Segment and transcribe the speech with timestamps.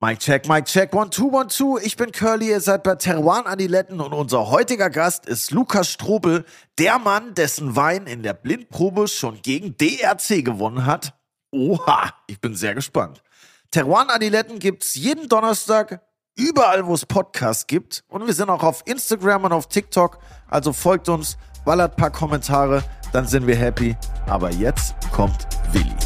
[0.00, 1.76] Mic check, Mic check, one, two, one, two.
[1.78, 6.44] Ich bin Curly, ihr seid bei Teruan Adiletten und unser heutiger Gast ist Lukas Strobel,
[6.78, 11.14] der Mann, dessen Wein in der Blindprobe schon gegen DRC gewonnen hat.
[11.50, 13.24] Oha, ich bin sehr gespannt.
[13.72, 16.00] Teruan Adiletten gibt's jeden Donnerstag
[16.36, 18.04] überall, wo es Podcasts gibt.
[18.06, 20.20] Und wir sind auch auf Instagram und auf TikTok.
[20.46, 23.96] Also folgt uns, ballert paar Kommentare, dann sind wir happy.
[24.28, 25.96] Aber jetzt kommt Willi.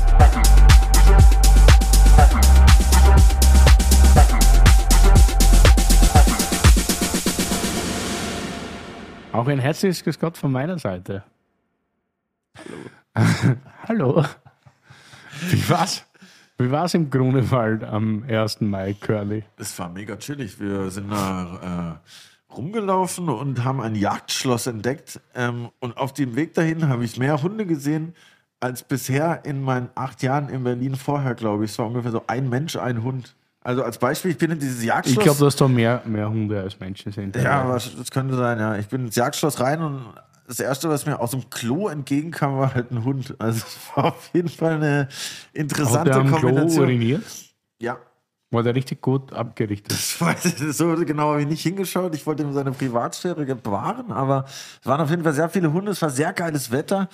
[9.33, 11.25] Auch ein herzliches Grüß Gott von meiner Seite.
[12.55, 13.57] Hallo.
[13.89, 14.25] Hallo.
[15.49, 16.05] Wie war's?
[16.59, 18.61] Wie war's im Grunewald am 1.
[18.61, 19.43] Mai, Curly?
[19.57, 20.61] Es war mega chillig.
[20.61, 25.19] Wir sind da äh, rumgelaufen und haben ein Jagdschloss entdeckt.
[25.35, 28.15] Ähm, und auf dem Weg dahin habe ich mehr Hunde gesehen
[28.61, 31.71] als bisher in meinen acht Jahren in Berlin vorher, glaube ich.
[31.71, 33.35] Es war ungefähr so ein Mensch, ein Hund.
[33.65, 35.19] Also als Beispiel, ich bin in dieses Jagdschloss.
[35.19, 37.37] Ich glaube, dass da mehr, mehr Hunde als Menschen sind.
[37.37, 38.77] Ja, aber das könnte sein, ja.
[38.77, 40.05] Ich bin ins Jagdschloss rein und
[40.49, 43.35] das Erste, was mir aus dem Klo entgegenkam, war halt ein Hund.
[43.39, 45.09] Also es war auf jeden Fall eine
[45.53, 46.85] interessante Hat der am Klo Kombination.
[46.85, 47.23] uriniert?
[47.79, 47.99] ja,
[48.51, 49.93] War der richtig gut abgerichtet?
[49.99, 52.15] Ich weiß, so genau habe ich nicht hingeschaut.
[52.17, 54.45] Ich wollte ihm seine Privatsphäre bewahren, aber
[54.81, 55.93] es waren auf jeden Fall sehr viele Hunde.
[55.93, 57.09] Es war sehr geiles Wetter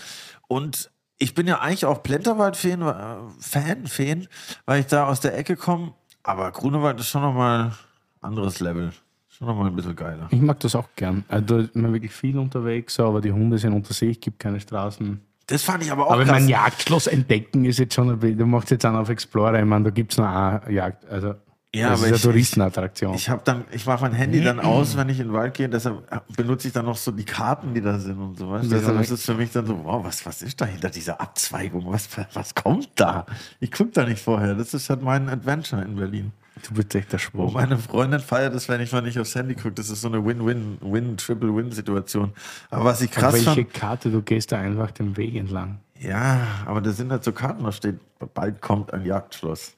[0.49, 4.29] und ich bin ja eigentlich auch Plenterwald-Fan, äh, Fan, Fan,
[4.67, 5.93] weil ich da aus der Ecke komme.
[6.29, 7.73] Aber Grunewald ist schon nochmal
[8.21, 8.93] anderes Level.
[9.29, 10.27] Schon nochmal ein bisschen geiler.
[10.31, 11.25] Ich mag das auch gern.
[11.29, 14.61] Also, da ist man wirklich viel unterwegs, aber die Hunde sind unter sich, gibt keine
[14.61, 15.21] Straßen.
[15.47, 16.33] Das fand ich aber auch Aber krass.
[16.41, 19.65] mein Jagdschloss entdecken ist jetzt schon, ein bisschen- du machst jetzt einen auf Explorer, ich
[19.65, 21.07] meine, da gibt es noch eine Jagd.
[21.09, 21.35] Also,
[21.75, 23.15] Ja, das aber ist ich- Touristenattraktion.
[23.15, 25.69] Ich habe dann, ich mache mein Handy dann aus, wenn ich in den Wald gehe.
[25.69, 26.03] Deshalb
[26.35, 28.49] benutze ich dann noch so die Karten, die da sind und so.
[28.51, 28.65] Weißt?
[28.65, 28.71] du.
[28.71, 30.89] Das Deshalb ist ist es für mich dann so, wow, was, was ist da hinter
[30.89, 31.85] dieser Abzweigung?
[31.93, 33.27] Was, was kommt da?
[33.61, 34.55] Ich gucke da nicht vorher.
[34.55, 36.33] Das ist halt mein Adventure in Berlin.
[36.67, 37.53] du bist echt der Schwur.
[37.53, 39.73] meine Freundin feiert es, wenn ich mal nicht aufs Handy gucke.
[39.73, 42.33] Das ist so eine Win-Win, Win-Triple-Win-Situation.
[42.71, 45.81] Aber was ich Auf krass welche fand, Karte, du gehst da einfach den Weg entlang.
[46.01, 47.99] ja, aber da sind halt so Karten, da steht,
[48.33, 49.75] bald kommt ein Jagdschloss.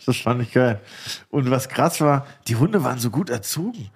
[0.06, 0.80] Das fand ich geil.
[1.30, 3.90] Und was krass war, die Hunde waren so gut erzogen.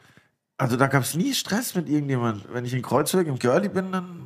[0.57, 2.45] Also da gab es nie Stress mit irgendjemand.
[2.53, 4.21] Wenn ich in Kreuzberg im Girlie bin, dann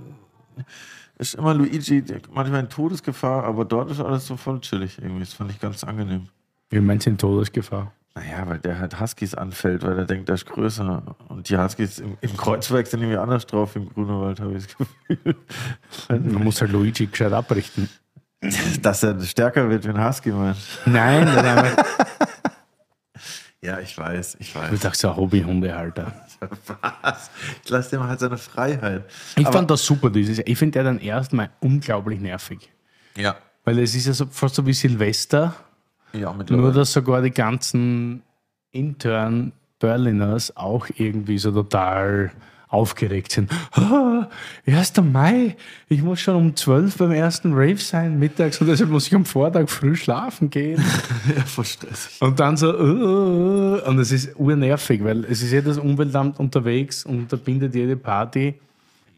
[1.18, 5.20] ist immer Luigi manchmal in Todesgefahr, aber dort ist alles so voll chillig irgendwie.
[5.20, 6.28] Das fand ich ganz angenehm.
[6.70, 7.92] Wie meinst du in Todesgefahr?
[8.14, 11.16] Naja, weil der halt Huskies anfällt, weil er denkt, der ist größer.
[11.28, 14.76] Und die Huskies im, im Kreuzberg sind irgendwie anders drauf im Grunewald, habe ich das
[14.76, 15.36] Gefühl.
[16.08, 17.88] Man muss halt Luigi gescheit abrichten.
[18.82, 20.56] Dass er stärker wird wie ein Husky, Mann.
[20.86, 21.84] Nein, einfach,
[23.60, 24.80] Ja, ich weiß, ich du weiß.
[24.80, 26.12] sagst ja Hobbyhundehalter.
[27.02, 27.30] Was?
[27.64, 29.04] Ich lasse dem halt seine Freiheit.
[29.34, 30.38] Ich Aber- fand das super, dieses.
[30.38, 32.70] Ich finde der dann erstmal unglaublich nervig.
[33.16, 33.36] Ja.
[33.64, 35.54] Weil es ist ja so, fast so wie Silvester,
[36.12, 36.72] Ja, nur mittlerweile.
[36.72, 38.22] dass sogar die ganzen
[38.70, 42.30] intern Berliners auch irgendwie so total
[42.68, 43.50] aufgeregt sind.
[43.72, 44.28] Ah,
[44.66, 44.92] 1.
[45.02, 45.56] Mai,
[45.88, 49.24] ich muss schon um 12 beim ersten Rave sein, mittags, und deshalb muss ich am
[49.24, 50.82] Vortag früh schlafen gehen.
[51.36, 52.20] ja, voll stressig.
[52.20, 57.20] Und dann so, uh, und es ist urnervig, weil es ist jedes Umweltamt unterwegs und
[57.20, 58.54] unterbindet jede Party.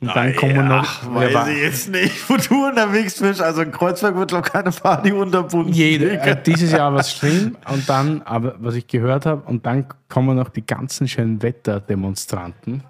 [0.01, 1.03] Und dann kommen noch.
[1.03, 3.43] Ach, weiß ich jetzt nicht, wo du unterwegs bist.
[3.43, 5.75] Also in Kreuzberg wird doch keine Party unterbunden.
[5.75, 9.67] Jede, äh, dieses Jahr war es schlimm und dann, aber was ich gehört habe, und
[9.67, 12.83] dann kommen noch die ganzen schönen Wetterdemonstranten,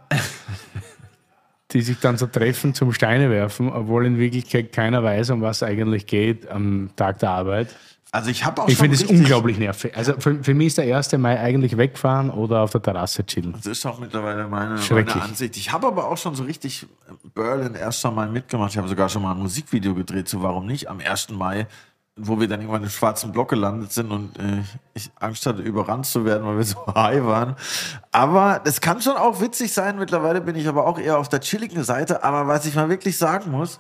[1.73, 5.59] die sich dann so treffen zum Steine werfen, obwohl in Wirklichkeit keiner weiß, um was
[5.59, 7.75] es eigentlich geht am Tag der Arbeit.
[8.13, 9.97] Also ich habe auch Ich finde es unglaublich nervig.
[9.97, 11.13] Also für, für mich ist der 1.
[11.13, 13.53] Mai eigentlich wegfahren oder auf der Terrasse chillen.
[13.53, 15.23] Das ist auch mittlerweile meine, meine.
[15.23, 15.57] Ansicht.
[15.57, 16.87] Ich habe aber auch schon so richtig
[17.35, 18.73] Berlin erst einmal mitgemacht.
[18.73, 21.31] Ich habe sogar schon mal ein Musikvideo gedreht, so warum nicht, am 1.
[21.31, 21.69] Mai,
[22.17, 24.63] wo wir dann irgendwann im schwarzen Block gelandet sind und äh,
[24.95, 27.55] ich Angst hatte, überrannt zu werden, weil wir so high waren.
[28.11, 29.99] Aber das kann schon auch witzig sein.
[29.99, 32.25] Mittlerweile bin ich aber auch eher auf der chilligen Seite.
[32.25, 33.79] Aber was ich mal wirklich sagen muss,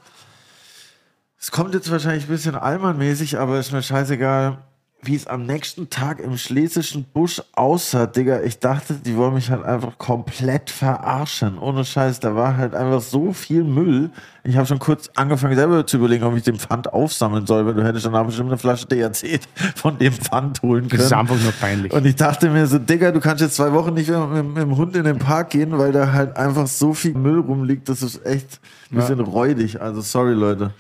[1.40, 4.58] es kommt jetzt wahrscheinlich ein bisschen Allmann-mäßig, aber ist mir scheißegal,
[5.02, 8.42] wie es am nächsten Tag im schlesischen Busch aussah, Digga.
[8.42, 11.56] Ich dachte, die wollen mich halt einfach komplett verarschen.
[11.58, 14.10] Ohne Scheiß, da war halt einfach so viel Müll.
[14.44, 17.72] Ich habe schon kurz angefangen, selber zu überlegen, ob ich den Pfand aufsammeln soll, weil
[17.72, 19.40] du hättest dann auch bestimmt eine Flasche DRC
[19.74, 21.20] von dem Pfand holen Das ist können.
[21.20, 21.92] einfach nur peinlich.
[21.94, 24.58] Und ich dachte mir so, Digga, du kannst jetzt zwei Wochen nicht mehr mit, mit
[24.58, 27.88] dem Hund in den Park gehen, weil da halt einfach so viel Müll rumliegt.
[27.88, 28.60] Das ist echt
[28.92, 29.80] ein bisschen räudig.
[29.80, 30.72] Also sorry, Leute.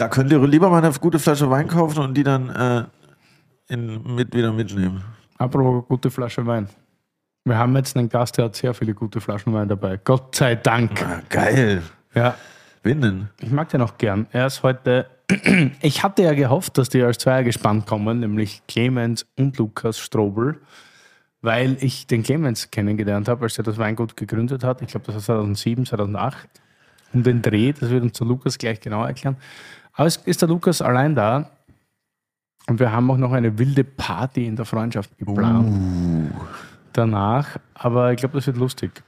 [0.00, 2.84] Da könnt ihr lieber mal eine gute Flasche Wein kaufen und die dann äh,
[3.68, 5.04] in, mit, wieder mitnehmen.
[5.36, 6.70] Apropos gute Flasche Wein.
[7.44, 9.98] Wir haben jetzt einen Gast, der hat sehr viele gute Flaschen Wein dabei.
[10.02, 11.02] Gott sei Dank.
[11.02, 11.82] Ah, geil.
[12.14, 12.34] Ja,
[12.82, 13.28] Winnen.
[13.42, 14.26] ich mag den auch gern.
[14.32, 15.06] Er ist heute
[15.82, 20.62] ich hatte ja gehofft, dass die als Zweier gespannt kommen, nämlich Clemens und Lukas Strobel,
[21.42, 24.80] weil ich den Clemens kennengelernt habe, als er das Weingut gegründet hat.
[24.80, 26.48] Ich glaube, das war 2007, 2008.
[27.12, 29.36] Um den Dreh, das wird uns der Lukas gleich genau erklären.
[30.00, 31.50] Aber es ist der Lukas allein da
[32.66, 36.32] und wir haben auch noch eine wilde Party in der Freundschaft geplant.
[36.94, 39.02] Danach, aber ich glaube, das wird lustig.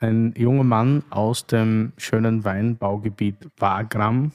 [0.00, 4.32] Ein junger Mann aus dem schönen Weinbaugebiet Wagram.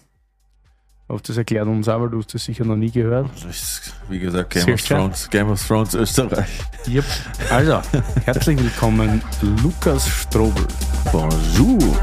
[1.08, 3.32] Auf das erklärt uns aber, du hast das sicher noch nie gehört.
[3.50, 4.84] Ist, wie gesagt, Game of?
[4.84, 6.60] Thrones, Game of Thrones Österreich.
[6.88, 7.06] Yep.
[7.50, 7.82] Also,
[8.26, 9.20] herzlich willkommen,
[9.64, 10.68] Lukas Strobel.
[11.12, 11.98] Bonjour.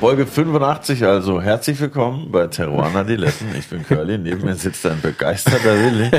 [0.00, 1.42] Folge 85 also.
[1.42, 3.54] Herzlich willkommen bei Teruana Diletten.
[3.54, 6.10] Ich bin Curly, neben mir sitzt ein begeisterter Willi.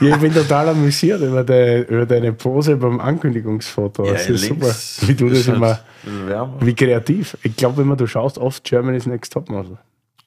[0.00, 4.04] Ja, ich bin total amüsiert über, de, über deine Pose beim Ankündigungsfoto.
[4.04, 4.74] das ist super,
[5.06, 6.56] wie du das halt immer, wärmer.
[6.60, 7.38] wie kreativ.
[7.44, 9.78] Ich glaube, wenn man du schaust, oft Germany's Next Topmodel.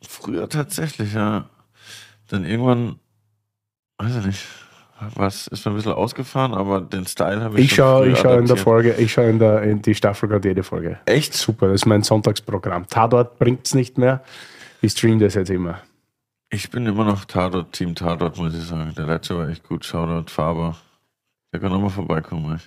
[0.08, 1.50] Früher tatsächlich, ja.
[2.30, 3.00] Dann irgendwann,
[3.98, 4.46] weiß ich nicht,
[5.16, 8.38] was ist mir ein bisschen ausgefahren, aber den Style habe ich Ich schaue ich schau
[8.38, 8.58] in der.
[8.58, 11.00] Folge, ich schaue in, der, in die Staffel gerade jede Folge.
[11.06, 11.34] Echt?
[11.34, 12.88] Super, das ist mein Sonntagsprogramm.
[12.88, 14.24] Tatort bringt es nicht mehr.
[14.82, 15.82] Ich stream das jetzt immer.
[16.50, 18.94] Ich bin immer noch Tatort, Team Tatort, muss ich sagen.
[18.96, 19.84] Der letzte war echt gut.
[19.84, 20.78] Shoutout Faber.
[21.52, 22.60] Der kann nochmal vorbeikommen.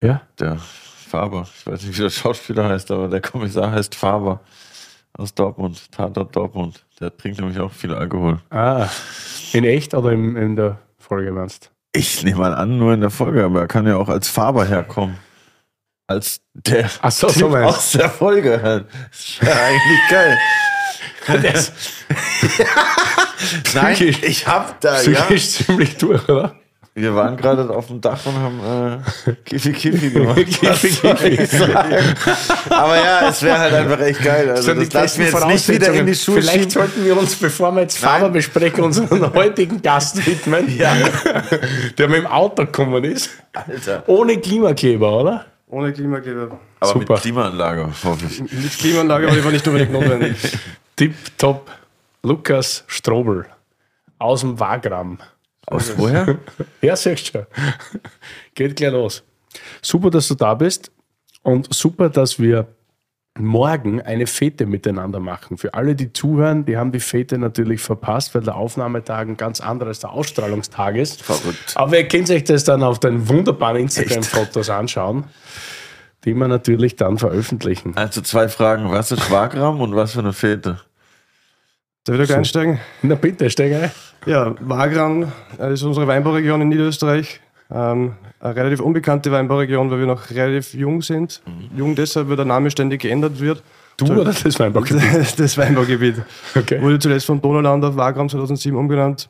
[0.00, 0.08] ey.
[0.08, 0.22] Ja?
[0.40, 4.40] Der Faber, ich weiß nicht, wie der Schauspieler heißt, aber der Kommissar heißt Faber
[5.12, 6.84] aus Dortmund, Tatort Dortmund.
[7.00, 8.40] Der trinkt nämlich auch viel Alkohol.
[8.50, 8.88] Ah,
[9.52, 13.10] in echt oder in, in der Folge meinst Ich nehme mal an, nur in der
[13.10, 15.18] Folge, aber er kann ja auch als Faber herkommen.
[16.06, 18.86] Als der Ach so, Typ aus der Folge halt.
[19.10, 20.38] Das ist ja eigentlich geil.
[23.74, 24.22] Nein, Psychisch.
[24.22, 25.36] ich hab da, ist ja.
[25.36, 26.56] ziemlich durch, oder?
[26.96, 30.36] Wir waren gerade auf dem Dach und haben äh, Kiffi Kiffi gemacht.
[30.36, 31.28] Kiffi Kiffi.
[31.28, 31.60] ich?
[32.70, 34.48] Aber ja, es wäre halt einfach echt geil.
[34.50, 36.14] Also sind das die lassen wir besten jetzt nicht wieder in die Voraussetzungen.
[36.14, 36.70] Schuhe Vielleicht schieben.
[36.70, 38.32] sollten wir uns, bevor wir jetzt Nein.
[38.32, 40.94] besprechen, unseren heutigen Gast widmen, Ja.
[41.98, 43.30] der mit dem Auto gekommen ist.
[43.52, 44.04] Alter.
[44.06, 45.44] Ohne Klimakleber, oder?
[45.68, 46.58] Ohne Klimakleber.
[46.78, 47.14] Aber Super.
[47.14, 48.40] mit Klimaanlage, hoffe ich.
[48.40, 50.36] Mit Klimaanlage, aber die war nicht unbedingt notwendig.
[50.94, 51.70] Tipptopp.
[52.22, 53.46] Lukas Strobel.
[54.18, 55.18] Aus dem Wagram.
[55.66, 56.38] Aus woher?
[56.80, 57.46] Ja, siehst schon.
[58.54, 59.22] Geht gleich los.
[59.80, 60.90] Super, dass du da bist
[61.42, 62.68] und super, dass wir
[63.38, 65.58] morgen eine Fete miteinander machen.
[65.58, 69.60] Für alle, die zuhören, die haben die Fete natürlich verpasst, weil der Aufnahmetag ein ganz
[69.60, 71.22] anderer als der Ausstrahlungstag ist.
[71.22, 71.72] Verrückt.
[71.74, 75.24] Aber ihr könnt euch das dann auf den wunderbaren Instagram-Fotos anschauen,
[76.24, 77.96] die wir natürlich dann veröffentlichen.
[77.96, 78.90] Also zwei Fragen.
[78.90, 80.80] Was ist Wagram und was für eine Fete?
[82.04, 82.80] Darf ich da einsteigen?
[83.02, 83.90] Na bitte, steig ein.
[84.26, 87.40] Ja, Wagram äh, ist unsere Weinbauregion in Niederösterreich.
[87.70, 91.42] Ähm, eine relativ unbekannte Weinbauregion, weil wir noch relativ jung sind.
[91.76, 93.62] Jung deshalb, weil der Name ständig geändert wird.
[93.96, 95.38] Du oder das Weinbaugebiet?
[95.38, 96.22] das Weinbaugebiet.
[96.54, 96.80] Okay.
[96.80, 99.28] Wurde zuletzt von Donauland auf Wagram 2007 umgenannt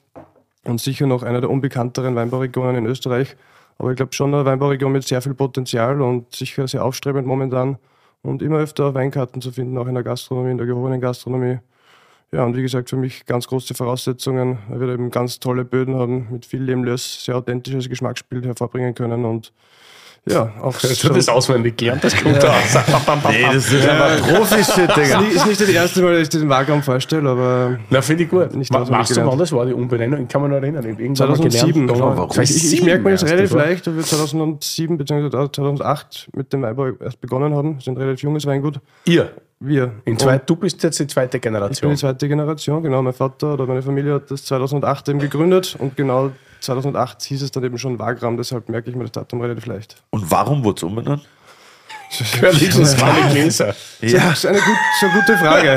[0.65, 3.37] und sicher noch einer der unbekannteren Weinbauregionen in Österreich.
[3.79, 7.79] Aber ich glaube schon eine Weinbauregion mit sehr viel Potenzial und sicher sehr aufstrebend momentan
[8.23, 11.59] und immer öfter Weinkarten zu finden, auch in der Gastronomie, in der gehobenen Gastronomie.
[12.35, 15.95] Ja, und wie gesagt, für mich ganz große Voraussetzungen, weil wir eben ganz tolle Böden
[15.95, 19.53] haben, mit viel Lehmlös, sehr authentisches Geschmacksbild hervorbringen können und
[20.27, 22.03] ja, auch Hast du das auswendig gelernt?
[22.03, 22.73] Das kommt da aus.
[22.73, 25.21] das ist einfach Profi-Shit, ist Digga.
[25.21, 28.31] nicht- ist nicht das erste Mal, dass ich diesen Wagram vorstelle, aber Na, finde ich
[28.31, 28.55] gut.
[28.55, 30.23] Nicht auswendig Weißt du, wann das war, die Umbenennung?
[30.23, 30.83] Ich kann mich noch erinnern.
[30.83, 31.73] Irgendwann mal 2007.
[31.87, 32.17] gelernt, genau.
[32.17, 32.43] warum?
[32.43, 35.31] Ich, ich, ich merke mir das erst, relativ das leicht, weil wir 2007 bzw.
[35.31, 37.75] 2008 mit dem Weinbau erst begonnen haben.
[37.75, 38.81] Das ist ein relativ junges Weingut.
[39.05, 39.31] Ihr.
[39.67, 39.93] Wir.
[40.05, 41.91] In Und zwei, du bist jetzt die zweite ich bin Generation.
[41.91, 43.03] die zweite Generation, genau.
[43.03, 47.51] Mein Vater oder meine Familie hat das 2008 eben gegründet und genau 2008 hieß es
[47.51, 49.97] dann eben schon Wagram, deshalb merke ich mir das Datum relativ leicht.
[50.11, 51.27] Und warum wurde es umbenannt?
[53.31, 53.75] Gläser.
[54.01, 54.29] Ja.
[54.29, 55.77] Das ist eine, gut, so eine gute Frage.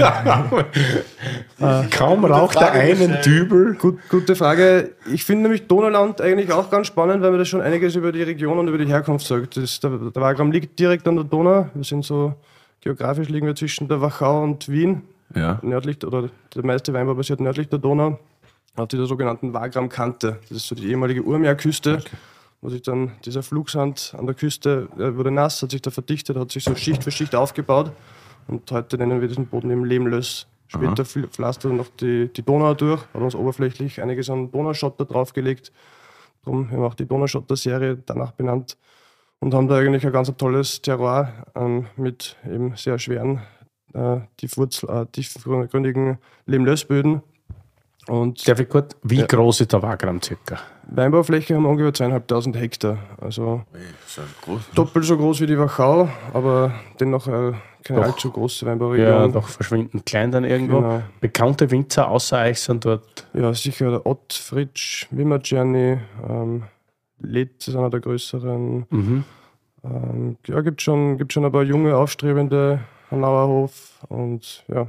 [1.92, 3.76] Kaum raucht er einen Dübel.
[3.76, 4.92] Gut, gute Frage.
[5.12, 8.24] Ich finde nämlich Donauland eigentlich auch ganz spannend, weil mir das schon einiges über die
[8.24, 9.58] Region und über die Herkunft sagt.
[9.58, 11.70] Das, der, der Wagram liegt direkt an der Donau.
[11.74, 12.36] Wir sind so,
[12.82, 15.04] geografisch liegen wir zwischen der Wachau und Wien.
[15.36, 15.60] Ja.
[15.62, 18.20] Nördlich, oder der meiste Weinbau basiert nördlich der Donau,
[18.76, 20.40] auf dieser sogenannten Wagram-Kante.
[20.42, 22.04] Das ist so die ehemalige Urmeerküste,
[22.62, 26.52] wo sich dann dieser Flugsand an der Küste wurde nass, hat sich da verdichtet, hat
[26.52, 27.92] sich so Schicht für Schicht aufgebaut.
[28.48, 30.48] Und heute nennen wir diesen Boden eben Lehmlöss.
[30.68, 35.72] Später fl- pflastert noch die, die Donau durch, hat uns oberflächlich einiges an Donauschotter draufgelegt.
[36.46, 38.78] Darum haben wir auch die Donauschotter-Serie danach benannt
[39.40, 43.42] und haben da eigentlich ein ganz tolles Terroir ähm, mit eben sehr schweren,
[43.94, 47.22] äh, tiefwurzel, äh, tiefgründigen Lehmlössböden.
[48.08, 50.60] Und Darf ich kurz, wie groß ist der Wagram circa?
[50.90, 52.98] Weinbaufläche haben wir ungefähr zweieinhalbtausend Hektar.
[53.20, 53.64] Also
[54.44, 54.62] groß.
[54.74, 57.52] doppelt so groß wie die Wachau, aber dennoch äh,
[57.84, 58.08] keine Doch.
[58.08, 59.34] allzu große Ja, Weinbauregion.
[59.34, 60.78] doch verschwindend klein dann irgendwo.
[60.78, 61.02] Genau.
[61.20, 63.28] Bekannte Winzer außer euch sind dort.
[63.34, 65.98] Ja, sicher der Ott, Fritsch, Wimmertscherny,
[66.30, 66.64] ähm,
[67.20, 68.86] Led ist einer der größeren.
[68.90, 69.24] Mhm.
[69.84, 72.82] Ähm, ja, gibt schon, gibt schon ein paar junge, aufstrebende
[73.12, 74.88] Hanauerhof und ja.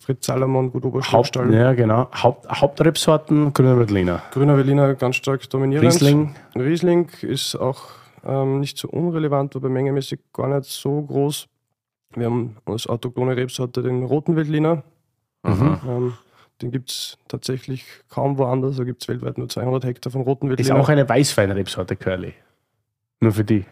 [0.00, 1.52] Fritz Salomon, gut Oberschlagstall.
[1.52, 2.08] ja, genau.
[2.12, 4.22] Haupt, Hauptrebsorten Grüner Veltliner.
[4.30, 5.84] Grüner Berliner ganz stark dominierend.
[5.88, 6.36] Riesling.
[6.54, 7.88] Riesling ist auch
[8.24, 11.48] ähm, nicht so unrelevant, aber mengemäßig gar nicht so groß.
[12.14, 14.84] Wir haben als autochthone Rebsorte den roten Veltliner.
[15.42, 15.80] Mhm.
[15.88, 16.12] Ähm,
[16.62, 18.76] den gibt es tatsächlich kaum woanders.
[18.76, 20.80] Da gibt es weltweit nur 200 Hektar von roten Ist Veltliner.
[20.80, 22.34] auch eine Weißweinrebsorte, Curly.
[23.20, 23.64] Nur für die.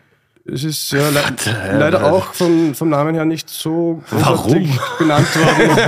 [0.47, 5.27] Es ist ja le äh, leider auch vom, vom Namen her nicht so großartig benannt
[5.37, 5.79] worden.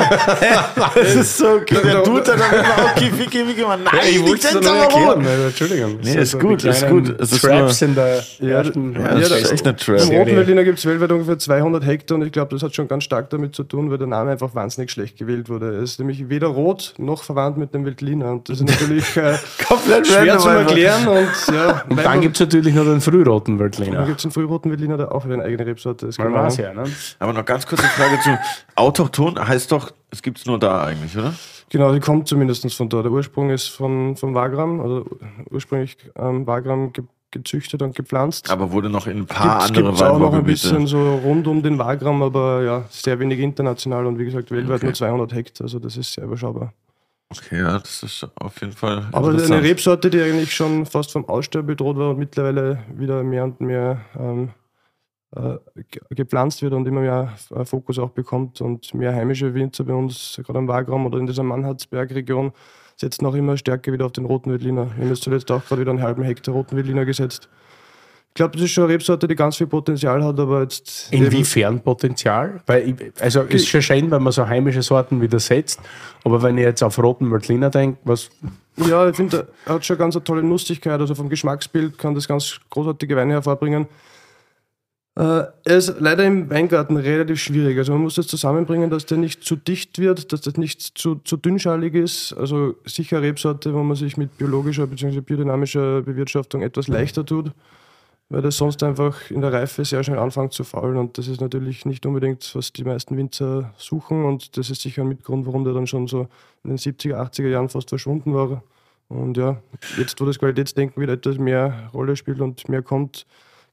[0.94, 1.76] Das ist so okay.
[1.84, 3.80] Der Dude hat dann immer auch Kiffy, Kiffy gemacht.
[3.84, 5.26] Nein, ich die wollte es aber erklären.
[5.46, 5.98] Entschuldigung.
[6.02, 7.20] Nee, ist gut, ist gut.
[7.20, 8.94] Es ist Traps in der Ja, ersten.
[8.94, 10.00] Ja, das ist echt eine Trap.
[10.00, 13.04] Im Veltliner gibt es weltweit ungefähr 200 Hektar und ich glaube, das hat schon ganz
[13.04, 15.74] stark damit zu tun, weil der Name einfach wahnsinnig schlecht gewählt wurde.
[15.74, 19.34] Er ist nämlich weder rot noch verwandt mit dem Veltliner und das ist natürlich äh,
[19.68, 21.06] Komplett schwer zu erklären.
[21.08, 24.06] Und, ja, Und dann gibt es natürlich noch den frühroten dann Veltliner.
[24.06, 26.06] gibt es einen frühroten Veltliner, der auch wieder eine eigene Rebsorte.
[26.06, 26.38] Man genau.
[26.44, 26.84] weiß ja, ne?
[27.18, 28.38] Aber noch ganz kurze Frage zu
[28.74, 31.34] Autochton heißt doch, es gibt es nur da eigentlich, oder?
[31.70, 33.02] Genau, die kommt zumindest von da.
[33.02, 35.04] Der Ursprung ist von, von Wagram, also
[35.50, 38.50] ursprünglich ähm, Wagram ge gezüchtet und gepflanzt.
[38.50, 41.46] Aber wurde noch in ein paar Gibt andere es auch noch ein bisschen so rund
[41.48, 44.86] um den Wagram, aber ja, sehr wenig international und wie gesagt, weltweit Okay.
[44.86, 46.72] nur 200 Hektar, also das ist sehr überschaubar.
[47.28, 49.08] Okay, ja, das ist auf jeden Fall.
[49.12, 49.62] Aber eine.
[49.62, 54.00] Rebsorte, die eigentlich schon fast vom Aussterben bedroht war und mittlerweile wieder mehr und mehr
[54.16, 54.50] ähm,
[55.34, 59.82] äh, ge- gepflanzt wird und immer mehr äh, Fokus auch bekommt und mehr heimische Winzer
[59.84, 62.52] bei uns, gerade am Wagram oder in dieser Mannhardsberg-Region,
[62.94, 64.86] setzen auch immer stärker wieder auf den roten Veltliner.
[64.94, 67.48] Wir haben jetzt zuletzt auch gerade wieder einen halben Hektar roten Veltliner gesetzt.
[68.36, 71.08] Ich glaube, das ist schon eine Rebsorte, die ganz viel Potenzial hat, aber jetzt.
[71.10, 72.60] Inwiefern Potenzial?
[72.66, 75.80] Weil also es ist schon schön, wenn man so heimische Sorten wieder setzt,
[76.22, 78.28] aber wenn ich jetzt auf roten Veltliner denke, was
[78.76, 81.00] Ja, ich finde, er hat schon ganz eine tolle Lustigkeit.
[81.00, 83.86] Also vom Geschmacksbild kann das ganz großartige Weine hervorbringen.
[85.18, 87.78] Äh, er ist leider im Weingarten relativ schwierig.
[87.78, 91.14] Also man muss das zusammenbringen, dass der nicht zu dicht wird, dass das nicht zu,
[91.24, 92.34] zu dünnschalig ist.
[92.34, 95.22] Also sicher Rebsorte, wo man sich mit biologischer bzw.
[95.22, 97.52] biodynamischer Bewirtschaftung etwas leichter tut,
[98.28, 100.96] weil das sonst einfach in der Reife sehr schnell anfängt zu faulen.
[100.96, 104.24] Und das ist natürlich nicht unbedingt, was die meisten Winzer suchen.
[104.24, 106.28] Und das ist sicher ein Mitgrund, warum der dann schon so
[106.64, 108.62] in den 70er, 80er Jahren fast verschwunden war.
[109.08, 109.62] Und ja,
[109.96, 113.26] jetzt, wo das Qualitätsdenken wieder etwas mehr Rolle spielt und mehr kommt,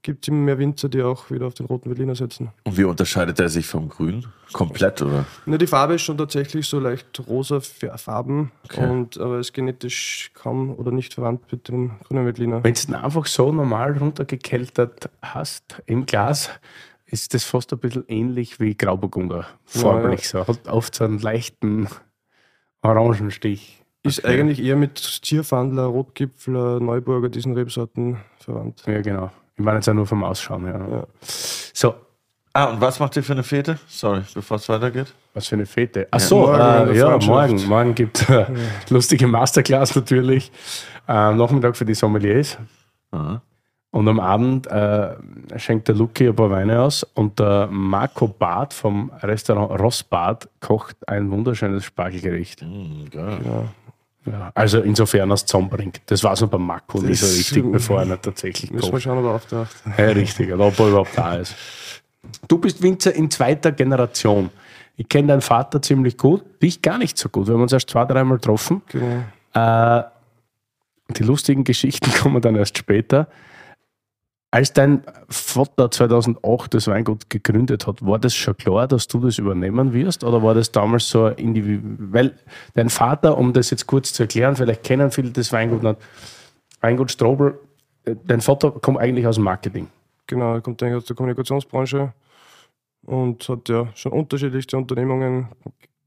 [0.03, 2.51] gibt es immer mehr Winzer, die auch wieder auf den roten Berliner setzen.
[2.65, 4.25] Und wie unterscheidet er sich vom Grün?
[4.51, 5.25] Komplett, oder?
[5.45, 8.88] Na, die Farbe ist schon tatsächlich so leicht rosa Farben, Okay.
[8.88, 12.63] und, aber ist genetisch kaum oder nicht verwandt mit dem grünen Veltliner.
[12.63, 16.50] Wenn du es einfach so normal runtergekeltert hast im Glas,
[17.05, 19.48] ist das fast ein bisschen ähnlich wie Grauburgunder.
[19.65, 20.45] Farblich so.
[20.48, 21.88] Hat oft so einen leichten
[22.81, 23.79] Orangenstich.
[24.03, 24.39] Ist Okay.
[24.41, 28.83] eigentlich eher mit Zierfandler, Rotgipfler, Neuburger, diesen Rebsorten verwandt.
[28.86, 29.31] Ja, genau.
[29.55, 30.65] Ich meine jetzt auch nur vom Ausschauen.
[30.65, 30.77] Ja.
[30.98, 31.03] Ja.
[31.22, 31.95] So,
[32.55, 33.79] Ah, und was macht ihr für eine Fete?
[33.88, 35.12] Sorry, bevor es weitergeht.
[35.33, 36.07] was für eine Fete.
[36.12, 37.65] Ach so, morgen in äh, ja, morgen.
[37.65, 38.45] Morgen gibt es äh,
[38.89, 40.51] lustige Masterclass natürlich.
[41.07, 42.60] Äh, Nachmittag für die Sommeliers.
[43.10, 43.41] Aha.
[43.89, 45.15] Und am Abend äh,
[45.57, 50.98] schenkt der Luki ein paar Weine aus und der Marco Barth vom Restaurant Rossbad kocht
[51.07, 52.62] ein wunderschönes Spargelgericht.
[52.62, 53.39] Hm, geil.
[53.45, 53.63] Ja.
[54.25, 56.01] Ja, also insofern er es zusammenbringt.
[56.06, 59.03] Das war so beim Marco nicht so richtig, bevor er nicht tatsächlich Müssen wir kocht.
[59.03, 59.75] schauen, ob er auftaucht.
[59.98, 61.56] Ja, richtig, ob er überhaupt da ist.
[62.48, 64.50] Du bist Winzer in zweiter Generation.
[64.96, 67.48] Ich kenne deinen Vater ziemlich gut, dich gar nicht so gut.
[67.48, 68.82] Wir haben uns erst zwei, dreimal getroffen.
[68.89, 69.24] Genau.
[69.53, 70.03] Äh,
[71.10, 73.27] die lustigen Geschichten kommen dann erst später.
[74.53, 79.39] Als dein Vater 2008 das Weingut gegründet hat, war das schon klar, dass du das
[79.39, 80.24] übernehmen wirst?
[80.24, 81.98] Oder war das damals so individuell?
[81.98, 82.36] Weil
[82.75, 85.98] dein Vater, um das jetzt kurz zu erklären, vielleicht kennen viele das Weingut nicht,
[86.81, 87.57] Weingut Strobel,
[88.05, 89.88] dein Vater kommt eigentlich aus dem Marketing.
[90.27, 92.13] Genau, er kommt eigentlich aus der Kommunikationsbranche
[93.07, 95.48] und hat ja schon unterschiedlichste Unternehmungen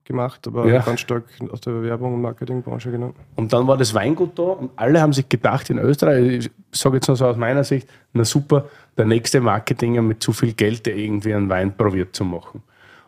[0.07, 0.81] gemacht, aber Ja.
[0.81, 3.13] ganz stark aus der Werbung- und Marketingbranche genau.
[3.35, 6.97] Und dann war das Weingut da und alle haben sich gedacht in Österreich, ich sage
[6.97, 10.87] jetzt nur so aus meiner Sicht, na super, der nächste Marketinger mit zu viel Geld,
[10.87, 12.63] der irgendwie einen Wein probiert zu machen.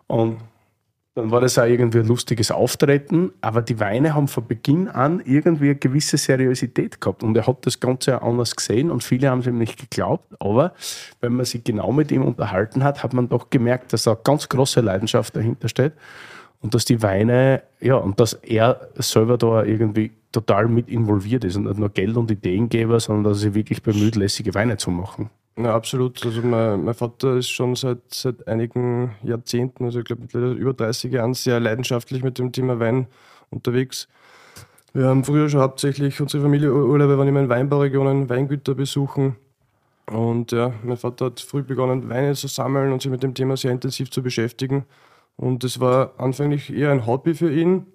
[0.07, 0.39] Und
[1.15, 5.21] dann war das auch irgendwie ein lustiges Auftreten, aber die Weine haben von Beginn an
[5.25, 9.29] irgendwie eine gewisse Seriosität gehabt und er hat das Ganze auch anders gesehen und viele
[9.29, 10.75] haben es ihm nicht geglaubt, aber
[11.21, 14.49] wenn man sich genau mit ihm unterhalten hat, hat man doch gemerkt, dass da ganz
[14.49, 15.93] große Leidenschaft dahinter steht.
[16.61, 21.57] Und dass die Weine, ja, und dass er selber da irgendwie total mit involviert ist
[21.57, 24.91] und nicht nur Geld und Ideengeber, sondern dass er sich wirklich bemüht, lässige Weine zu
[24.91, 25.31] machen.
[25.57, 26.25] Ja, absolut.
[26.25, 31.13] Also mein, mein Vater ist schon seit, seit einigen Jahrzehnten, also ich glaube über 30
[31.13, 33.09] Jahren, sehr leidenschaftlich mit dem Thema Wein
[33.51, 34.09] unterwegs.
[34.93, 39.37] Wir haben früher schon hauptsächlich unsere Familie Urlaube, waren immer in Weinbauregionen, Weingüter besuchen.
[40.07, 43.57] Und ja, mein Vater hat früh begonnen, Weine zu sammeln und sich mit dem Thema
[43.57, 44.85] sehr intensiv zu beschäftigen.
[45.39, 47.87] Und das war anfänglich eher ein Hobby für ihn.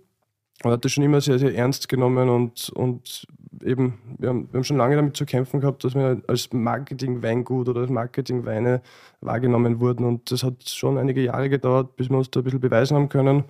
[0.64, 3.28] Er hat das schon immer sehr, sehr ernst genommen und, und
[3.62, 7.68] eben, wir haben, wir haben schon lange damit zu kämpfen gehabt, dass wir als Marketing-Weingut
[7.68, 8.82] oder als Marketing-Weine
[9.20, 10.06] wahrgenommen wurden.
[10.06, 13.10] Und das hat schon einige Jahre gedauert, bis wir uns da ein bisschen beweisen haben
[13.10, 13.44] können,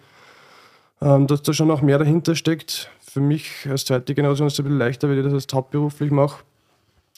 [1.00, 2.90] ähm, dass da schon noch mehr dahinter steckt.
[3.00, 6.10] Für mich als zweite Generation ist es ein bisschen leichter, weil ich das als hauptberuflich
[6.10, 6.44] mache.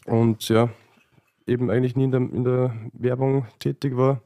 [0.06, 0.70] Und ja,
[1.48, 4.22] eben eigentlich nie in der, in der Werbung tätig war.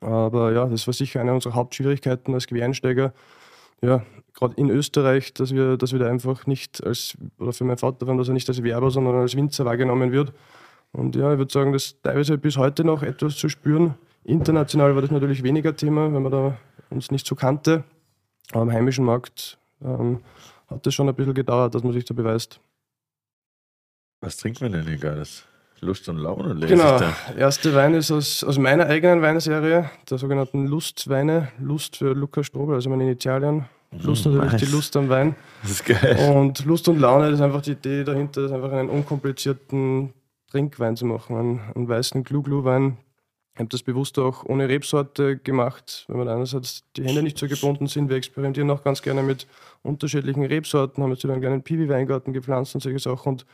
[0.00, 3.12] Aber ja, das war sicher eine unserer Hauptschwierigkeiten als Quereinsteiger.
[3.82, 7.78] Ja, gerade in Österreich, dass wir, dass wir da einfach nicht als, oder für meinen
[7.78, 10.32] Vater, dass er nicht als Werber, sondern als Winzer wahrgenommen wird.
[10.92, 13.94] Und ja, ich würde sagen, das ist teilweise bis heute noch etwas zu spüren.
[14.24, 16.58] International war das natürlich weniger Thema, wenn man da
[16.90, 17.84] uns nicht so kannte.
[18.52, 20.20] Aber am heimischen Markt ähm,
[20.68, 22.60] hat das schon ein bisschen gedauert, dass man sich da beweist.
[24.20, 25.44] Was trinkt man denn Geiles?
[25.80, 27.00] Lust und Laune lese Genau,
[27.36, 31.48] erste Wein ist aus, aus meiner eigenen Weinserie, der sogenannten Lustweine.
[31.58, 33.66] Lust für Lukas Strobel, also meine Initialien.
[34.02, 34.60] Lust natürlich nice.
[34.62, 35.36] die Lust am Wein.
[35.62, 36.34] Das ist geil.
[36.34, 40.12] Und Lust und Laune das ist einfach die Idee dahinter, ist einfach einen unkomplizierten
[40.50, 42.98] Trinkwein zu machen, einen, einen weißen Glu-Glu-Wein.
[43.54, 47.48] Ich habe das bewusst auch ohne Rebsorte gemacht, weil man einerseits die Hände nicht so
[47.48, 48.10] gebunden sind.
[48.10, 49.46] Wir experimentieren auch ganz gerne mit
[49.82, 53.30] unterschiedlichen Rebsorten, haben jetzt wieder einen kleinen Piwi-Weingarten gepflanzt und solche Sachen.
[53.30, 53.46] Und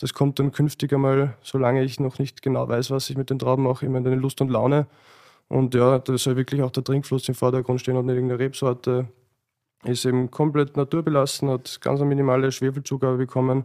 [0.00, 3.38] das kommt dann künftig einmal, solange ich noch nicht genau weiß, was ich mit den
[3.38, 4.86] Trauben mache, immer in eine Lust und Laune.
[5.48, 9.08] Und ja, da soll wirklich auch der Trinkfluss im Vordergrund stehen und nicht irgendeine Rebsorte.
[9.84, 13.64] Ist eben komplett naturbelassen, hat ganz eine minimale Schwefelzugabe bekommen.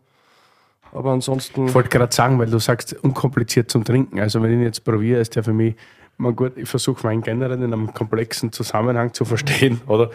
[0.92, 1.68] Aber ansonsten.
[1.68, 4.20] Ich wollte gerade sagen, weil du sagst, unkompliziert zum Trinken.
[4.20, 5.76] Also, wenn ich ihn jetzt probiere, ist der für mich,
[6.18, 10.12] mal gut, ich versuche Wein generell in einem komplexen Zusammenhang zu verstehen, oder?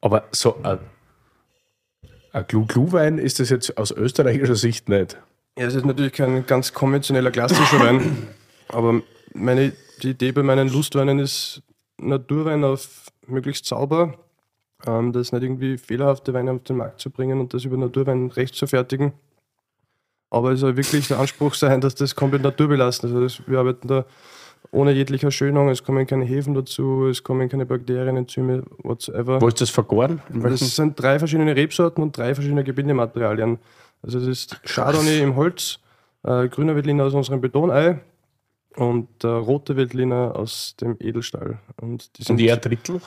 [0.00, 0.78] Aber so ein,
[2.32, 5.18] ein Glu-Glu-Wein ist das jetzt aus österreichischer Sicht nicht.
[5.58, 8.28] Ja, es ist natürlich kein ganz konventioneller klassischer Wein,
[8.68, 9.02] aber
[9.34, 11.62] meine, die Idee bei meinen Lustweinen ist,
[11.98, 14.14] Naturwein auf möglichst sauber,
[14.86, 18.30] ähm, das nicht irgendwie fehlerhafte Weine auf den Markt zu bringen und das über Naturwein
[18.30, 19.12] recht zu fertigen.
[20.30, 23.14] Aber es soll wirklich der Anspruch sein, dass das komplett naturbelassen ist.
[23.14, 24.04] Also das, wir arbeiten da
[24.72, 29.40] ohne jegliche Schönung, es kommen keine Hefen dazu, es kommen keine Bakterien, Enzyme, whatsoever.
[29.40, 30.20] Wo ist das vergoren?
[30.30, 33.58] Das sind drei verschiedene Rebsorten und drei verschiedene Gebindematerialien.
[34.04, 35.78] Also es ist Chardonnay im Holz,
[36.24, 38.00] äh, grüner Veltliner aus unserem Betonei
[38.76, 41.58] und äh, rote Veltliner aus dem Edelstahl.
[41.80, 43.00] Und die sind und eher Drittel?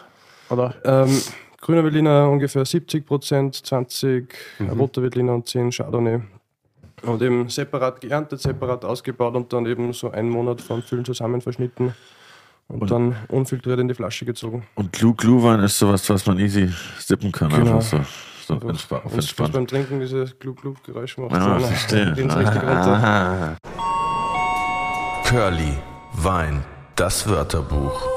[0.50, 0.76] Oder?
[0.84, 1.22] Ähm,
[1.62, 4.70] grüner Veltliner ungefähr 70 Prozent, 20 mhm.
[4.72, 6.22] roter Veltliner und 10 Chardonnay.
[7.04, 11.42] Und eben separat geerntet, separat ausgebaut und dann eben so einen Monat vom Füllen zusammen
[11.42, 11.94] verschnitten
[12.70, 14.66] und, und, dann unfiltriert in die Flasche gezogen.
[14.74, 17.50] Und Glühwein ist sowas, was man easy sippen kann.
[17.50, 17.76] Genau.
[17.76, 18.00] Einfach so
[18.48, 19.54] so also, entspa auf entspannt.
[19.54, 21.34] beim Trinken dieses Glub-Glub-Geräusch macht.
[21.34, 22.16] Ja, verstehe.
[22.30, 23.58] Ah.
[25.26, 25.74] Curly,
[26.14, 26.64] Wein,
[26.96, 28.08] das Wörterbuch.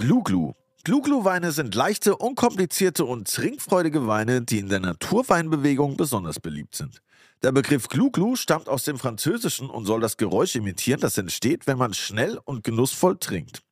[0.00, 0.54] Gluglu.
[0.82, 7.02] Gluglu-Weine sind leichte, unkomplizierte und trinkfreudige Weine, die in der Naturweinbewegung besonders beliebt sind.
[7.42, 11.78] Der Begriff Gluglu stammt aus dem Französischen und soll das Geräusch imitieren, das entsteht, wenn
[11.78, 13.62] man schnell und genussvoll trinkt.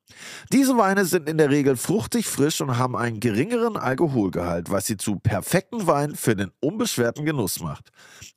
[0.53, 4.97] Diese Weine sind in der Regel fruchtig frisch und haben einen geringeren Alkoholgehalt, was sie
[4.97, 7.91] zu perfekten Wein für den unbeschwerten Genuss macht.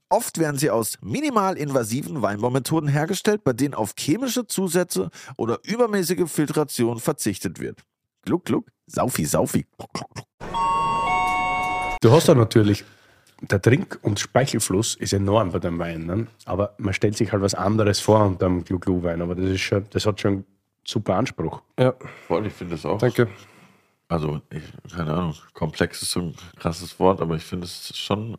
[0.09, 6.29] Oft werden sie aus minimal invasiven Weinbaumethoden hergestellt, bei denen auf chemische Zusätze oder übermäßige
[6.29, 7.79] Filtration verzichtet wird.
[8.23, 9.65] Gluck, gluck, saufi, saufi.
[12.01, 12.83] Du hast da natürlich,
[13.41, 16.27] der Trink- und Speichelfluss ist enorm bei dem Wein, ne?
[16.45, 19.85] aber man stellt sich halt was anderes vor unter einem Glu-Glu-Wein, aber das, ist schon,
[19.91, 20.45] das hat schon
[20.85, 21.61] super Anspruch.
[21.79, 21.93] Ja.
[22.27, 22.97] Voll, ich finde das auch.
[22.97, 23.27] Danke.
[24.07, 24.63] Also, ich,
[24.93, 28.37] keine Ahnung, komplex ist so ein krasses Wort, aber ich finde es schon,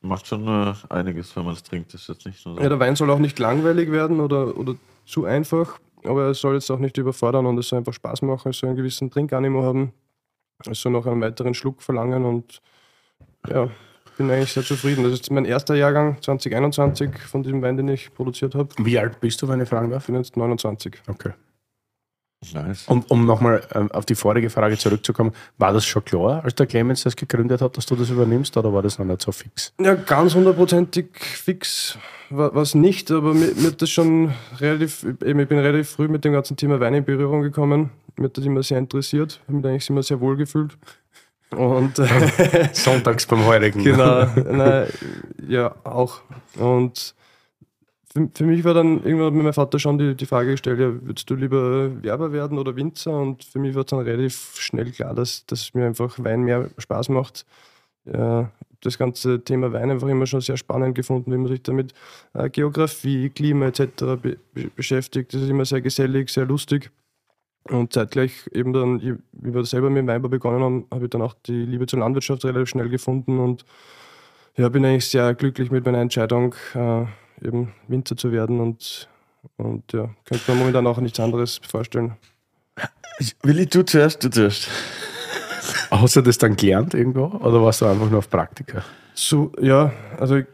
[0.00, 1.92] macht schon äh, einiges, wenn man es trinkt.
[1.92, 2.62] Das ist jetzt nicht nur so.
[2.62, 6.54] Ja, der Wein soll auch nicht langweilig werden oder, oder zu einfach, aber er soll
[6.54, 9.62] jetzt auch nicht überfordern und es soll einfach Spaß machen, es soll einen gewissen Trinkanimo
[9.62, 9.92] haben.
[10.70, 12.62] Es soll noch einen weiteren Schluck verlangen und
[13.48, 13.68] ja,
[14.16, 15.02] bin eigentlich sehr zufrieden.
[15.02, 18.68] Das ist mein erster Jahrgang 2021 von diesem Wein, den ich produziert habe.
[18.78, 20.04] Wie alt bist du, wenn ich fragen darf?
[20.04, 21.02] Ich bin jetzt 29.
[21.08, 21.32] Okay.
[22.52, 22.88] Nice.
[22.88, 26.66] Um, um nochmal ähm, auf die vorige Frage zurückzukommen, war das schon klar, als der
[26.66, 29.72] Clemens das gegründet hat, dass du das übernimmst oder war das noch nicht so fix?
[29.80, 31.98] Ja, ganz hundertprozentig fix
[32.30, 36.24] war es nicht, aber mir, mir das schon relativ, eben, ich bin relativ früh mit
[36.24, 37.90] dem ganzen Thema Wein in Berührung gekommen.
[38.16, 40.76] Mir hat das immer sehr interessiert, ich habe mich eigentlich immer sehr wohl gefühlt.
[41.50, 42.00] Und
[42.72, 43.82] Sonntags beim Heurigen.
[43.84, 44.88] Genau, nein,
[45.46, 46.20] ja, auch.
[46.58, 47.14] Und
[48.12, 50.92] für, für, mich war dann irgendwann mit meinem Vater schon die, die Frage gestellt, ja,
[51.02, 53.18] würdest du lieber Werber werden oder Winzer?
[53.18, 57.08] Und für mich war dann relativ schnell klar, dass, dass mir einfach Wein mehr Spaß
[57.08, 57.46] macht.
[58.04, 61.94] Ja, das ganze Thema Wein einfach immer schon sehr spannend gefunden, wie man sich damit
[62.34, 63.82] äh, Geografie, Klima etc.
[64.20, 64.38] Be
[64.76, 65.32] beschäftigt.
[65.32, 66.90] Das ist immer sehr gesellig, sehr lustig.
[67.68, 69.00] Und zeitgleich eben dann,
[69.32, 72.00] wie wir selber mit dem Weinbau begonnen haben, habe ich dann auch die Liebe zur
[72.00, 73.64] Landwirtschaft relativ schnell gefunden und
[74.56, 77.04] ja, bin eigentlich sehr glücklich mit meiner Entscheidung, äh,
[77.42, 79.08] eben Winzer zu werden und,
[79.56, 82.16] und ja, könnte man momentan auch nichts anderes vorstellen.
[83.42, 84.68] Willi, du zuerst, du zuerst.
[85.90, 88.82] Hast du das dann gelernt irgendwo oder warst du einfach nur auf Praktika?
[89.14, 90.46] So, ja, also ich,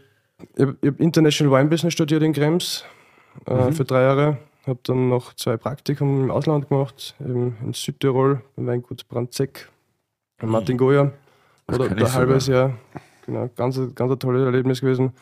[0.56, 2.84] ich habe International Wine Business studiert in Krems
[3.46, 3.72] äh, mhm.
[3.72, 4.38] für drei Jahre.
[4.66, 9.70] Habe dann noch zwei Praktikum im Ausland gemacht, eben in Südtirol beim Weingut Brandzeck
[10.42, 10.78] in Martin mhm.
[10.78, 11.12] Goya.
[11.68, 12.74] Oder ein halbes Jahr.
[13.24, 15.12] Genau, ganz, ganz ein tolles Erlebnis gewesen.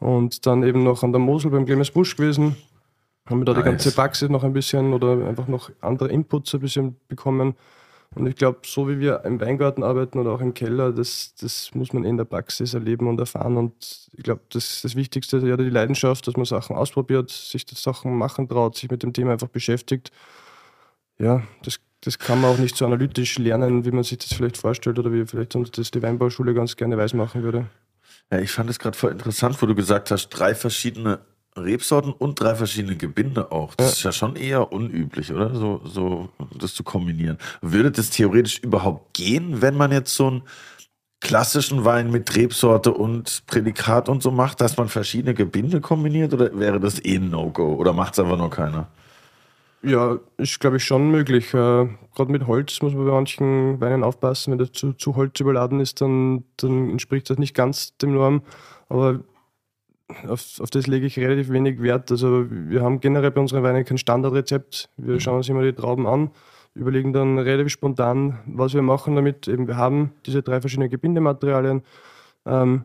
[0.00, 2.56] Und dann eben noch an der Mosel beim Clemens Busch gewesen.
[3.26, 3.62] Haben wir da nice.
[3.62, 7.54] die ganze Praxis noch ein bisschen oder einfach noch andere Inputs ein bisschen bekommen.
[8.14, 11.74] Und ich glaube, so wie wir im Weingarten arbeiten oder auch im Keller, das, das
[11.74, 13.56] muss man in der Praxis erleben und erfahren.
[13.58, 17.66] Und ich glaube, das, das Wichtigste ist ja die Leidenschaft, dass man Sachen ausprobiert, sich
[17.66, 20.10] das Sachen machen traut, sich mit dem Thema einfach beschäftigt.
[21.18, 24.56] Ja, das, das kann man auch nicht so analytisch lernen, wie man sich das vielleicht
[24.56, 27.66] vorstellt oder wie vielleicht uns das die Weinbauschule ganz gerne weiß machen würde.
[28.30, 31.20] Ja, ich fand es gerade voll interessant, wo du gesagt hast, drei verschiedene
[31.56, 33.74] Rebsorten und drei verschiedene Gebinde auch.
[33.74, 33.92] Das ja.
[33.92, 35.54] ist ja schon eher unüblich, oder?
[35.54, 37.38] So, so das zu kombinieren.
[37.60, 40.42] Würde das theoretisch überhaupt gehen, wenn man jetzt so einen
[41.20, 46.56] klassischen Wein mit Rebsorte und Prädikat und so macht, dass man verschiedene Gebinde kombiniert oder
[46.58, 48.88] wäre das eh ein No-Go oder macht es einfach nur keiner?
[49.82, 51.54] Ja, ist glaube ich schon möglich.
[51.54, 54.50] Äh, Gerade mit Holz muss man bei manchen Weinen aufpassen.
[54.50, 58.42] Wenn das zu, zu Holz überladen ist, dann, dann entspricht das nicht ganz dem Norm.
[58.88, 59.20] Aber
[60.26, 62.10] auf, auf das lege ich relativ wenig Wert.
[62.10, 64.90] Also wir haben generell bei unseren Weinen kein Standardrezept.
[64.96, 65.20] Wir mhm.
[65.20, 66.30] schauen uns immer die Trauben an,
[66.74, 69.46] überlegen dann relativ spontan, was wir machen damit.
[69.46, 71.82] Eben wir haben diese drei verschiedenen Gebindematerialien
[72.46, 72.84] ähm,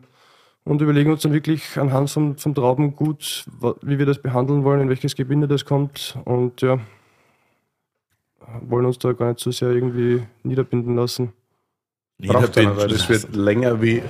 [0.64, 3.44] und überlegen uns dann wirklich anhand vom, vom Traubengut,
[3.82, 6.80] wie wir das behandeln wollen, in welches Gebinde das kommt und ja,
[8.62, 11.32] wollen uns da gar nicht so sehr irgendwie niederbinden lassen.
[12.18, 14.02] Niederbinden, weil das wird länger wie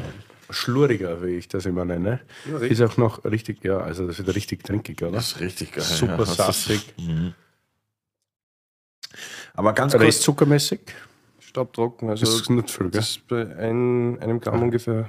[0.50, 2.20] schluriger, wie ich das immer nenne.
[2.50, 5.12] Ja, ist auch noch richtig, ja, also das wird richtig trinkig, oder?
[5.12, 5.82] Das ist richtig geil.
[5.82, 6.94] Super ja, saftig.
[6.98, 7.34] Mhm.
[9.54, 10.16] Aber ganz kurz.
[10.16, 10.80] Ist zuckermäßig?
[11.40, 14.62] Staubtrocken, also das ist nicht viel, Das ist bei ein, einem Gramm ja.
[14.62, 15.08] ungefähr.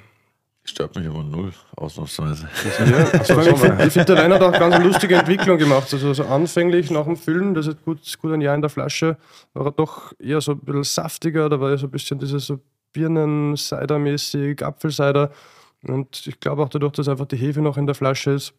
[0.67, 2.49] Stört mich aber null, ausnahmsweise.
[2.79, 5.93] Ja, also ich finde, find, der Wein hat auch ganz eine lustige Entwicklung gemacht.
[5.93, 9.17] Also so anfänglich nach dem Füllen, das ist gut, gut ein Jahr in der Flasche,
[9.53, 12.47] war er doch eher so ein bisschen saftiger, da war ja so ein bisschen dieses
[12.47, 12.59] so
[12.93, 15.31] Birnen, Cider-mäßig, Apfelcider.
[15.83, 18.55] Und ich glaube auch dadurch, dass einfach die Hefe noch in der Flasche ist,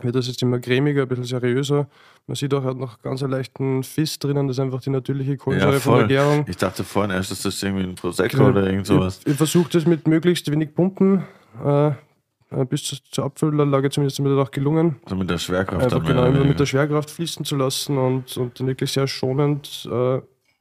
[0.00, 1.86] wird das jetzt immer cremiger, ein bisschen seriöser.
[2.26, 4.90] Man sieht auch, er hat noch ganz einen leichten Fiss drinnen, das ist einfach die
[4.90, 6.44] natürliche Kohlensäure ja, von der Gärung.
[6.48, 8.48] Ich dachte vorhin erst, dass das irgendwie ein Prosecco genau.
[8.50, 9.20] oder irgend sowas.
[9.24, 11.24] Ich, ich versuche das mit möglichst wenig Pumpen.
[11.64, 14.96] Äh, äh bis zur Abfüllanlage zumindest das auch gelungen.
[15.04, 15.84] Also mit der Schwerkraft.
[15.84, 19.88] Einfach genau, immer mit der Schwerkraft fließen zu lassen und, und dann wirklich sehr schonend
[19.90, 20.20] äh,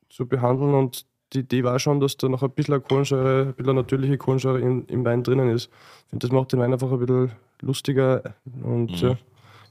[0.09, 3.75] zu behandeln und die Idee war schon, dass da noch ein bisschen Kohlensäure, ein bisschen
[3.75, 5.69] natürliche Kohlensäure im, im Wein drinnen ist.
[6.03, 8.21] Ich finde, das macht den Wein einfach ein bisschen lustiger
[8.63, 9.09] und mhm.
[9.09, 9.17] ja,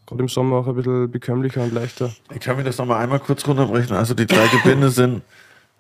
[0.07, 2.11] gerade im Sommer auch ein bisschen bekömmlicher und leichter.
[2.33, 3.95] Ich kann mir das nochmal einmal kurz runterbrechen.
[3.95, 5.23] Also die drei Gebinde sind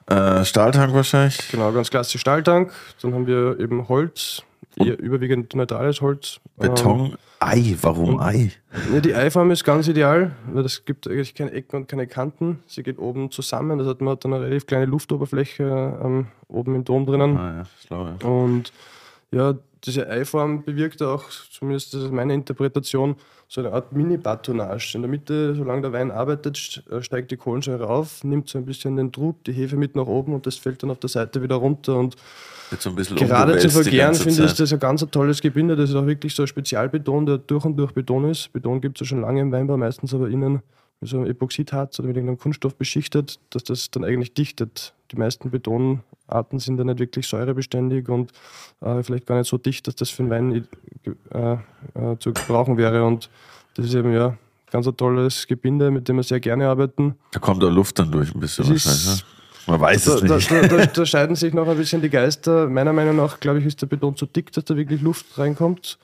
[0.07, 1.51] äh, Stahltank wahrscheinlich.
[1.51, 2.73] Genau, ganz klassisch Stahltank.
[3.01, 4.43] Dann haben wir eben Holz,
[4.87, 6.41] eher überwiegend neutrales Holz.
[6.57, 8.53] Beton, ähm, Ei, warum und, Ei?
[8.93, 12.63] Ja, die Eiform ist ganz ideal, weil es gibt eigentlich keine Ecken und keine Kanten.
[12.67, 16.75] Sie geht oben zusammen, das hat man hat dann eine relativ kleine Luftoberfläche ähm, oben
[16.75, 17.37] im Dom drinnen.
[17.37, 18.29] Ah, ja, schlau, ja.
[18.29, 18.73] Und
[19.31, 23.17] ja, diese Eiform bewirkt auch, zumindest das ist meine Interpretation,
[23.49, 24.97] so eine Art Mini-Batonnage.
[24.97, 28.67] In der Mitte, solange der Wein arbeitet, äh, steigt die Kohlensäure auf, nimmt so ein
[28.67, 31.43] bisschen den Trub, die Hefe mit nach oben und das fällt dann auf der Seite
[31.43, 31.97] wieder runter.
[31.97, 32.17] Und
[32.79, 35.77] so gerade zu vergären finde ich das ein ganz tolles Gebinde.
[35.77, 38.53] Das ist auch wirklich so ein Spezialbeton, der durch und durch Beton ist.
[38.53, 40.61] Beton gibt es ja schon lange im Weinbau, meistens aber innen
[41.01, 44.93] mit so einem Epoxidharz oder mit irgendeinem Kunststoff beschichtet, dass das dann eigentlich dichtet.
[45.13, 48.33] Die meisten Betonarten sind dann nicht wirklich säurebeständig und
[48.83, 50.69] äh, vielleicht gar nicht so dicht, dass das für einen Wein
[51.33, 53.05] äh, äh, zu brauchen wäre.
[53.05, 53.31] Und
[53.75, 54.37] das ist eben ja
[54.71, 57.15] ganz ein tolles Gebinde, mit dem wir sehr gerne arbeiten.
[57.33, 59.23] Da kommt auch Luft dann durch ein bisschen ist- wahrscheinlich.
[59.25, 59.40] Ne?
[59.71, 60.51] Man weiß Da, es nicht.
[60.51, 62.69] da, da, da scheiden sich noch ein bisschen die Geister.
[62.69, 65.99] Meiner Meinung nach, glaube ich, ist der Beton zu dick, dass da wirklich Luft reinkommt.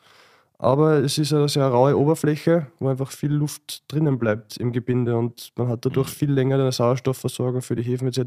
[0.58, 5.14] Aber es ist eine sehr raue Oberfläche, wo einfach viel Luft drinnen bleibt im Gebinde
[5.14, 8.20] und man hat dadurch viel länger eine Sauerstoffversorgung für die Hefen etc.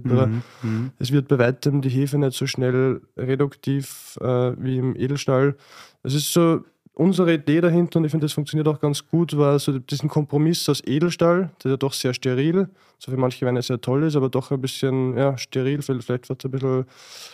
[0.99, 5.55] Es wird bei weitem die Hefe nicht so schnell reduktiv äh, wie im Edelstahl.
[6.03, 6.59] Es ist so
[6.99, 10.67] unsere Idee dahinter und ich finde, das funktioniert auch ganz gut, war so diesen Kompromiss
[10.67, 14.27] aus Edelstahl, der ja doch sehr steril, so für manche Weine sehr toll ist, aber
[14.27, 16.85] doch ein bisschen ja, steril, vielleicht was ein bisschen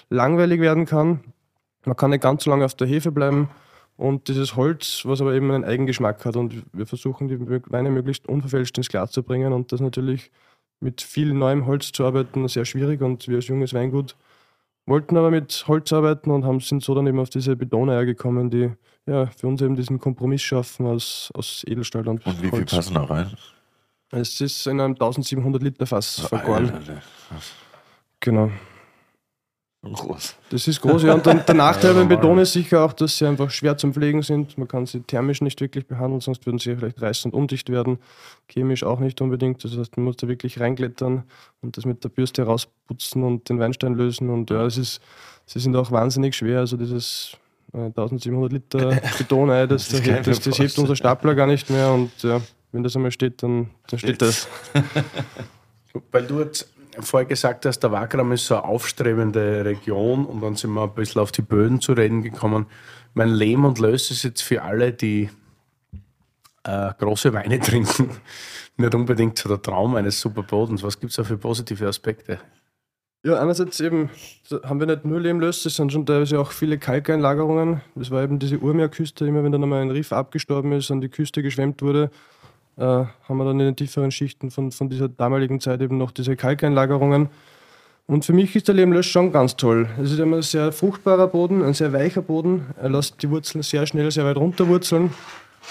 [0.09, 1.21] langweilig werden kann.
[1.83, 3.49] Man kann nicht ganz so lange auf der Hefe bleiben
[3.97, 7.39] und dieses Holz, was aber eben einen Eigengeschmack hat und wir versuchen die
[7.71, 10.31] Weine möglichst unverfälscht ins Glas zu bringen und das natürlich
[10.79, 14.15] mit viel neuem Holz zu arbeiten sehr schwierig und wir als junges Weingut
[14.85, 18.51] wollten aber mit Holz arbeiten und haben, sind so dann eben auf diese Betoneier gekommen,
[18.51, 18.71] die
[19.05, 22.71] ja, für uns eben diesen Kompromiss schaffen aus, aus Edelstahl und, Und wie viel Holz.
[22.71, 23.31] passen da rein?
[24.11, 26.71] Es ist in einem 1700 Liter Fass vergoren.
[26.71, 27.01] Alter,
[28.19, 28.49] Genau.
[29.83, 30.35] Groß.
[30.49, 31.13] Das ist groß, ja.
[31.13, 32.07] Und dann, der Nachteil beim.
[32.07, 34.57] Beton ist sicher auch, dass sie einfach schwer zum Pflegen sind.
[34.57, 37.99] Man kann sie thermisch nicht wirklich behandeln, sonst würden sie vielleicht reißen und undicht werden.
[38.47, 39.63] Chemisch auch nicht unbedingt.
[39.63, 41.23] Das heißt, man muss da wirklich reinklettern
[41.61, 44.31] und das mit der Bürste rausputzen und den Weinstein lösen.
[44.31, 45.01] Und ja, es ist,
[45.45, 46.59] sie sind auch wahnsinnig schwer.
[46.61, 47.37] Also dieses
[47.73, 51.69] 1700 Liter Betonei, das, Das das, ich mir das, das hebt unser Stapler gar nicht
[51.69, 51.91] mehr.
[51.91, 54.47] Und ja, wenn das einmal steht, dann, dann steht das.
[56.11, 60.55] Weil du jetzt vorher gesagt hast, der Wagram ist so eine aufstrebende Region und dann
[60.55, 62.67] sind wir ein bisschen auf die Böden zu reden gekommen.
[63.13, 65.29] Mein Lehm und Lös ist jetzt für alle, die
[66.63, 68.09] äh, große Weine trinken,
[68.77, 70.83] nicht unbedingt so der Traum eines super Bodens.
[70.83, 72.39] Was gibt es da für positive Aspekte?
[73.25, 74.11] Ja, einerseits eben
[74.65, 77.81] haben wir nicht nur Lehmlös, es sind schon teilweise auch viele Kalkeinlagerungen.
[77.95, 81.09] Das war eben diese Urmeerküste, immer wenn dann einmal ein Riff abgestorben ist, an die
[81.09, 82.11] Küste geschwemmt wurde,
[82.77, 86.11] äh, haben wir dann in den tieferen Schichten von, von dieser damaligen Zeit eben noch
[86.11, 87.29] diese Kalkeinlagerungen.
[88.05, 89.89] Und für mich ist der Lehmlösch schon ganz toll.
[89.99, 92.67] Es ist immer ein sehr fruchtbarer Boden, ein sehr weicher Boden.
[92.79, 95.11] Er lässt die Wurzeln sehr schnell, sehr weit runterwurzeln.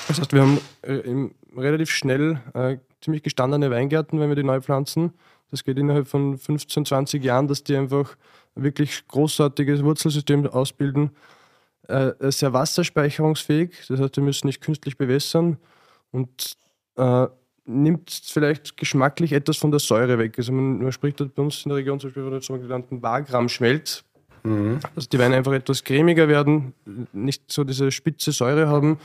[0.09, 4.61] Das heißt, wir haben äh, relativ schnell äh, ziemlich gestandene Weingärten, wenn wir die neu
[4.61, 5.13] pflanzen.
[5.55, 8.17] Das geht innerhalb von 15, 20 Jahren, dass die einfach
[8.57, 11.13] ein wirklich großartiges Wurzelsystem ausbilden.
[11.87, 15.59] Äh, äh, sehr wasserspeicherungsfähig, das heißt, wir müssen nicht künstlich bewässern
[16.11, 16.57] und
[16.97, 17.29] äh,
[17.67, 20.37] nimmt vielleicht geschmacklich etwas von der Säure weg.
[20.39, 24.03] Also man, man spricht bei uns in der Region zum Beispiel von dem sogenannten Wagram-Schmelz,
[24.97, 26.75] dass die Weine einfach etwas cremiger werden,
[27.13, 28.99] nicht so diese spitze Säure haben,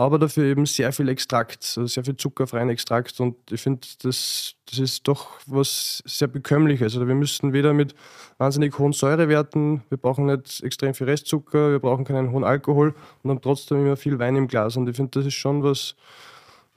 [0.00, 3.20] aber dafür eben sehr viel Extrakt, also sehr viel zuckerfreien Extrakt.
[3.20, 6.94] Und ich finde, das, das ist doch was sehr bekömmliches.
[6.94, 7.94] Also wir müssen weder mit
[8.38, 13.30] wahnsinnig hohen Säurewerten, wir brauchen nicht extrem viel Restzucker, wir brauchen keinen hohen Alkohol und
[13.30, 14.78] haben trotzdem immer viel Wein im Glas.
[14.78, 15.96] Und ich finde, das ist schon was,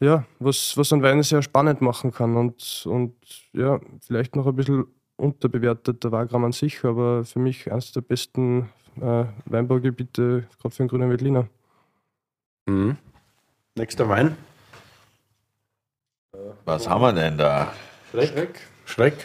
[0.02, 2.36] ja, was, was einen Wein sehr spannend machen kann.
[2.36, 3.16] Und, und
[3.54, 8.02] ja, vielleicht noch ein bisschen unterbewertet der Wagram an sich, aber für mich eines der
[8.02, 11.48] besten äh, Weinbaugebiete, gerade für den grünen Veltliner.
[12.68, 12.98] Mhm.
[13.76, 14.38] Nächster Wein.
[16.66, 17.74] Was haben wir denn da?
[18.12, 18.60] Schreck.
[18.86, 19.16] Schreck.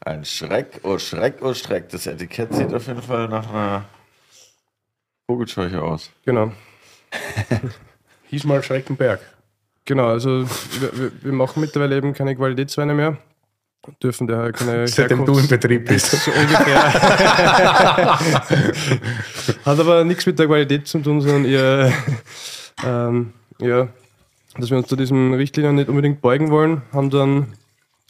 [0.00, 1.88] Ein Schreck, oh Schreck, oh Schreck.
[1.90, 3.84] Das Etikett sieht auf jeden Fall nach einer
[5.26, 6.10] Vogelscheuche aus.
[6.24, 6.50] Genau.
[8.24, 9.20] Hieß mal Schreckenberg.
[9.84, 10.48] Genau, also
[10.80, 13.18] wir, wir, machen mittlerweile eben keine Qualitätsweine mehr.
[14.02, 16.10] Dürfen daher keine Seitdem du im Betrieb bist.
[16.10, 16.92] so ungefähr.
[19.64, 21.92] Hat aber nichts mit der Qualität zu tun, sondern eher,
[22.84, 23.88] ähm, ja,
[24.56, 26.82] dass wir uns zu diesen Richtlinien nicht unbedingt beugen wollen.
[26.92, 27.54] Haben dann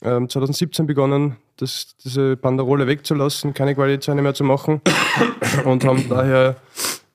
[0.02, 4.80] ähm, 2017 begonnen, das, diese Banderole wegzulassen, keine Qualitätsweine mehr zu machen
[5.64, 6.56] und haben daher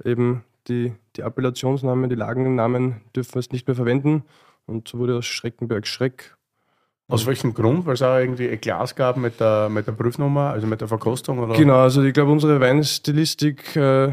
[0.04, 4.24] eben die, die Appellationsnamen, die Lagennamen dürfen wir jetzt nicht mehr verwenden.
[4.66, 6.36] Und so wurde aus Schreckenberg Schreck.
[7.10, 7.86] Aus welchem Grund?
[7.86, 10.90] Weil es auch irgendwie ein Glas gab mit der, mit der Prüfnummer, also mit der
[10.90, 11.40] Verkostung?
[11.40, 11.56] Oder?
[11.56, 14.12] Genau, also ich glaube, unsere Weinstilistik äh,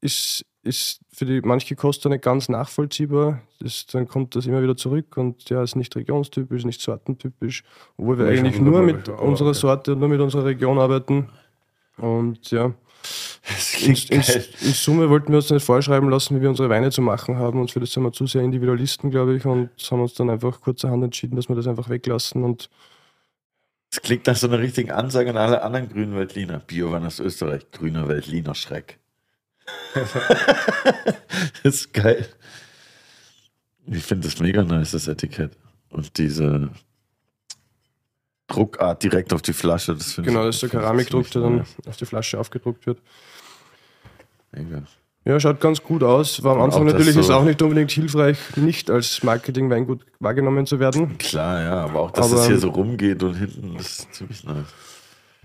[0.00, 3.40] ist, ist für die manche Koster nicht ganz nachvollziehbar.
[3.60, 7.62] Das, dann kommt das immer wieder zurück und ja, ist nicht regionstypisch, nicht sortentypisch,
[7.96, 9.54] obwohl wir Ja, eigentlich nur mit unserer.
[9.54, 11.28] Sorte und nur mit unserer Region arbeiten.
[11.96, 12.74] Und ja,
[13.80, 17.00] in, in, in Summe wollten wir uns nicht vorschreiben lassen, wie wir unsere Weine zu
[17.00, 17.60] machen haben.
[17.60, 20.60] Und für das sind wir zu sehr Individualisten, glaube ich, und haben uns dann einfach
[20.60, 22.68] kurzerhand entschieden, dass wir das einfach weglassen und
[23.90, 26.58] Das klingt nach so einer richtigen Ansage an alle anderen grünen Weltliner.
[26.58, 28.98] Biowein aus Österreich, grüner Weltliner Schreck.
[29.94, 30.14] Das
[31.62, 32.26] ist geil.
[33.86, 35.52] Ich finde das mega nice, das Etikett.
[35.90, 36.70] Und diese
[38.48, 39.94] Druckart direkt auf die Flasche.
[39.94, 43.00] Das genau, das ist der Keramikdruck, der dann auf die Flasche aufgedruckt wird.
[44.52, 44.82] Mega.
[45.24, 46.42] Ja, schaut ganz gut aus.
[46.44, 50.06] War am Anfang auch das natürlich so- ist auch nicht unbedingt hilfreich, nicht als Marketing-Weingut
[50.20, 51.18] wahrgenommen zu werden.
[51.18, 54.44] Klar, ja, aber auch, dass Aber- es hier so rumgeht und hinten, das ist ziemlich
[54.44, 54.66] nice.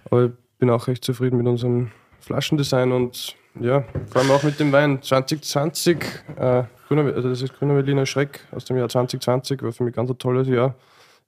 [0.06, 4.60] Aber ich bin auch recht zufrieden mit unserem Flaschendesign und ja, vor allem auch mit
[4.60, 5.98] dem Wein 2020.
[6.38, 9.96] Äh, Grüner, also das ist Grüner Berliner Schreck aus dem Jahr 2020, war für mich
[9.96, 10.76] ganz ein tolles Jahr.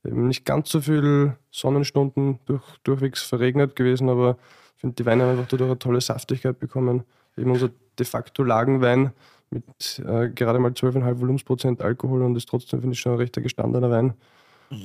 [0.05, 4.38] Eben nicht ganz so viel Sonnenstunden, durch, durchwegs verregnet gewesen, aber
[4.75, 7.03] ich finde, die Weine haben einfach dadurch eine tolle Saftigkeit bekommen.
[7.38, 9.12] Eben unser de facto Lagenwein
[9.49, 9.63] mit
[10.05, 13.89] äh, gerade mal 12,5 Volumensprozent Alkohol und ist trotzdem, finde ich, schon ein recht gestandener
[13.89, 14.13] Wein.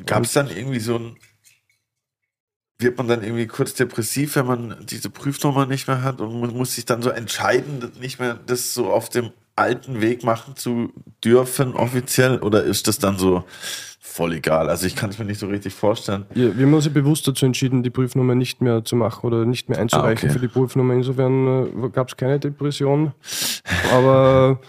[0.07, 1.17] Gab es dann irgendwie so ein.
[2.81, 6.57] Wird man dann irgendwie kurz depressiv, wenn man diese Prüfnummer nicht mehr hat und man
[6.57, 10.93] muss sich dann so entscheiden, nicht mehr das so auf dem alten Weg machen zu
[11.25, 12.39] dürfen, offiziell?
[12.39, 13.43] Oder ist das dann so
[13.99, 14.69] voll egal?
[14.69, 16.27] Also, ich kann es mir nicht so richtig vorstellen.
[16.37, 19.45] Ja, wir haben uns ja bewusst dazu entschieden, die Prüfnummer nicht mehr zu machen oder
[19.45, 20.39] nicht mehr einzureichen Ah, okay.
[20.39, 20.95] für die Prüfnummer.
[20.95, 23.11] Insofern äh, gab es keine Depression.
[23.93, 24.61] Aber,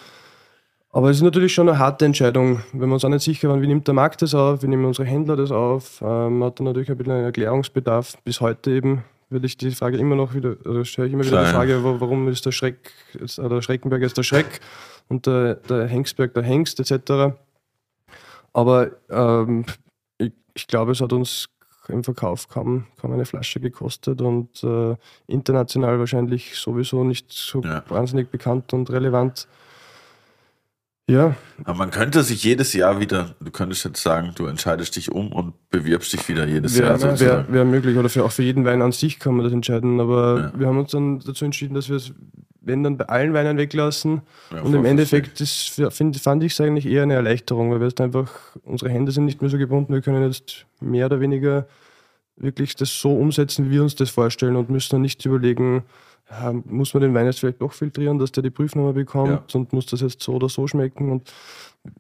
[0.92, 3.62] aber es ist natürlich schon eine harte Entscheidung, wenn wir uns auch nicht sicher waren,
[3.62, 6.02] wie nimmt der Markt das auf, wie nehmen unsere Händler das auf.
[6.02, 8.18] Ähm, man hat dann natürlich ein bisschen einen Erklärungsbedarf.
[8.24, 11.42] Bis heute eben würde ich die Frage immer noch wieder, oder stelle ich immer wieder
[11.42, 11.52] Klar, die.
[11.72, 14.60] Frage, wa- warum ist der Schreck, der Schreckenberg jetzt der Schreck
[15.08, 17.36] und der, der Hengstberg der Hengst etc.
[18.54, 19.66] Aber ähm,
[20.18, 21.50] ich, ich glaube, es hat uns
[21.88, 24.96] im Verkauf kaum, kaum eine Flasche gekostet und äh,
[25.28, 27.84] international wahrscheinlich sowieso nicht so Ja.
[27.90, 29.48] wahnsinnig bekannt und relevant.
[31.10, 35.12] Ja, Aber man könnte sich jedes Jahr wieder, du könntest jetzt sagen, du entscheidest dich
[35.12, 37.02] um und bewirbst dich wieder jedes Jahr.
[37.02, 39.52] wäre wär, wär möglich oder für, auch für jeden Wein an sich kann man das
[39.54, 40.00] entscheiden.
[40.00, 40.60] Aber Ja.
[40.60, 42.14] wir haben uns dann dazu entschieden, dass wir es,
[42.62, 44.22] wenn dann bei allen Weinen weglassen.
[44.52, 47.88] Ja, und im Endeffekt ist, find, fand ich es eigentlich eher eine Erleichterung, weil wir
[47.88, 48.30] jetzt einfach,
[48.64, 51.68] unsere Hände sind nicht mehr so gebunden, wir können jetzt mehr oder weniger
[52.38, 55.82] wirklich das so umsetzen, wie wir uns das vorstellen und müssen dann nicht überlegen, ja,
[56.66, 59.88] muss man den Wein jetzt vielleicht doch filtrieren, dass der die Prüfnummer bekommt und muss
[59.88, 61.12] das jetzt so oder so schmecken.
[61.12, 61.32] Und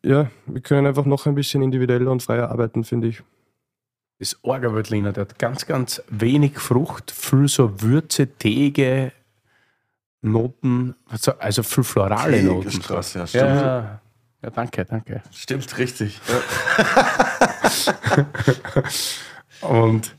[0.03, 3.23] ja, wir können einfach noch ein bisschen individueller und freier arbeiten, finde ich.
[4.19, 9.13] Das Orgerwörtliner, der hat ganz, ganz wenig Frucht, viel so Würze, Teige,
[10.21, 12.67] Noten, also, also viel florale Teig Noten.
[12.67, 13.45] ist krass, ja, stimmt.
[13.45, 14.01] ja,
[14.43, 15.23] ja, danke, danke.
[15.31, 16.19] Stimmt, richtig.
[19.61, 20.15] Und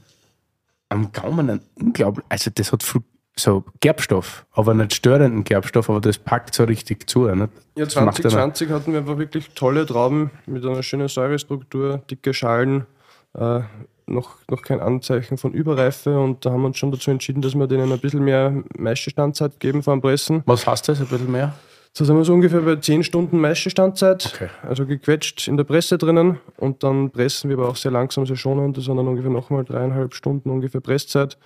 [0.89, 3.03] am Gaumen ein unglaublich, also das hat viel
[3.37, 7.27] so Gerbstoff, aber nicht störenden Gerbstoff, aber das packt so richtig zu.
[7.27, 7.51] Nicht?
[7.77, 11.99] Ja, Das macht einer- 2020 hatten wir einfach wirklich tolle Trauben mit einer schönen Säurestruktur,
[12.11, 12.87] dicke Schalen,
[13.35, 13.61] äh,
[14.07, 17.55] noch, noch kein Anzeichen von Überreife und da haben wir uns schon dazu entschieden, dass
[17.55, 20.43] wir denen ein bisschen mehr Maischestandzeit geben vor dem Pressen.
[20.47, 21.55] Was heißt das, ein bisschen mehr?
[21.93, 24.49] So sind wir so ungefähr bei 10 Stunden Maischestandzeit, Okay.
[24.69, 28.37] also gequetscht in der Presse drinnen und dann pressen wir aber auch sehr langsam, sehr
[28.37, 31.39] schonend, das sind dann ungefähr nochmal dreieinhalb Stunden ungefähr Presszeit.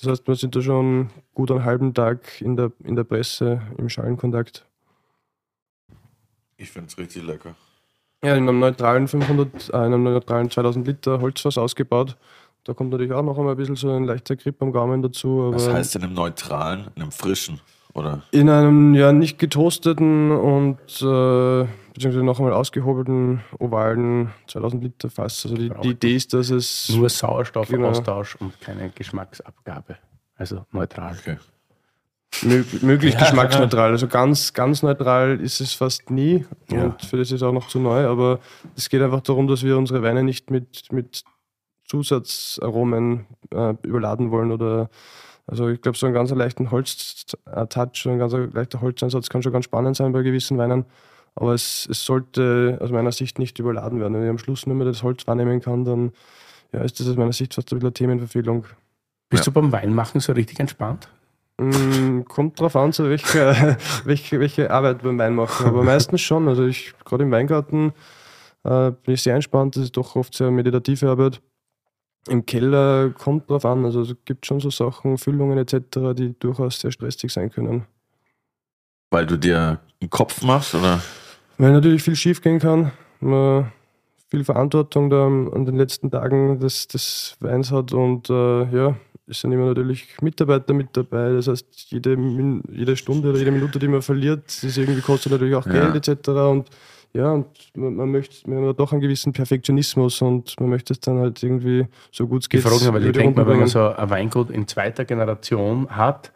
[0.00, 3.60] Das heißt, wir sind da schon gut einen halben Tag in der, in der Presse
[3.76, 4.64] im Schalenkontakt.
[6.56, 7.54] Ich finde es richtig lecker.
[8.22, 12.16] Ja, in einem neutralen 500, äh, in einem neutralen 2000 Liter Holzfass ausgebaut.
[12.64, 15.50] Da kommt natürlich auch noch einmal ein bisschen so ein leichter Grip am Gaumen dazu.
[15.52, 17.60] Was heißt denn im neutralen, in einem frischen?
[17.94, 18.22] Oder?
[18.30, 25.44] in einem ja nicht getoasteten und äh, beziehungsweise noch einmal ausgehobelten ovalen 2000 Liter Fass.
[25.44, 28.50] Also die, die Idee ist, dass es Nur Sauerstoffaustausch Genau.
[28.50, 29.96] und keine Geschmacksabgabe.
[30.36, 31.16] Also neutral.
[31.20, 31.36] Okay.
[32.42, 33.90] mög möglich geschmacksneutral.
[33.90, 36.46] Also ganz, ganz neutral ist es fast nie.
[36.70, 36.84] Ja.
[36.84, 38.06] Und für das ist auch noch zu neu.
[38.06, 38.38] Aber
[38.76, 41.24] es geht einfach darum, dass wir unsere Weine nicht mit, mit
[41.88, 44.52] Zusatzaromen äh, überladen wollen.
[44.52, 44.88] Oder
[45.50, 49.64] also ich glaube, so einen ganz leichten Holz-Touch, ein ganz leichter Holzeinsatz kann schon ganz
[49.64, 50.84] spannend sein bei gewissen Weinen.
[51.34, 54.14] Aber es, es sollte aus meiner Sicht nicht überladen werden.
[54.14, 56.12] Wenn ich am Schluss nur mehr das Holz wahrnehmen kann, dann
[56.72, 58.64] ja, ist das aus meiner Sicht fast ein bisschen eine Themenverfehlung.
[59.28, 61.08] Bist du beim Weinmachen so richtig entspannt?
[61.58, 65.66] Mm, Kommt drauf an, so welche, welche, welche Arbeit beim Wein machen.
[65.66, 66.48] Aber meistens schon.
[66.48, 67.92] Also ich, gerade im Weingarten,
[68.64, 69.74] äh, bin ich sehr entspannt.
[69.76, 71.40] Das ist doch oft sehr meditative Arbeit.
[72.30, 73.84] Im Keller kommt drauf an.
[73.84, 77.86] Also es gibt schon so Sachen, Füllungen etc., die durchaus sehr stressig sein können.
[79.10, 81.02] Weil du dir einen Kopf machst, oder?
[81.58, 82.92] Weil natürlich viel schief gehen kann.
[83.20, 83.72] Man
[84.30, 89.40] viel Verantwortung da an den letzten Tagen des, des Weins hat und äh, ja, es
[89.40, 91.32] sind immer natürlich Mitarbeiter mit dabei.
[91.32, 92.16] Das heißt, jede,
[92.70, 95.90] jede Stunde oder jede Minute, die man verliert, das irgendwie kostet natürlich auch Ja.
[95.90, 96.28] Geld etc.
[96.28, 96.68] Und
[97.12, 101.00] ja, und man, man möchte, man hat doch einen gewissen Perfektionismus und man möchte es
[101.00, 102.60] dann halt irgendwie so gut es geht.
[102.60, 105.88] Ich frage mich, weil ich denke mal, wenn man so ein Weingut in zweiter Generation
[105.90, 106.32] hat,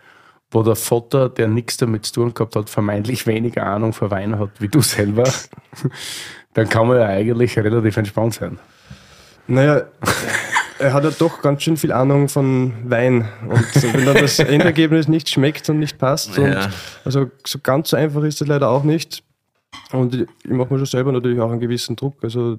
[0.50, 4.38] wo der Vater, der nichts damit zu tun gehabt hat, vermeintlich weniger Ahnung von Wein
[4.38, 5.24] hat wie du selber,
[6.54, 8.58] dann kann man ja eigentlich relativ entspannt sein.
[9.46, 9.82] Naja,
[10.78, 13.28] er hat ja doch ganz schön viel Ahnung von Wein.
[13.48, 16.70] Und wenn dann das Endergebnis nicht schmeckt und nicht passt, und Ja.
[17.04, 19.22] also so ganz so einfach ist das leider auch nicht.
[19.92, 22.22] Und ich, ich mache mir schon selber natürlich auch einen gewissen Druck.
[22.22, 22.58] Also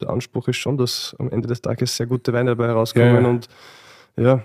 [0.00, 3.14] der Anspruch ist schon, dass am Ende des Tages sehr gute Weine dabei herauskommen.
[3.14, 3.28] Ja, ja.
[3.28, 3.48] Und
[4.16, 4.44] ja,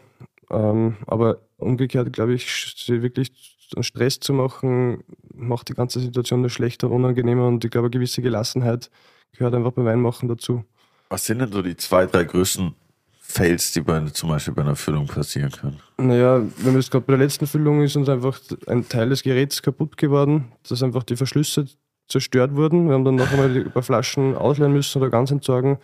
[0.49, 3.31] ähm, aber umgekehrt glaube ich, wirklich
[3.75, 7.91] einen Stress zu machen, macht die ganze Situation nur schlechter, unangenehmer und ich glaube, eine
[7.91, 8.89] gewisse Gelassenheit
[9.35, 10.63] gehört einfach beim Weinmachen dazu.
[11.09, 12.75] Was sind denn so die zwei, drei größten
[13.19, 15.79] Fails, die bei, zum Beispiel bei einer Füllung passieren können?
[15.97, 19.23] Naja, wenn wir jetzt gerade bei der letzten Füllung ist uns einfach ein Teil des
[19.23, 21.65] Geräts kaputt geworden, dass einfach die Verschlüsse
[22.13, 22.87] zerstört wurden.
[22.87, 25.77] Wir haben dann noch einmal die paar Flaschen ausleeren müssen oder ganz entsorgen.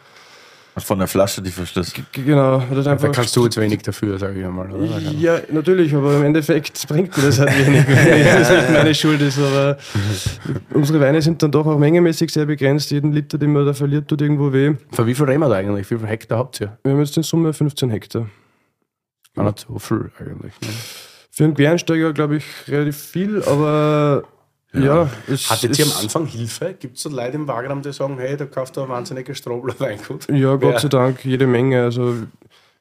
[0.78, 1.52] Von der Flasche die.
[1.52, 3.12] G genau, das Da einfach.
[3.12, 4.72] kannst du jetzt wenig dafür, sage ich einmal.
[4.72, 5.00] Oder?
[5.00, 9.20] Ja, natürlich, aber im Endeffekt bringt mir das halt wenig, wenn das nicht meine Schuld
[9.22, 9.40] ist.
[9.40, 9.78] Aber
[10.74, 12.92] unsere Weine sind dann doch auch mengemäßig sehr begrenzt.
[12.92, 14.76] Jeden Liter, den man da verliert, tut irgendwo weh.
[14.92, 15.90] Für wie viel reden wir da eigentlich?
[15.92, 16.78] Wie viel Hektar habt ihr?
[16.84, 18.30] Wir haben jetzt in Summe 15 Hektar.
[19.36, 20.54] Gar nicht so viel eigentlich.
[20.62, 20.68] Ne?
[21.32, 24.24] Für einen Quereinsteiger, glaube ich, relativ viel, aber
[24.74, 26.76] ja, es Hattet ihr am Anfang Hilfe?
[26.80, 29.74] Gibt es so Leute im Wagram, die sagen, hey, da kauft du ein wahnsinniges Strobler
[29.80, 30.28] Weingut?
[30.30, 31.84] Ja, Gott Wer- sei Dank, jede Menge.
[31.84, 32.16] Also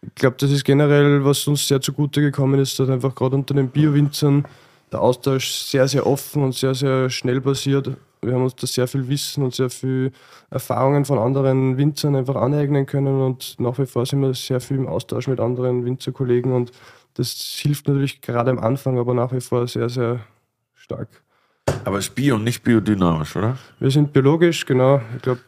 [0.03, 3.55] ich glaube, das ist generell, was uns sehr zugute gekommen ist, dass einfach gerade unter
[3.55, 4.45] den Bio-Winzern
[4.93, 7.91] der Austausch sehr, sehr offen und sehr, sehr schnell passiert.
[8.23, 10.13] Wir haben uns da sehr viel Wissen und sehr viel
[10.51, 14.77] Erfahrungen von anderen Winzern einfach aneignen können und nach wie vor sind wir sehr viel
[14.77, 16.73] im Austausch mit anderen Winzerkollegen und
[17.15, 17.31] das
[17.61, 20.21] hilft natürlich gerade am Anfang, aber nach wie vor sehr, sehr
[20.75, 21.09] stark.
[21.85, 23.59] Aber ist Bio und nicht biodynamisch, oder?
[23.81, 25.01] Wir sind biologisch, genau.
[25.17, 25.41] Ich glaube,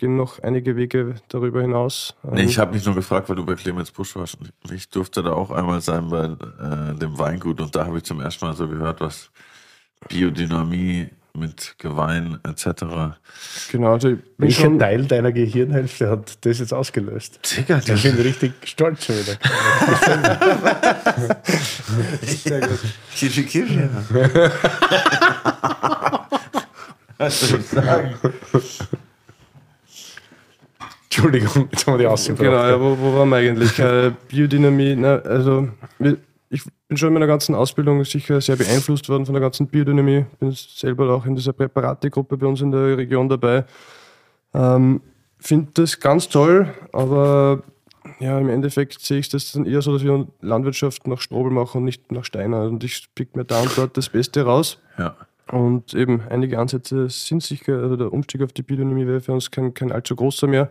[0.00, 2.14] gehen noch einige Wege darüber hinaus.
[2.22, 4.38] Nee, ich habe mich nur gefragt, weil du bei Clemens Busch warst.
[4.72, 8.20] Ich durfte da auch einmal sein bei äh, dem Weingut und da habe ich zum
[8.20, 9.30] ersten Mal so gehört, was
[10.08, 12.84] Biodynamie mit Gewein etc.
[13.70, 17.38] Genau, also ich bin Welcher schon, Teil deiner Gehirnhälfte hat das jetzt ausgelöst?
[17.56, 19.36] Digga, Ich bin richtig stolz schon wieder.
[23.14, 23.88] Kirsche, Kirsche.
[27.18, 28.14] Was soll ich sagen?
[31.04, 32.44] Entschuldigung, jetzt haben wir die ausgebracht.
[32.44, 33.78] genau, ja, wo, wo waren wir eigentlich?
[33.78, 35.68] Äh, Biodynamie, na, also
[35.98, 36.16] wir-
[36.50, 40.26] ich bin schon in meiner ganzen Ausbildung sicher sehr beeinflusst worden von der ganzen Biodynamie.
[40.40, 43.64] Bin selber auch in dieser Präparategruppe bei uns in der Region dabei.
[44.52, 45.00] Ähm,
[45.38, 47.62] Finde das ganz toll, aber
[48.18, 51.78] ja, im Endeffekt sehe ich das dann eher so, dass wir Landwirtschaft nach Strobel machen
[51.78, 52.64] und nicht nach Steiner.
[52.64, 54.78] Und ich pick mir da und dort das Beste raus.
[54.98, 55.16] Ja.
[55.50, 59.50] Und eben einige Ansätze sind sicher, also der Umstieg auf die Biodynamie wäre für uns
[59.50, 60.70] kein, kein allzu großer mehr.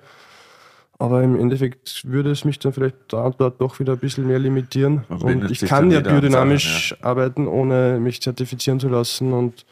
[1.02, 4.28] Aber im Endeffekt würde es mich dann vielleicht da und dort doch wieder ein bisschen
[4.28, 5.06] mehr limitieren.
[5.08, 9.32] Man Und ich kann ja wieder an biodynamisch arbeiten, ohne mich zertifizieren zu lassen.
[9.32, 9.66] Und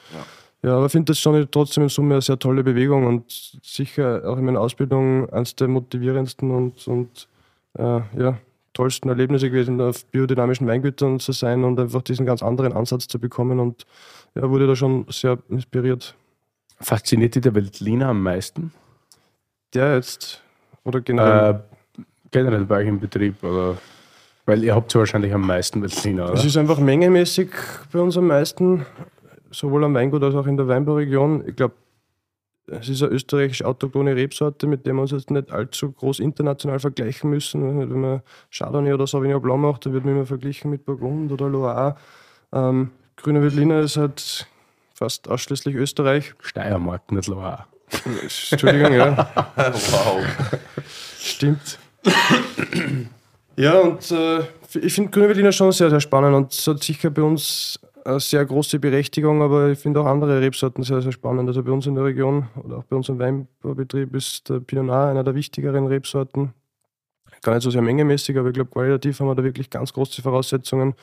[0.63, 3.25] ja, aber finde das schon trotzdem in Summe eine sehr tolle Bewegung und
[3.61, 7.27] sicher auch in meiner Ausbildung eines der motivierendsten und, und
[7.77, 8.37] äh, ja,
[8.71, 13.19] tollsten Erlebnisse gewesen, auf biodynamischen Weingütern zu sein und einfach diesen ganz anderen Ansatz zu
[13.19, 13.59] bekommen.
[13.59, 13.85] Und
[14.33, 16.15] ja, wurde da schon sehr inspiriert.
[16.79, 18.71] Fasziniert dich der Veltliner am meisten?
[19.73, 20.43] Der jetzt,
[20.87, 23.43] oder generell, Äh, generell bei euch im Betrieb?
[23.43, 23.77] Oder?
[24.45, 26.33] Weil ihr habt ja wahrscheinlich am meisten Veltliner, oder?
[26.35, 27.49] es ist einfach mengemäßig
[27.91, 28.85] bei uns am meisten,
[29.51, 31.43] sowohl am Weingut als auch in der Weinbauregion.
[31.47, 31.73] Ich glaube,
[32.67, 36.79] es ist eine österreichische autochthone Rebsorte, mit der wir uns jetzt nicht allzu groß international
[36.79, 37.79] vergleichen müssen.
[37.79, 38.21] Wenn man
[38.51, 41.95] Chardonnay oder Sauvignon Blanc macht, dann wird man immer verglichen mit Burgund oder Loire.
[42.53, 44.47] Ähm, Grüner Veltliner ist halt
[44.93, 46.33] fast ausschließlich Österreich.
[46.39, 47.65] Steiermark, nicht Loire.
[48.51, 49.29] Entschuldigung, ja.
[49.55, 50.23] Wow.
[51.19, 51.79] Stimmt.
[53.55, 54.39] ja, und äh,
[54.81, 58.19] ich finde Grüne Berliner schon sehr, sehr spannend und es hat sicher bei uns eine
[58.19, 61.47] sehr große Berechtigung, aber ich finde auch andere Rebsorten sehr, sehr spannend.
[61.49, 64.85] Also bei uns in der Region oder auch bei uns im Weinbaubetrieb ist der Pinot
[64.85, 66.53] Noir einer der wichtigeren Rebsorten.
[67.41, 70.21] Gar nicht so sehr mengemäßig, aber ich glaube, qualitativ haben wir da wirklich ganz große
[70.21, 70.95] Voraussetzungen.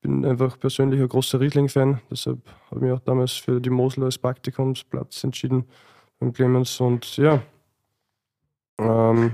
[0.00, 2.38] Bin einfach persönlich ein großer Riesling-Fan, deshalb
[2.70, 5.64] habe ich mich auch damals für die Mosel als Praktikumsplatz entschieden
[6.18, 7.42] beim Clemens und ja,
[8.78, 9.32] ähm,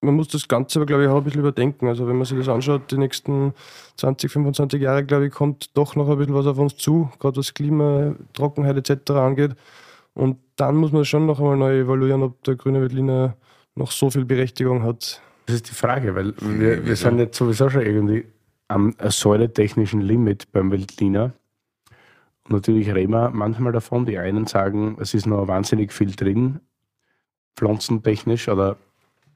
[0.00, 1.88] man muss das Ganze aber, glaube ich, auch ein bisschen überdenken.
[1.88, 3.52] Also, wenn man sich das anschaut, die nächsten
[3.96, 7.36] 20, 25 Jahre, glaube ich, kommt doch noch ein bisschen was auf uns zu, gerade
[7.36, 9.10] was Klima, Trockenheit etc.
[9.12, 9.56] angeht.
[10.14, 13.36] Und dann muss man schon noch einmal neu evaluieren, ob der grüne Veltliner
[13.74, 15.20] noch so viel Berechtigung hat.
[15.46, 18.24] Das ist die Frage, weil wir, wir sind jetzt sowieso schon irgendwie
[18.68, 21.32] am säuletechnischen Limit beim Veltliner.
[22.44, 24.06] Und natürlich reden wir manchmal davon.
[24.06, 26.60] Die einen sagen, es ist noch wahnsinnig viel drin,
[27.56, 28.76] pflanzentechnisch oder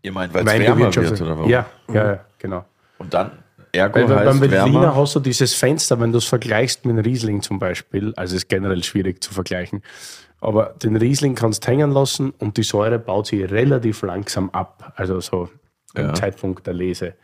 [0.03, 1.51] Ihr meint, weil es wärmer wird, oder warum?
[1.51, 2.65] Ja, ja, ja, genau.
[2.99, 3.31] Und dann
[3.75, 4.97] Ergo Weil beim heißt Veltliner wärmer.
[4.97, 8.49] hast du dieses Fenster, wenn du es vergleichst mit einem Riesling zum Beispiel, also ist
[8.49, 9.83] generell schwierig zu vergleichen,
[10.41, 14.93] aber den Riesling kannst du hängen lassen und die Säure baut sich relativ langsam ab,
[14.97, 15.49] also so
[15.95, 16.15] im Ja.
[16.15, 17.15] Zeitpunkt der Lese.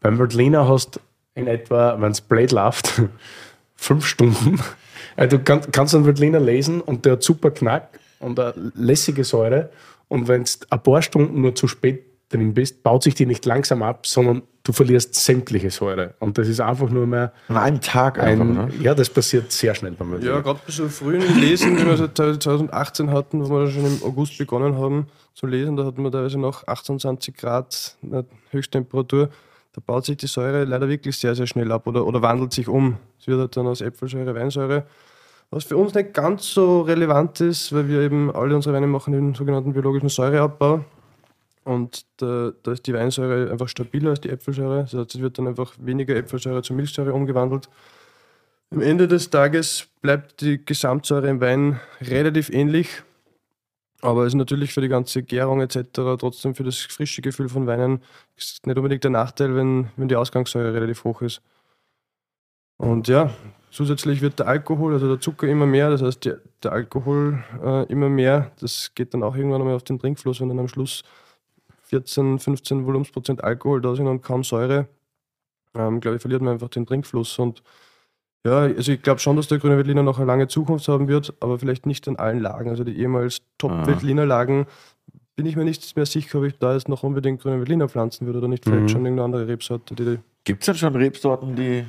[0.00, 1.00] Beim Veltliner hast du
[1.38, 3.02] in etwa, wenn es blöd läuft,
[3.76, 4.60] fünf Stunden.
[5.16, 9.24] Also du kann, kannst einen Veltliner lesen und der hat super Knack und eine lässige
[9.24, 9.70] Säure
[10.08, 13.46] und wenn du ein paar Stunden nur zu spät drin bist, baut sich die nicht
[13.46, 16.14] langsam ab, sondern du verlierst sämtliche Säure.
[16.18, 18.70] Und das ist einfach nur mehr An einem Tag einfach, ein, ne?
[18.82, 20.34] ja, das passiert sehr schnell beim Veltliner.
[20.34, 24.02] Ja, gerade bei so frühen Lesen, wie wir seit 2018 hatten, wo wir schon im
[24.02, 29.30] August begonnen haben zu lesen, da hatten wir teilweise noch 28 Grad äh, Höchsttemperatur.
[29.72, 32.68] Da baut sich die Säure leider wirklich sehr, sehr schnell ab oder, oder wandelt sich
[32.68, 32.96] um.
[33.20, 34.86] Es wird halt dann aus Äpfelsäure Weinsäure.
[35.50, 39.12] Was für uns nicht ganz so relevant ist, weil wir eben alle unsere Weine machen
[39.12, 40.84] den sogenannten biologischen Säureabbau.
[41.64, 44.80] Und da, da ist die Weinsäure einfach stabiler als die Äpfelsäure.
[44.82, 47.68] Das heißt, es wird dann einfach weniger Äpfelsäure zu Milchsäure umgewandelt.
[48.70, 53.02] Am Ende des Tages bleibt die Gesamtsäure im Wein relativ ähnlich,
[54.00, 57.66] aber es ist natürlich für die ganze Gärung etc., trotzdem für das frische Gefühl von
[57.66, 58.00] Weinen
[58.36, 61.42] ist nicht unbedingt der Nachteil, wenn, wenn die Ausgangssäure relativ hoch ist.
[62.76, 63.30] Und ja,
[63.70, 67.84] zusätzlich wird der Alkohol, also der Zucker immer mehr, das heißt die, der Alkohol äh,
[67.92, 68.52] immer mehr.
[68.60, 71.02] Das geht dann auch irgendwann einmal auf den Trinkfluss, wenn dann am Schluss
[71.84, 74.86] 14, 15 Volumensprozent Alkohol da sind und kaum Säure.
[75.74, 77.62] Ähm, glaube ich, verliert man einfach den Trinkfluss und
[78.46, 81.34] ja, also ich glaube schon, dass der Grüne Veltliner noch eine lange Zukunft haben wird,
[81.40, 82.70] aber vielleicht nicht in allen Lagen.
[82.70, 84.66] Also die ehemals Top-Veltliner Lagen
[85.36, 88.26] bin ich mir nicht mehr sicher, ob ich da jetzt noch unbedingt Grüne Veltliner pflanzen
[88.26, 88.88] würde oder nicht vielleicht Mhm.
[88.88, 89.94] schon irgendeine andere Rebsorte.
[89.94, 91.84] Die Gibt es denn schon Rebsorten, die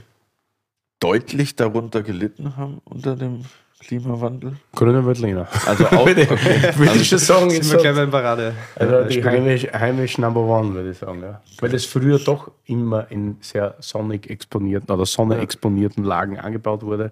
[1.00, 3.46] deutlich darunter gelitten haben unter dem
[3.80, 4.58] Klimawandel?
[4.76, 5.48] Grüner Veltliner.
[5.66, 6.28] Also auch, okay.
[6.76, 8.54] Würde ich schon sagen, ist sind wir so, gleich beim Parade.
[8.76, 11.22] also die heimisch, heimisch Number One, würde ich sagen.
[11.22, 11.42] Ja.
[11.60, 17.12] Weil das früher doch immer in sehr sonnig exponierten oder sonneexponierten Lagen angebaut wurde.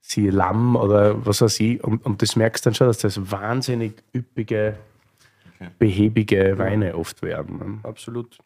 [0.00, 1.82] Siehe Lamm oder was weiß ich.
[1.82, 4.76] Und, und das merkst du dann schon, dass das wahnsinnig üppige,
[5.78, 7.58] behäbige Weine oft werden.
[7.58, 7.78] ne?
[7.82, 8.38] Absolut.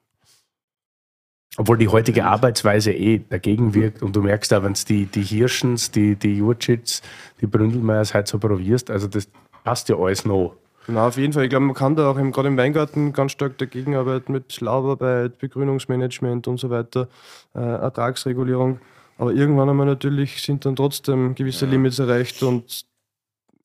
[1.57, 5.23] Obwohl die heutige Arbeitsweise eh dagegen wirkt und du merkst auch, wenn es die, die
[5.23, 7.03] Hirschens, die, die Jurtschits,
[7.41, 9.29] die Bründelmeiers halt so probierst, also das
[9.65, 10.55] passt ja alles noch.
[10.87, 11.45] Genau, auf jeden Fall.
[11.45, 14.61] Ich glaube, man kann da auch im, gerade im Weingarten ganz stark dagegen arbeiten mit
[14.61, 17.09] Laubarbeit, Begrünungsmanagement und so weiter,
[17.55, 18.81] äh, Ertragsregulierung.
[19.19, 22.87] Aber irgendwann einmal natürlich sind dann trotzdem gewisse Limits erreicht und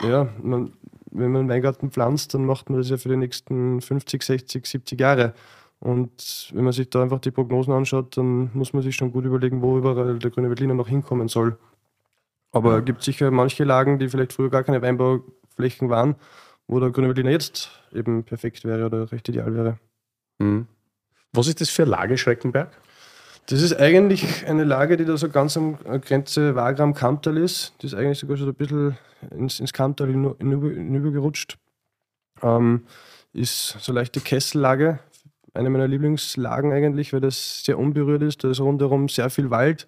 [0.04, 0.74] ja, man,
[1.12, 4.66] wenn man einen Weingarten pflanzt, dann macht man das ja für die nächsten 50, 60,
[4.66, 5.34] 70 Jahre.
[5.80, 9.26] Und wenn man sich da einfach die Prognosen anschaut, dann muss man sich schon gut
[9.26, 11.58] überlegen, wo überall der grüne Veltliner noch hinkommen soll.
[12.52, 16.16] Aber es gibt sicher manche Lagen, die vielleicht früher gar keine Weinbauflächen waren,
[16.68, 19.80] wo der grüne Veltliner jetzt eben perfekt wäre oder recht ideal wäre.
[20.40, 20.68] Mhm.
[21.34, 22.72] Was ist das für Lage Schreckenberg?
[23.48, 27.76] Das ist eigentlich eine Lage, die da so ganz am Grenze Wagram-Kamptal ist.
[27.82, 28.98] Die ist eigentlich sogar schon ein bisschen
[29.32, 31.58] ins, ins Kamptal hinü- hinüber, hinübergerutscht.
[32.42, 32.86] Ähm,
[33.34, 35.00] ist so leichte Kessellage.
[35.56, 38.44] Eine meiner Lieblingslagen eigentlich, weil das sehr unberührt ist.
[38.44, 39.88] Da ist rundherum sehr viel Wald.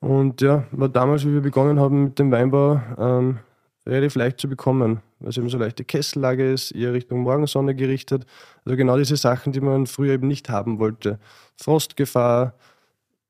[0.00, 3.38] Und ja, war damals, wie wir begonnen haben mit dem Weinbau, ähm,
[3.86, 8.24] relativ leicht zu bekommen, weil es eben so leichte Kessellage ist, eher Richtung Morgensonne gerichtet.
[8.64, 11.18] Also genau diese Sachen, die man früher eben nicht haben wollte.
[11.56, 12.54] Frostgefahr,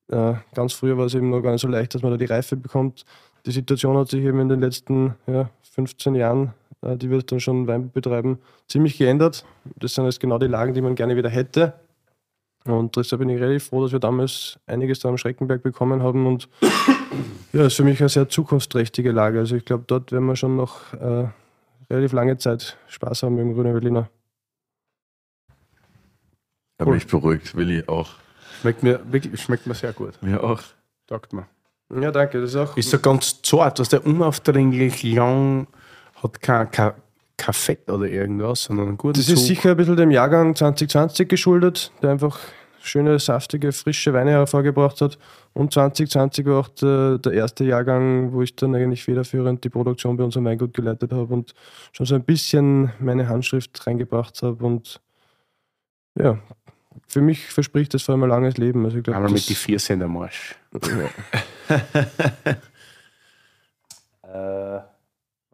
[0.08, 2.26] äh, ganz früher war es eben noch gar nicht so leicht, dass man da die
[2.26, 3.04] Reife bekommt.
[3.46, 6.52] Die Situation hat sich eben in den letzten ja, 15 Jahren,
[6.82, 9.44] die wir dann schon Weinbau betreiben, ziemlich geändert.
[9.76, 11.74] Das sind jetzt genau die Lagen, die man gerne wieder hätte.
[12.64, 16.26] Und deshalb bin ich relativ froh, dass wir damals einiges da am Schreckenberg bekommen haben.
[16.26, 16.48] Und
[17.52, 19.38] ja, ist für mich eine sehr zukunftsträchtige Lage.
[19.38, 21.28] Also ich glaube, dort werden wir schon noch äh,
[21.90, 24.10] relativ lange Zeit Spaß haben mit dem Grünen Berliner.
[26.78, 28.08] Da bin ich beruhigt, Willi auch.
[28.60, 30.60] Schmeckt mir, wirklich, schmeckt mir sehr gut, Mir auch.
[31.08, 31.46] sagt man.
[31.94, 32.40] Ja, danke.
[32.40, 35.66] Das ist auch Ist so ganz zart, was der unaufdringlich lang,
[36.22, 36.92] hat kein, kein,
[37.36, 39.46] kein Fett oder irgendwas, sondern einen guten Das ist Zug.
[39.46, 42.38] sicher ein bisschen dem Jahrgang 2020 geschuldet, der einfach
[42.82, 45.18] schöne, saftige, frische Weine hervorgebracht hat.
[45.52, 50.16] Und 2020 war auch der, der erste Jahrgang, wo ich dann eigentlich federführend die Produktion
[50.16, 51.54] bei unserem Weingut geleitet habe und
[51.92, 54.64] schon so ein bisschen meine Handschrift reingebracht habe.
[54.64, 55.00] Und
[56.18, 56.38] ja,
[57.06, 58.84] für mich verspricht das vor allem ein langes Leben.
[58.84, 60.54] Also ich glaub, Einmal mit die vier Cent am Arsch.
[64.22, 64.80] äh,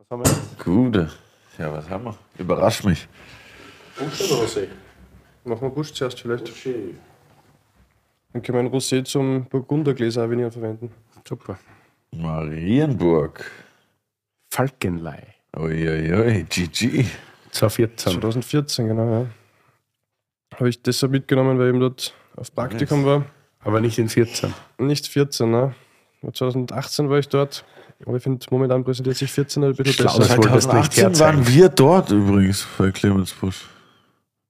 [0.09, 0.65] was haben wir jetzt?
[0.65, 1.11] Gute.
[1.59, 2.15] Ja, was haben wir?
[2.39, 3.09] Überrasch mich.
[3.99, 4.69] Busch oder Rosé?
[5.45, 6.49] Machen wir Busch zuerst vielleicht.
[8.33, 10.93] Dann können wir ein Rosé zum Burgundergläser Avignon verwenden.
[11.27, 11.59] Super.
[12.13, 13.51] Marienburg.
[14.51, 15.35] Falkenlei.
[15.57, 17.07] Uiuiui, GG.
[17.51, 18.13] 2014.
[18.13, 19.27] 2014, genau, ja.
[20.55, 23.25] Habe ich deshalb mitgenommen, weil ich eben dort auf Praktikum war.
[23.61, 24.55] Aber nicht in 14.
[24.79, 25.75] Nicht 14, ne?
[26.33, 27.65] 2018 war ich dort.
[28.05, 30.35] Aber ich finde, momentan präsentiert sich 14 ein bisschen Schlau, besser.
[30.37, 31.37] du nicht 2018 herzeigen.
[31.39, 33.65] waren wir dort übrigens bei Clemens Busch.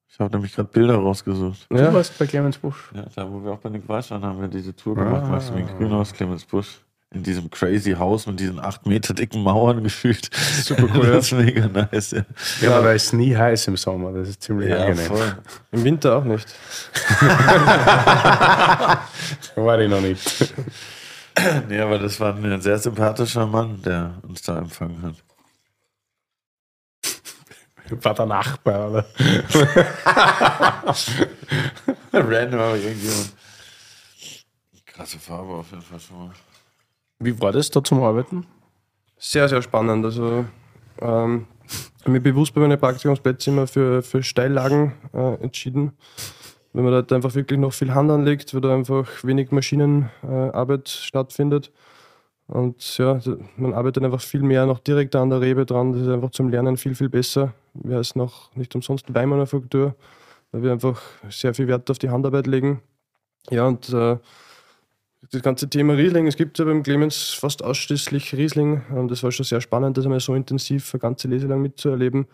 [0.08, 1.66] Ich habe nämlich gerade Bilder rausgesucht.
[1.68, 2.90] Du Ja, warst bei Clemens Busch.
[2.94, 5.32] Ja, da wo wir auch bei den Quatsch waren, haben wir diese Tour gemacht, Ah.
[5.32, 6.80] weißt du, wie in Grünhaus, Clemens Busch.
[7.14, 10.28] In diesem crazy Haus mit diesen acht Meter dicken Mauern gefühlt.
[10.34, 12.22] Super cool, Das ist mega nice, ja.
[12.60, 14.10] Ja, aber da ist nie heiß im Sommer.
[14.12, 15.06] Das ist ziemlich Ja, angenehm.
[15.06, 15.36] voll.
[15.70, 16.46] im Winter auch nicht.
[19.56, 20.54] War ich noch nicht.
[21.68, 25.14] Nee, aber das war ein sehr sympathischer Mann, der uns da empfangen hat.
[28.04, 29.06] War der Nachbar, oder?
[32.12, 33.32] Random aber irgendjemand.
[34.86, 36.30] Krasse Farbe auf jeden Fall schon mal.
[37.18, 38.46] Wie war das da zum Arbeiten?
[39.18, 40.04] Sehr, sehr spannend.
[40.04, 40.46] Also,
[41.00, 45.92] ähm, ich habe mich bewusst bei meinen Praktikumsplätzen immer für, für Steillagen äh, entschieden.
[46.76, 51.06] Wenn man dort einfach wirklich noch viel Hand anlegt, weil da einfach wenig Maschinenarbeit äh,
[51.06, 51.72] stattfindet.
[52.48, 53.18] Und ja,
[53.56, 55.94] man arbeitet einfach viel mehr noch direkt an der Rebe dran.
[55.94, 57.54] Das ist einfach zum Lernen viel, viel besser.
[57.72, 59.94] Wir heißen noch nicht umsonst Weinmanufaktur,
[60.52, 61.00] weil wir einfach
[61.30, 62.82] sehr viel Wert auf die Handarbeit legen.
[63.48, 64.18] Ja, und äh,
[65.32, 68.82] das ganze Thema Riesling, es gibt ja beim Clemens fast ausschließlich Riesling.
[68.90, 72.26] Und das war schon sehr spannend, das einmal so intensiv eine ganze Lese lang mitzuerleben.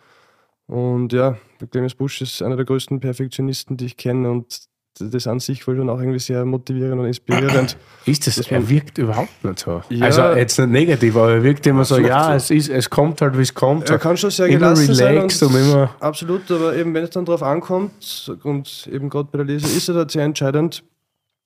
[0.72, 4.30] Und ja, der Clemens Busch ist einer der größten Perfektionisten, die ich kenne.
[4.30, 4.62] Und
[4.98, 7.76] das an sich war schon auch irgendwie sehr motivierend und inspirierend.
[8.06, 9.82] Ist das, er wirkt überhaupt nicht so.
[9.90, 10.06] Ja.
[10.06, 12.54] Also jetzt nicht negativ, aber er wirkt immer so, ja, so.
[12.54, 13.90] es, ist, es kommt halt, wie es kommt.
[13.90, 15.94] Er kann schon sehr immer gelassen sein relaxed und, immer.
[16.00, 19.88] Absolut, aber eben wenn es dann darauf ankommt, und eben gerade bei der Lese ist
[19.88, 20.82] er da sehr entscheidend,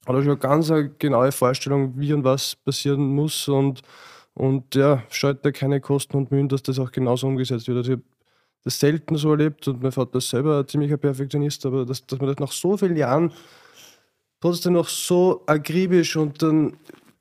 [0.07, 3.83] hat er schon ganz eine genaue Vorstellung, wie und was passieren muss und,
[4.35, 7.79] und ja, scheut da keine Kosten und Mühen, dass das auch genauso umgesetzt wird.
[7.79, 8.05] Also ich habe
[8.67, 12.19] das selten so erlebt und mein Vater ist selber ein ziemlicher Perfektionist, aber dass, dass
[12.19, 13.31] man das nach so vielen Jahren
[14.41, 16.73] trotzdem noch so akribisch und dann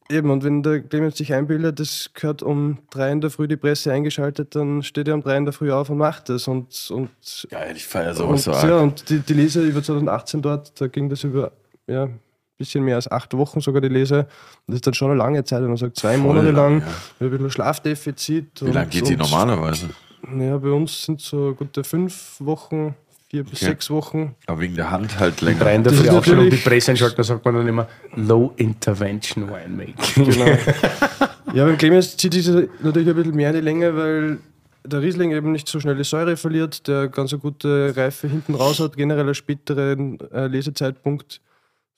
[0.10, 3.58] eben, und wenn der Clemens sich einbildet, das gehört um drei in der Früh die
[3.58, 6.90] Presse eingeschaltet, dann steht er um drei in der Früh auf und macht das und,
[6.90, 10.82] und Geil, ich feiere und, sowas so ja, und die, die Lese über 2018 dort,
[10.82, 11.52] da ging das über
[11.86, 12.20] ja, ein
[12.58, 14.22] bisschen mehr als acht Wochen sogar die Lese.
[14.22, 16.82] Und das ist dann schon eine lange Zeit, wenn man sagt, zwei Monate lang, lang,
[16.82, 16.88] ja.
[17.20, 18.66] mit ein bisschen Schlafdefizit.
[18.66, 19.92] Wie lange geht die normalerweise?
[20.40, 22.96] Ja, bei uns sind so gute fünf Wochen,
[23.30, 23.66] vier bis Okay.
[23.66, 24.36] sechs Wochen.
[24.48, 25.66] Aber wegen der Hand halt länger.
[25.66, 27.88] Rein Das dafür ist auch schon um die Presse einschalten, da sagt man dann immer
[28.16, 30.26] Low Intervention Winemaking.
[30.26, 30.46] Genau.
[31.54, 32.48] ja, beim Clemens zieht sich
[32.82, 34.40] natürlich ein bisschen mehr in die Länge, weil
[34.84, 38.56] der Riesling eben nicht so schnell die Säure verliert, der ganz eine gute Reife hinten
[38.56, 41.42] raus hat, generell einen späteren äh, Lesezeitpunkt.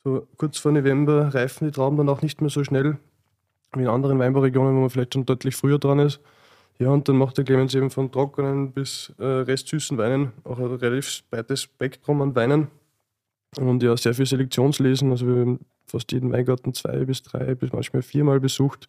[0.04, 2.98] So kurz vor November reifen die Trauben dann auch nicht mehr so schnell
[3.74, 6.20] wie in anderen Weinbauregionen, wo man vielleicht schon deutlich früher dran ist.
[6.80, 10.66] Ja, und dann macht der Clemens eben von trockenen bis äh, restsüßen Weinen auch ein
[10.66, 12.68] relativ breites Spektrum an Weinen.
[13.58, 15.10] Und ja, sehr viel Selektionslesen.
[15.10, 18.88] Also wir haben fast jeden Weingarten zwei bis drei bis manchmal viermal besucht.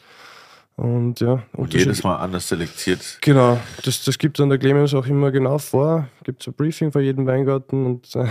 [0.78, 3.18] Und ja, Und jedes Mal anders selektiert.
[3.20, 6.06] Genau, das, das gibt dann der Clemens auch immer genau vor.
[6.22, 8.26] Gibt so ein Briefing für jeden Weingarten und äh,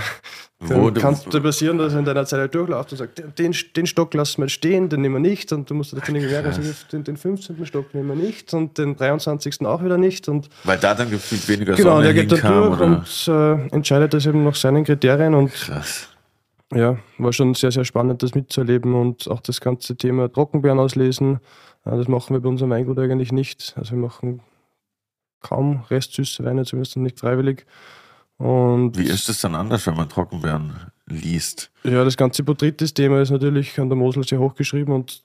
[0.62, 3.00] Wo dann du- kann es dir passieren, dass er in deiner Zeit halt durchläuft und
[3.00, 6.00] sagt, den, den Stock lassen wir stehen, den nehmen wir nicht und du musst das
[6.06, 6.62] dann irgendwie merken, also
[6.93, 7.66] den, den 15.
[7.66, 9.66] Stock nehmen wir nicht und den 23.
[9.66, 12.80] auch wieder nicht und Weil da dann gefühlt weniger genau, Sonne der geht dann durch
[12.80, 12.86] oder?
[12.86, 16.08] und äh, entscheidet das eben nach seinen Kriterien und Krass.
[16.74, 21.41] ja, war schon sehr, sehr spannend, das mitzuerleben und auch das ganze Thema Trockenbeeren auslesen.
[21.95, 23.73] Das machen wir bei unserem Weingut eigentlich nicht.
[23.77, 24.41] Also wir machen
[25.41, 27.65] kaum restsüße Weine, zumindest nicht freiwillig.
[28.38, 30.73] Und Wie ist es dann anders, wenn man Trockenbeeren
[31.05, 31.71] liest?
[31.83, 35.23] ja, das ganze Botrytis-Thema ist natürlich an der Mosel sehr hochgeschrieben und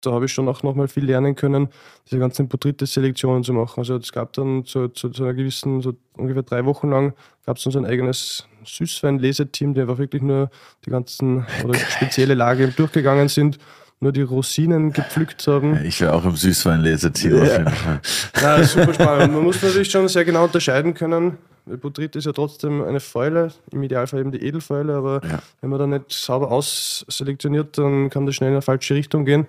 [0.00, 1.68] da habe ich schon auch nochmal viel lernen können,
[2.06, 3.80] diese ganzen Botrytis-Selektionen zu machen.
[3.80, 7.12] Also es gab dann zu, zu, zu einer gewissen, so ungefähr drei Wochen lang,
[7.44, 10.50] gab es dann so ein eigenes Süßwein-Leseteam, die einfach wirklich nur
[10.86, 13.58] die ganzen oder spezielle Lage durchgegangen sind,
[14.00, 15.74] nur die Rosinen gepflückt haben.
[15.74, 18.00] Ja, ich wäre auch im Süßwein-Leseteam auf jeden Fall.
[18.40, 19.34] Ja, super spannend.
[19.34, 21.36] Man muss natürlich schon sehr genau unterscheiden können.
[21.66, 25.38] Botryt ist ja trotzdem eine Fäule, im Idealfall eben die Edelfäule, aber Ja.
[25.60, 29.46] wenn man da nicht sauber ausselektioniert, dann kann das schnell in eine falsche Richtung gehen.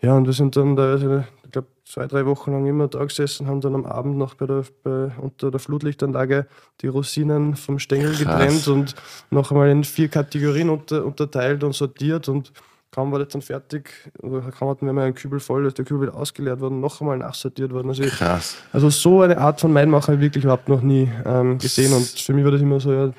[0.00, 3.04] Ja, und wir sind dann da, also, ich glaube, zwei, drei Wochen lang immer da
[3.04, 6.46] gesessen, haben dann am Abend noch bei der, bei, unter der Flutlichtanlage
[6.80, 8.18] die Rosinen vom Stängel Krass.
[8.18, 8.94] getrennt und
[9.30, 12.52] noch einmal in vier Kategorien unter, unterteilt und sortiert und
[12.96, 13.90] kaum war das dann fertig,
[14.22, 17.18] oder kaum hatten wir mal einen Kübel voll, ist der Kübel ausgeleert worden, noch einmal
[17.18, 17.88] nachsortiert worden.
[17.90, 18.56] Also, ich- Krass.
[18.72, 22.06] also so eine Art von Weinmachen habe ich wirklich überhaupt noch nie ähm, gesehen und
[22.06, 23.12] für mich war das immer so, ja,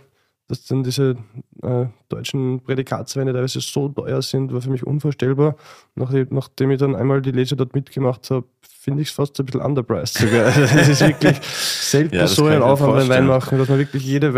[0.47, 1.15] dass dann diese
[1.61, 5.55] äh, deutschen Prädikatsweine teilweise so teuer sind, war für mich unvorstellbar.
[5.93, 9.45] Nachdem, nachdem ich dann einmal die Lese dort mitgemacht habe, finde ich es fast ein
[9.45, 10.45] bisschen underpriced sogar.
[10.45, 13.09] Also das ist wirklich selten Ja, so ein ich Aufwand beim.
[13.09, 14.33] Weinmachen, dass man wirklich jede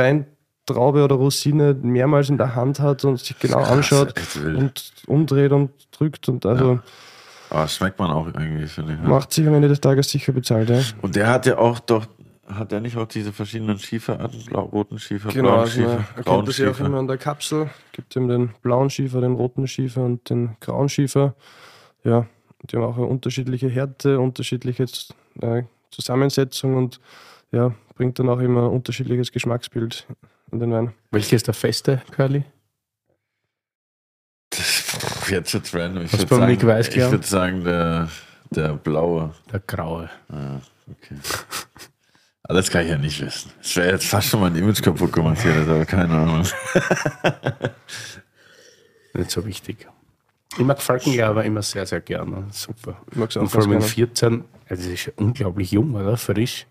[0.73, 4.13] Traube oder Rosine mehrmals in der Hand hat und sich genau Krass, anschaut
[4.43, 6.79] und umdreht und drückt und also
[7.49, 8.77] Aber das schmeckt man auch finde ich.
[8.77, 8.95] Ja.
[9.07, 10.69] macht sich am Ende des Tages sicher bezahlt.
[10.69, 10.81] Ja.
[11.01, 12.05] Und der hat ja auch doch,
[12.47, 15.97] hat der nicht auch diese verschiedenen Schieferarten, blau, roten Schiefer, Genau, blauen also man Schiefer,
[15.99, 17.69] erkennt grauen das ja auch immer an der Kapsel.
[17.91, 21.35] Gibt eben den blauen Schiefer, den roten Schiefer und den grauen Schiefer.
[22.03, 22.27] Ja,
[22.63, 24.85] die haben auch eine unterschiedliche Härte, unterschiedliche
[25.41, 26.99] äh, Zusammensetzung und
[27.51, 30.05] ja, bringt dann auch immer ein unterschiedliches Geschmacksbild
[30.51, 30.93] in den Wein.
[31.11, 32.43] Welcher ist der feste, Curly?
[34.49, 36.05] Das, jetzt jetzt random.
[36.05, 37.11] Ich würde sagen, Weiß ich glauben?
[37.11, 38.09] würde sagen der,
[38.49, 39.33] der blaue.
[39.51, 40.09] Der graue.
[40.29, 41.15] Ah, okay.
[42.43, 43.51] Alles kann ich ja nicht wissen.
[43.61, 46.43] Es wäre jetzt fast schon mein Image kaputt gemacht hier, das aber keine Ahnung.
[49.13, 49.87] Nicht so wichtig.
[50.57, 52.47] Ich mag Falkenlager immer sehr, sehr gerne.
[52.51, 52.99] Super.
[53.11, 53.91] Ich mag's auch Und vor allem mit gerne.
[53.91, 56.17] 14, also das ist ja unglaublich jung, oder?
[56.17, 56.65] Frisch.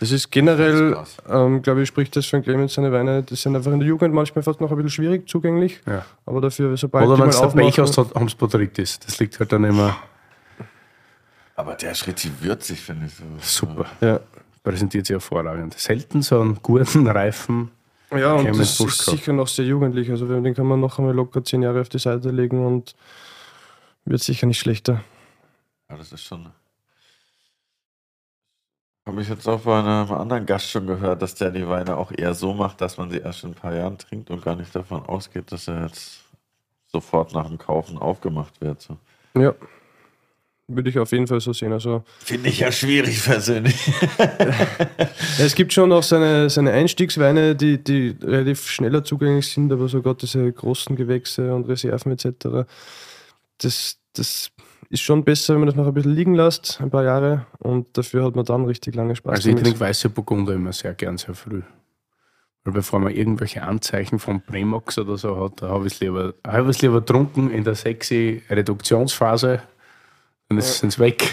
[0.00, 3.22] Das ist generell, Das ähm, glaube ich, spricht das von Clemens seine Weine.
[3.22, 5.78] Die sind einfach in der Jugend manchmal fast noch ein bisschen schwierig zugänglich.
[5.86, 6.06] Ja.
[6.24, 8.98] Aber dafür, sobald Oder wenn du der Pech hast, haben sie Botrytis.
[8.98, 9.98] Das liegt halt dann immer
[11.54, 13.12] Aber der ist richtig würzig, finde ich.
[13.46, 13.66] So.
[13.66, 13.86] super.
[14.00, 14.20] ja.
[14.62, 15.78] Präsentiert sich hervorragend.
[15.78, 17.70] Selten so einen guten, reifen.
[18.10, 20.10] Ja, und das ist sicher noch sehr jugendlich.
[20.10, 22.94] Also den kann man noch einmal locker zehn Jahre auf die Seite legen und
[24.06, 25.04] wird sicher nicht schlechter.
[25.90, 26.46] Ja, das ist schon.
[29.06, 32.12] Habe ich jetzt auch bei einem anderen Gast schon gehört, dass der die Weine auch
[32.12, 34.74] eher so macht, dass man sie erst in ein paar Jahren trinkt und gar nicht
[34.74, 36.20] davon ausgeht, dass er jetzt
[36.86, 38.82] sofort nach dem Kaufen aufgemacht wird.
[38.82, 38.96] So.
[39.34, 39.54] Ja,
[40.74, 41.72] würde ich auf jeden Fall so sehen.
[41.72, 43.76] Also Finde ich ja schwierig persönlich.
[45.38, 50.14] es gibt schon auch seine, seine Einstiegsweine, die, die relativ schneller zugänglich sind, aber sogar
[50.14, 52.68] diese großen Gewächse und Reserven etc.
[53.58, 54.50] Das, das
[54.88, 57.46] ist schon besser, wenn man das noch ein bisschen liegen lässt, ein paar Jahre.
[57.58, 59.32] Und dafür hat man dann richtig lange Spaß.
[59.36, 59.64] Also ich damit.
[59.66, 61.62] trinke weiße Burgunder immer sehr gern, sehr früh.
[62.64, 66.34] Weil bevor man irgendwelche Anzeichen von Premox oder so hat, da habe ich es lieber,
[66.46, 69.62] hab lieber trunken in der sexy Reduktionsphase,
[70.48, 71.32] dann ist es weg.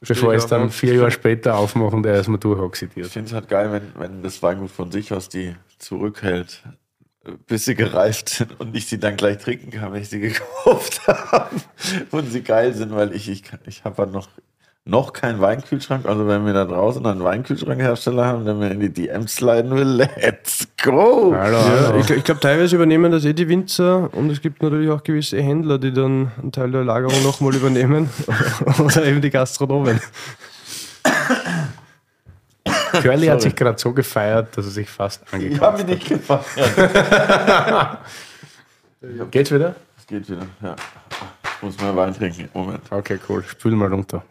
[0.00, 3.08] bevor ich es dann vier Jahre später aufmache und er erstmal Ich durchoxidiert.
[3.08, 6.62] finde es halt geil, wenn, wenn das Weingut von sich aus die zurückhält,
[7.46, 11.02] bis sie gereift sind und ich sie dann gleich trinken kann, wenn ich sie gekauft
[11.06, 11.50] habe
[12.10, 14.28] und sie geil sind, weil ich, ich, ich habe halt noch,
[14.86, 16.06] noch keinen Weinkühlschrank.
[16.06, 19.86] Also wenn wir da draußen einen Weinkühlschrankhersteller haben, der mir in die DMs sliden will,
[19.86, 21.34] let's go!
[21.36, 24.90] Hallo, Ja, ich, ich glaube, teilweise übernehmen das eh die Winzer und es gibt natürlich
[24.90, 28.08] auch gewisse Händler, die dann einen Teil der Lagerung nochmal übernehmen
[28.78, 30.00] oder eben die Gastronomen.
[33.02, 36.08] Curly hat sich gerade so gefeiert, dass er sich fast Ich angekauft habe mich nicht
[36.08, 37.98] gefeiert.
[39.30, 39.74] Geht's wieder?
[39.98, 40.76] Es geht wieder, ja.
[41.56, 42.48] Ich muss mal Wein trinken.
[42.54, 42.82] Moment.
[42.90, 43.42] Okay, cool.
[43.44, 44.22] Spül mal runter.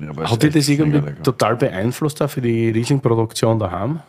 [0.00, 1.22] Ja, Hat dich das irgendwie lecker.
[1.22, 4.00] total beeinflusst auch für die Riesling-Produktion daheim?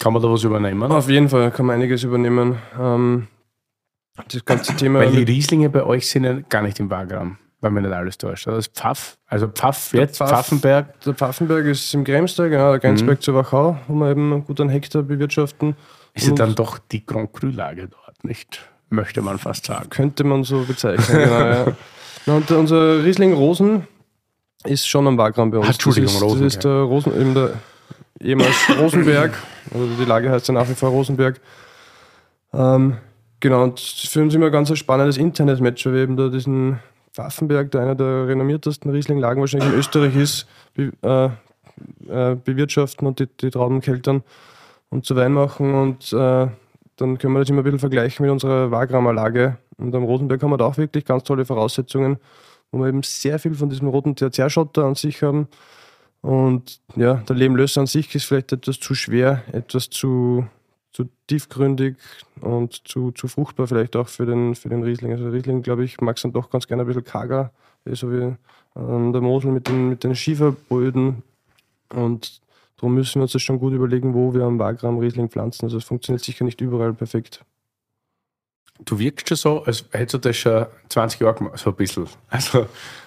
[0.00, 0.90] Kann man da was übernehmen?
[0.90, 2.58] Auf jeden Fall kann man einiges übernehmen.
[2.80, 3.28] Ähm,
[4.28, 5.00] das ganze Thema.
[5.00, 8.18] Weil die Rieslinge bei euch sind ja gar nicht im Wagram, weil mir nicht alles
[8.18, 8.46] täuscht.
[8.46, 10.28] Das ist Pfaff, also Pfaff jetzt, Pfaff.
[10.28, 11.00] Pfaffenberg.
[11.00, 14.70] der Pfaffenberg ist im Gremstal, genau, der Grenzberg zu Wachau, wo wir eben gut einen
[14.70, 15.74] Hektar bewirtschaften.
[16.12, 18.60] Ist ja dann doch die Grand Cru-Lage dort, nicht?
[18.90, 19.88] Möchte man fast sagen.
[19.90, 21.18] Könnte man so bezeichnen.
[21.18, 21.66] genau, ja.
[22.26, 23.86] Na, Und unser Riesling Rosen
[24.64, 25.66] ist schon am Wagram bei uns.
[25.66, 27.50] Ah, Entschuldigung, das ist, Rosen, Das ist der Rosen, eben der
[28.20, 29.32] ehemals Rosenberg.
[29.72, 31.40] Also die Lage heißt ja nach wie vor Rosenberg.
[32.52, 32.98] Ähm,
[33.40, 36.78] genau, und für uns immer ganz ein spannendes internes Match, weil wir eben da diesen
[37.14, 41.30] Pfaffenberg, der einer der renommiertesten Riesling-Lagen wahrscheinlich in Österreich ist, be äh,
[42.08, 44.22] äh, bewirtschaften und die, die Trauben keltern
[44.90, 45.74] und zu Wein machen.
[45.74, 46.48] Und äh,
[46.96, 49.58] dann können wir das immer ein bisschen vergleichen mit unserer Wagramer Lage.
[49.76, 52.18] Und am Rosenberg haben wir da auch wirklich ganz tolle Voraussetzungen,
[52.70, 55.48] wo wir eben sehr viel von diesem roten Tertiärschotter an sich haben.
[56.20, 60.46] Und ja, der Lehmlöser an sich ist vielleicht etwas zu schwer, etwas zu,
[60.94, 61.96] zu tiefgründig
[62.40, 65.12] und zu, zu fruchtbar vielleicht auch für den, für den Riesling.
[65.12, 67.52] Also Riesling, glaube ich, mag es dann doch ganz gerne ein bisschen karger,
[67.84, 68.36] eh so wie
[68.76, 71.24] ähm, der Mosel mit den, mit den Schieferböden.
[71.92, 72.40] Und
[72.76, 75.64] darum müssen wir uns das schon gut überlegen, wo wir am Wagram Riesling pflanzen.
[75.64, 77.44] Also es funktioniert sicher nicht überall perfekt.
[78.84, 82.06] Du wirkst schon so, als hättest du das schon 20 Jahre gemacht, so ein bisschen.
[82.28, 82.66] Also,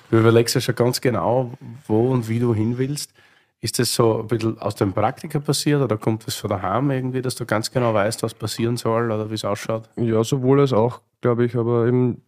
[0.09, 1.53] du überlegst ja schon ganz genau,
[1.87, 3.11] wo und wie du hin willst.
[3.59, 7.21] Ist das so ein bisschen aus dem Praktiker passiert oder kommt das von daheim irgendwie,
[7.23, 9.89] dass du ganz genau weißt, was passieren soll oder wie es ausschaut?
[9.95, 12.21] Ja, sowohl als auch, glaube ich, aber eben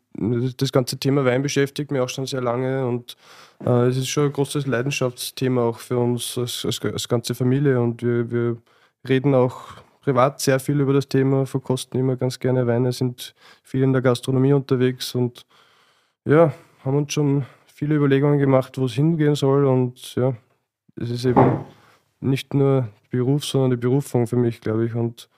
[0.58, 3.16] das- ganze Thema Wein beschäftigt mich auch schon sehr lange und
[3.64, 7.80] äh, es ist schon ein großes Leidenschaftsthema auch für uns als, als, als ganze Familie
[7.80, 8.58] und wir, wir
[9.08, 13.84] reden auch privat sehr viel über das Thema, verkosten immer ganz gerne Weine, sind viel
[13.84, 15.46] in der Gastronomie unterwegs und
[16.26, 16.54] ja,
[16.84, 20.34] haben uns schon viele Überlegungen gemacht, wo es hingehen soll und ja,
[21.00, 21.66] es ist eben
[22.20, 24.94] nicht nur Beruf, sondern die Berufung für mich, glaube ich.
[24.94, 25.30] Und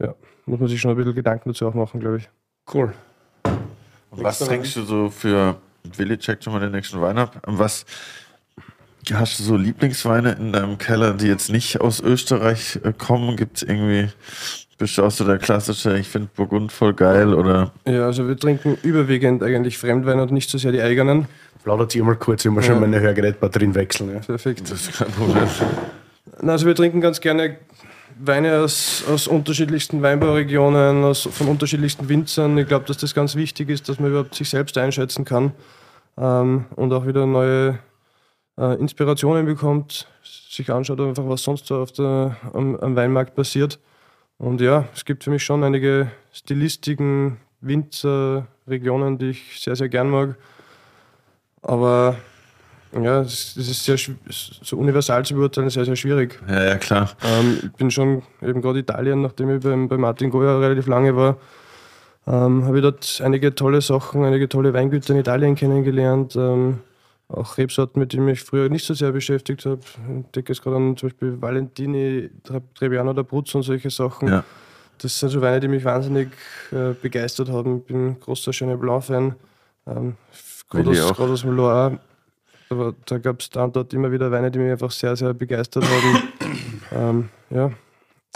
[0.00, 0.14] ja,
[0.46, 2.28] muss man sich schon ein bisschen Gedanken dazu auch machen, glaube ich.
[2.72, 2.92] Cool.
[4.10, 5.56] Und was trinkst du so für,
[5.96, 7.84] Willi checkt schon mal den nächsten Wein ab, was
[9.12, 13.36] hast du so Lieblingsweine in deinem Keller, die jetzt nicht aus Österreich äh, kommen?
[13.36, 14.08] Gibt es irgendwie,
[14.78, 17.72] bist du auch so der klassische, ich finde Burgund voll geil oder?
[17.86, 21.26] Ja, also wir trinken überwiegend eigentlich Fremdweine und nicht so sehr die eigenen.
[21.62, 24.12] Plaudert sich mal kurz, ich muss schon meine Hörgerätbatterien wechseln.
[24.14, 24.20] Ja.
[24.20, 24.70] Perfekt.
[24.70, 25.44] Das ist kein Problem.
[26.42, 27.56] Na, Also wir trinken ganz gerne
[28.18, 32.56] Weine aus, aus unterschiedlichsten Weinbauregionen, aus, von unterschiedlichsten Winzern.
[32.58, 35.52] Ich glaube, dass das ganz wichtig ist, dass man überhaupt sich selbst einschätzen kann
[36.16, 37.78] ähm, und auch wieder neue
[38.58, 43.78] äh, Inspirationen bekommt, sich anschaut einfach, was sonst so auf der, am, am Weinmarkt passiert.
[44.38, 49.88] Und ja, es gibt für mich schon einige Stilistiken, Winzer, Regionen, die ich sehr, sehr
[49.88, 50.36] gern mag.
[51.62, 52.16] Aber
[52.92, 56.40] ja, es ist sehr so universal zu beurteilen, sehr, sehr schwierig.
[56.48, 57.10] Ja, ja, klar.
[57.24, 61.16] Ähm, ich bin schon eben gerade Italien, nachdem ich beim, bei Martin Goya relativ lange
[61.16, 61.36] war,
[62.26, 66.36] ähm, habe ich dort einige tolle Sachen, einige tolle Weingüter in Italien kennengelernt.
[66.36, 66.80] Ähm,
[67.28, 69.80] auch Rebsorten, mit denen ich mich früher nicht so sehr beschäftigt habe.
[69.80, 74.28] Ich denke jetzt gerade an zum Beispiel Valentini, Tre- Trebbiano oder Bruz und solche Sachen.
[74.28, 74.44] Ja.
[74.98, 76.28] Das sind so Weine, die mich wahnsinnig
[76.70, 77.78] äh, begeistert haben.
[77.78, 79.34] Ich bin großer Chenin Blanc-Fan.
[79.86, 80.16] Ähm,
[80.70, 81.98] gerade aus, dem Loire.
[82.70, 85.34] Aber da gab es da und dort immer wieder Weine, die mich einfach sehr, sehr
[85.34, 86.22] begeistert haben.
[86.92, 87.72] ähm, ja.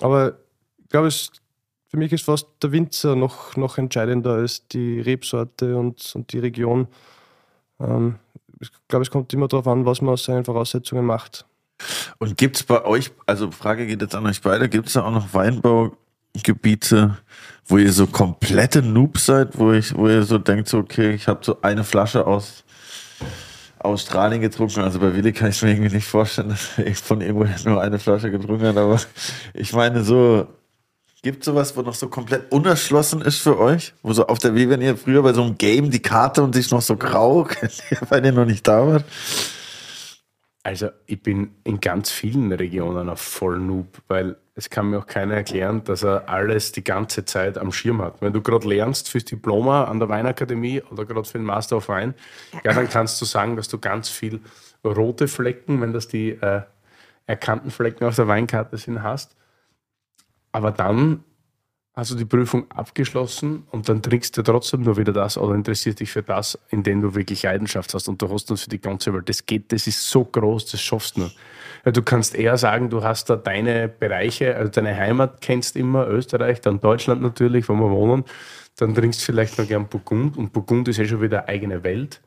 [0.00, 0.36] Aber
[0.78, 6.12] ich glaube, für mich ist fast der Winzer noch, noch entscheidender als die Rebsorte und,
[6.14, 6.88] und die Region.
[7.80, 8.16] Ähm,
[8.60, 11.46] ich glaube, es kommt immer darauf an, was man aus seinen Voraussetzungen macht.
[12.18, 15.04] Und gibt es bei euch, also Frage geht jetzt an euch beide, gibt es da
[15.04, 17.16] auch noch Weinbaugebiete,
[17.66, 21.28] wo ihr so komplette Noobs seid, wo, ich, wo ihr so denkt, so, okay, ich
[21.28, 22.64] habe so eine Flasche aus
[23.78, 24.80] Australien getrunken.
[24.80, 27.98] Also bei Willi kann ich mir irgendwie nicht vorstellen, dass er von irgendwoher nur eine
[27.98, 29.00] Flasche getrunken hat, aber
[29.54, 30.48] ich meine so,
[31.22, 33.94] gibt sowas, wo noch so komplett unerschlossen ist für euch?
[34.02, 36.54] Wo so auf der, wie wenn ihr früher bei so einem Game die Karte und
[36.54, 39.04] sich noch so grau, kennt ihr, weil ihr noch nicht da wart?
[40.62, 45.06] Also ich bin in ganz vielen Regionen auf voll Noob, weil es kann mir auch
[45.06, 48.20] keiner erklären, dass er alles die ganze Zeit am Schirm hat.
[48.20, 51.88] Wenn du gerade lernst fürs Diploma an der Weinakademie oder gerade für den Master of
[51.88, 52.14] Wein,
[52.64, 54.40] ja, dann kannst du sagen, dass du ganz viel
[54.84, 56.62] rote Flecken, wenn das die äh,
[57.26, 59.37] erkannten Flecken auf der Weinkarte sind, hast.
[60.52, 61.24] Aber dann
[61.98, 65.98] hast du die Prüfung abgeschlossen und dann trinkst du trotzdem nur wieder das oder interessierst
[65.98, 68.80] dich für das, in dem du wirklich Leidenschaft hast und du hast das für die
[68.80, 69.28] ganze Welt.
[69.28, 71.32] Das geht, das ist so groß, das schaffst du nur.
[71.84, 76.06] Ja, du kannst eher sagen, du hast da deine Bereiche, also deine Heimat kennst immer,
[76.06, 78.24] Österreich, dann Deutschland natürlich, wo wir wohnen,
[78.76, 81.82] dann trinkst du vielleicht noch gern Burgund und Burgund ist ja schon wieder eine eigene
[81.82, 82.20] Welt.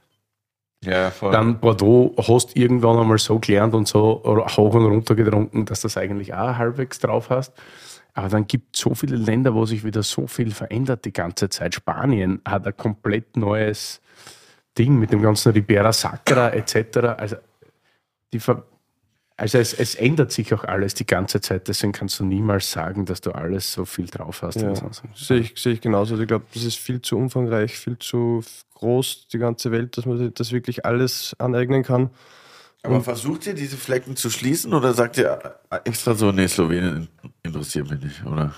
[0.84, 1.32] Ja, voll.
[1.32, 5.86] Dann Bordeaux hast irgendwann einmal so gelernt und so hoch und runter getrunken, dass du
[5.86, 7.54] das eigentlich auch halbwegs drauf hast.
[8.14, 11.50] Aber dann gibt es so viele Länder, wo sich wieder so viel verändert die ganze
[11.50, 11.76] Zeit.
[11.76, 14.02] Spanien hat ein komplett neues
[14.78, 16.98] Ding mit dem ganzen Ribera Sacra etc.
[17.18, 17.38] Also,
[18.34, 18.64] die Ver
[19.42, 23.06] also es, es ändert sich auch alles die ganze Zeit, deswegen kannst du niemals sagen,
[23.06, 24.62] dass du alles so viel drauf hast.
[24.62, 24.72] Ja,
[25.16, 26.14] sehe ich, sehe ich genauso.
[26.14, 28.44] Also Ich glaube, das ist viel zu umfangreich, viel zu
[28.76, 32.12] groß, die ganze Welt, dass man das wirklich alles aneignen kann.
[32.84, 35.40] Aber versucht ihr diese Flecken zu schließen oder sagt ihr
[35.84, 37.08] extra so, nee, Slowenien
[37.44, 38.54] interessiert mich nicht, oder?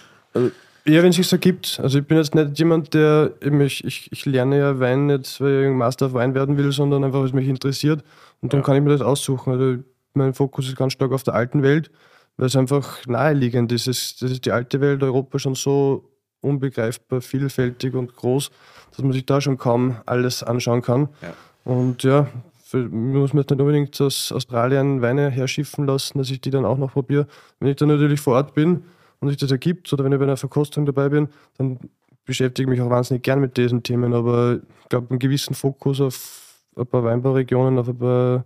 [0.85, 1.79] Ja, wenn es sich ergibt.
[1.81, 5.61] Also ich bin jetzt nicht jemand, der ich, ich, ich lerne ja Wein nicht, weil
[5.61, 8.03] ich ein Master of Wein werden will, sondern einfach, was mich interessiert.
[8.41, 9.53] Und dann kann ich mir das aussuchen.
[9.53, 11.91] Also mein Fokus ist ganz stark auf der alten Welt,
[12.37, 13.87] weil es einfach naheliegend ist.
[13.87, 16.09] Es, das ist die alte Welt, Europa schon so
[16.41, 18.51] unbegreifbar, vielfältig und groß,
[18.91, 21.09] dass man sich da schon kaum alles anschauen kann.
[21.21, 21.33] Ja.
[21.63, 22.27] Und ja,
[22.73, 26.77] muss man jetzt nicht unbedingt aus Australien Weine herschiffen lassen, dass ich die dann auch
[26.77, 27.27] noch probiere.
[27.59, 28.83] Wenn ich dann natürlich vor Ort bin
[29.19, 31.79] und sich das ergibt, oder wenn ich bei einer Verkostung dabei bin, dann
[32.25, 34.13] beschäftige ich mich auch wahnsinnig gern mit diesen Themen.
[34.13, 38.45] Aber ich glaube, einen gewissen Fokus auf ein paar Weinbauregionen, auf ein paar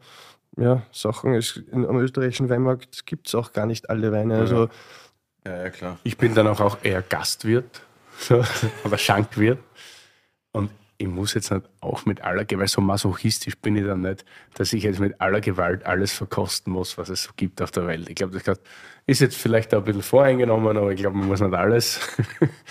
[0.57, 4.37] ja, Sachen ist, in, am österreichischen Weinmarkt gibt es auch gar nicht alle Weine.
[4.37, 4.69] Also
[5.45, 5.99] Ja, ja, klar.
[6.03, 7.81] Ich bin dann auch, auch eher Gastwirt
[8.17, 8.43] so,
[8.83, 9.59] oder Schankwirt.
[10.51, 14.25] Und ich muss jetzt nicht auch mit aller Gewalt, so masochistisch bin ich dann nicht,
[14.55, 17.85] dass ich jetzt mit aller Gewalt alles verkosten muss, was es so gibt auf der
[17.85, 18.09] Welt.
[18.09, 18.59] Ich glaube, das
[19.05, 21.99] ist jetzt vielleicht auch ein bisschen voreingenommen, aber ich glaube, man muss nicht alles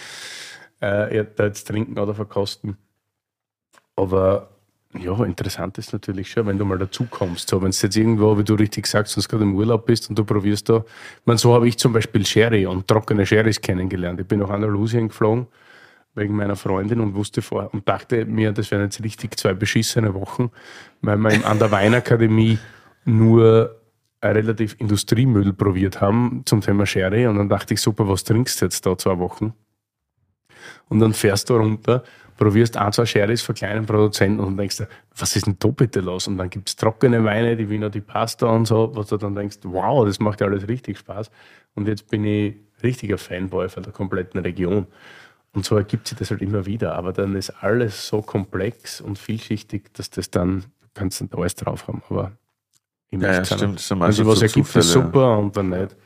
[0.83, 2.77] äh, jetzt trinken oder verkosten.
[3.95, 4.51] Aber
[4.99, 7.49] ja, interessant ist natürlich schon, wenn du mal dazu kommst.
[7.49, 10.19] So, wenn es jetzt irgendwo, wie du richtig sagst, sonst gerade im Urlaub bist und
[10.19, 10.79] du probierst da.
[10.79, 14.21] Ich meine, so habe ich zum Beispiel Sherry und trockene Sherrys kennengelernt.
[14.21, 15.47] Ich bin nach Andalusien geflogen
[16.17, 20.15] wegen meiner Freundin und wusste vor und dachte mir, das wären jetzt richtig zwei beschissene
[20.15, 20.51] Wochen,
[21.03, 22.59] weil wir an der Weinakademie
[23.05, 23.81] nur
[24.25, 28.65] relativ Industriemüll probiert haben zum Thema Sherry und dann dachte ich, super, was trinkst du
[28.65, 29.55] jetzt da zwei Wochen?
[30.89, 32.03] Und dann fährst du runter,
[32.37, 34.83] probierst ein, zwei Sherrys von kleinen Produzenten und denkst
[35.17, 36.29] was ist denn da bitte los?
[36.29, 39.35] Und dann gibt es trockene Weine, die Wiener, die Pasta und so, was du dann
[39.35, 41.31] denkst, wow, das macht ja alles richtig Spaß.
[41.75, 44.87] Und jetzt bin ich richtiger Fanboy von der kompletten Region.
[45.57, 46.95] Und so ergibt sich das halt immer wieder.
[46.97, 51.55] Aber dann ist alles so komplex und vielschichtig, dass das dann, du kannst nicht alles
[51.55, 52.33] drauf haben, aber
[53.11, 53.81] ja, ja, stimmt.
[53.81, 55.97] Sich also was so ergibt, Zufälle, ist super und dann nicht.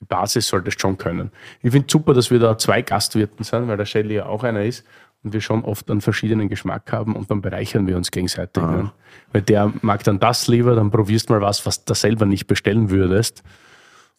[0.00, 1.30] Die Basis solltest du schon können.
[1.60, 4.64] Ich finde super, dass wir da zwei Gastwirten sind, weil der Shelly ja auch einer
[4.64, 4.82] ist
[5.22, 8.62] und wir schon oft einen verschiedenen Geschmack haben und dann bereichern wir uns gegenseitig.
[8.62, 8.70] Ah.
[8.70, 8.92] Ne?
[9.32, 12.46] Weil der mag dann das lieber, dann probierst du mal was, was du selber nicht
[12.46, 13.42] bestellen würdest.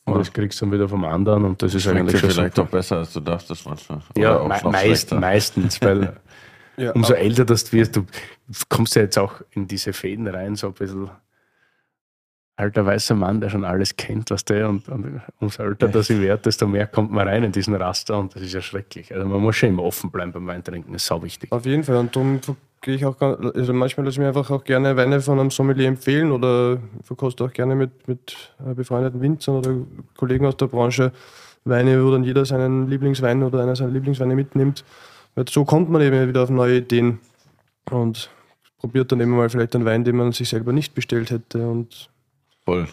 [0.05, 2.57] Und das kriegst du dann wieder vom anderen und das ist Schmeckt eigentlich schon vielleicht
[2.57, 4.01] doch besser, als du dachtest manchmal.
[4.15, 6.17] Oder ja, me meist, meistens, weil
[6.77, 8.05] ja, umso älter du wirst, du
[8.67, 11.09] kommst ja jetzt auch in diese Fäden rein, so ein bisschen
[12.55, 16.19] alter weißer Mann, der schon alles kennt, was der und, und umso älter das ich
[16.19, 19.13] werde, desto mehr kommt man rein in diesen Raster und das ist ja schrecklich.
[19.13, 21.51] Also man muss schon immer offen bleiben beim Weintrinken, das ist sau wichtig.
[21.51, 22.39] Auf jeden Fall und darum
[22.81, 25.87] gehe ich auch, also manchmal lasse ich mir einfach auch gerne Weine von einem Sommelier
[25.87, 29.75] empfehlen oder verkoste auch gerne mit, mit äh, befreundeten Winzern oder
[30.17, 31.11] Kollegen aus der Branche
[31.63, 34.83] Weine, wo dann jeder seinen Lieblingswein oder einer seiner Lieblingsweine mitnimmt.
[35.35, 37.19] Weil so kommt man eben wieder auf neue Ideen
[37.91, 38.31] und
[38.79, 42.09] probiert dann eben mal vielleicht einen Wein, den man sich selber nicht bestellt hätte und
[42.65, 42.87] Voll.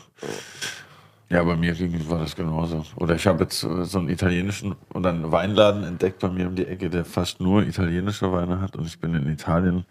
[1.30, 2.84] Ja, bei mir war das genauso.
[2.96, 6.66] Oder ich habe jetzt so einen italienischen oder einen Weinladen entdeckt bei mir um die
[6.66, 8.76] Ecke, der fast nur italienische Weine hat.
[8.76, 9.84] Und ich bin in Italien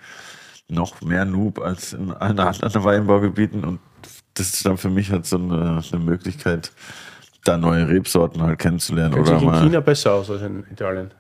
[0.68, 3.64] noch mehr Noob als in allen anderen Weinbaugebieten.
[3.64, 3.80] Und
[4.34, 6.72] das ist dann für mich halt so eine, eine Möglichkeit,
[7.44, 9.14] da neue Rebsorten halt kennenzulernen.
[9.14, 11.12] Kennt oder sich in mal China besser aus als in Italien?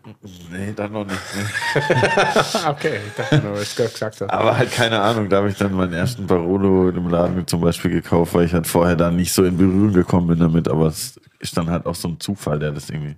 [0.52, 1.18] Nee, dann noch nicht.
[2.68, 4.30] Okay, ich dachte nur, was du gesagt hast.
[4.30, 7.92] Aber halt keine Ahnung, da habe ich dann meinen ersten Barolo im Laden zum Beispiel
[7.92, 11.20] gekauft, weil ich halt vorher da nicht so in Berührung gekommen bin damit, aber es
[11.40, 13.16] ist dann halt auch so ein Zufall, der das irgendwie.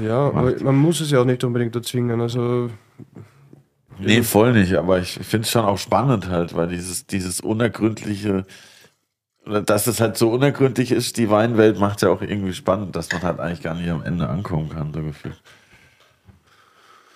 [0.00, 0.36] Ja, macht.
[0.36, 2.20] aber man muss es ja auch nicht unbedingt erzwingen.
[2.20, 2.70] Also
[3.98, 8.44] Nee, voll nicht, aber ich finde es schon auch spannend halt, weil dieses, dieses unergründliche,
[9.44, 13.22] dass es halt so unergründlich ist, die Weinwelt macht ja auch irgendwie spannend, dass man
[13.22, 15.40] halt eigentlich gar nicht am Ende ankommen kann, so gefühlt.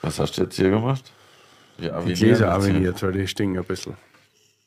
[0.03, 1.13] Was hast du jetzt hier gemacht?
[1.79, 3.95] Die, die Gläser aviniert, weil die stinken ein bisschen.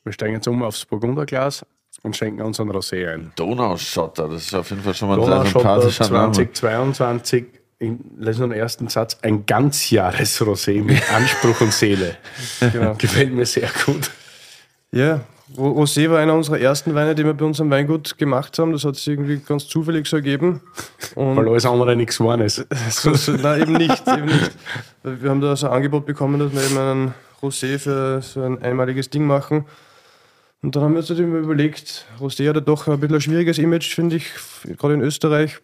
[0.04, 1.64] Wir steigen jetzt um aufs Burgunderglas
[2.02, 3.32] und schenken uns einen Rosé ein.
[3.36, 7.46] Donauschotter, das ist auf jeden Fall schon mal ein sehr sympathischer 2022
[7.78, 12.16] in den ersten Satz ein Ganzjahres-Rosé mit Anspruch und Seele.
[12.60, 12.94] genau.
[12.94, 14.10] Gefällt mir sehr gut.
[14.92, 15.20] Ja,
[15.56, 18.72] Rosé war einer unserer ersten Weine, die wir bei uns am Weingut gemacht haben.
[18.72, 20.60] Das hat sich irgendwie ganz zufällig so ergeben.
[21.14, 22.66] Und Weil alles andere nichts geworden ist.
[23.42, 24.52] nein, eben nicht, eben nicht.
[25.02, 28.62] Wir haben da so ein Angebot bekommen, dass wir eben einen Rosé für so ein
[28.62, 29.64] einmaliges Ding machen.
[30.62, 33.58] Und dann haben wir uns natürlich überlegt, Rosé hat ja doch ein bisschen ein schwieriges
[33.58, 34.26] Image, finde ich,
[34.76, 35.58] gerade in Österreich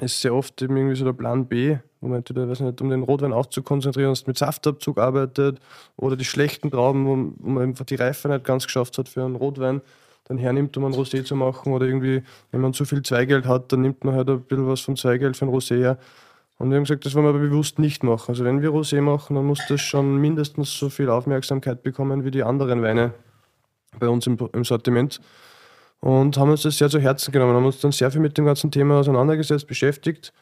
[0.00, 1.76] ist sehr oft eben irgendwie so der Plan B,
[2.08, 5.60] man entweder, weiß nicht, um den Rotwein auch zu konzentrieren, mit Saftabzug arbeitet
[5.96, 9.24] oder die schlechten Trauben, wo, wo man einfach die Reife nicht ganz geschafft hat für
[9.24, 9.80] einen Rotwein,
[10.24, 13.72] dann hernimmt, um einen Rosé zu machen oder irgendwie, wenn man zu viel Zweigeld hat,
[13.72, 15.98] dann nimmt man halt ein bisschen was vom Zweigeld für ein Rosé her.
[16.58, 18.26] Und wir haben gesagt, das wollen wir aber bewusst nicht machen.
[18.28, 22.30] Also wenn wir Rosé machen, dann muss das schon mindestens so viel Aufmerksamkeit bekommen wie
[22.30, 23.12] die anderen Weine
[23.98, 25.20] bei uns im, im Sortiment
[26.04, 28.44] und haben uns das sehr zu Herzen genommen, haben uns dann sehr viel mit dem
[28.44, 30.34] ganzen Thema auseinandergesetzt, beschäftigt,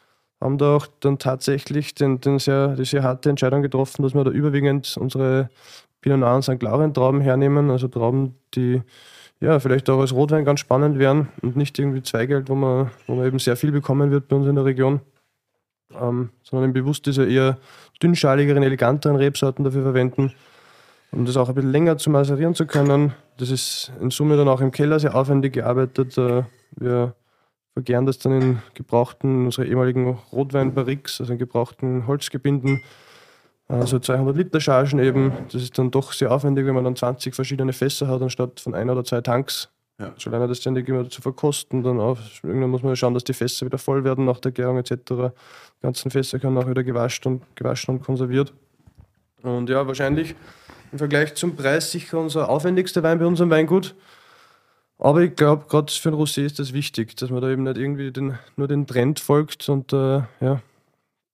[0.43, 4.23] haben da auch dann tatsächlich den, den sehr, die sehr harte Entscheidung getroffen, dass wir
[4.23, 5.49] da überwiegend unsere
[6.01, 6.61] Pinot Noir und St.
[6.61, 8.81] Laurent Trauben hernehmen, also Trauben, die
[9.39, 13.15] ja, vielleicht auch als Rotwein ganz spannend wären und nicht irgendwie Zweigeld, wo man, wo
[13.15, 15.01] man eben sehr viel bekommen wird bei uns in der Region,
[15.99, 17.57] ähm, sondern bewusst diese eher
[18.01, 20.33] dünnschaligeren, eleganteren Rebsorten dafür verwenden
[21.13, 23.13] um das auch ein bisschen länger zu maserieren zu können.
[23.37, 26.17] Das ist in Summe dann auch im Keller sehr aufwendig gearbeitet.
[26.17, 26.43] Äh,
[26.75, 27.15] wir
[27.73, 32.81] vergären das dann in gebrauchten, unsere ehemaligen Rotwein-Barriques, also in gebrauchten Holzgebinden,
[33.67, 35.31] also 200 Liter Chargen eben.
[35.51, 38.75] Das ist dann doch sehr aufwendig, wenn man dann 20 verschiedene Fässer hat, anstatt von
[38.75, 39.69] ein oder zwei Tanks.
[39.99, 40.13] Ja.
[40.17, 43.33] Schon alleine das ständig immer zu verkosten, dann auch, irgendwann muss man schauen, dass die
[43.33, 44.91] Fässer wieder voll werden nach der Gärung etc.
[44.97, 48.53] Die ganzen Fässer können auch wieder gewaschen und, gewaschen und konserviert.
[49.43, 50.35] Und ja, wahrscheinlich
[50.91, 53.95] im Vergleich zum Preis sicher unser aufwendigster Wein bei unserem Weingut.
[55.03, 57.77] Aber ich glaube, gerade für ein Rosé ist das wichtig, dass man da eben nicht
[57.77, 60.61] irgendwie den, nur den Trend folgt und äh, ja,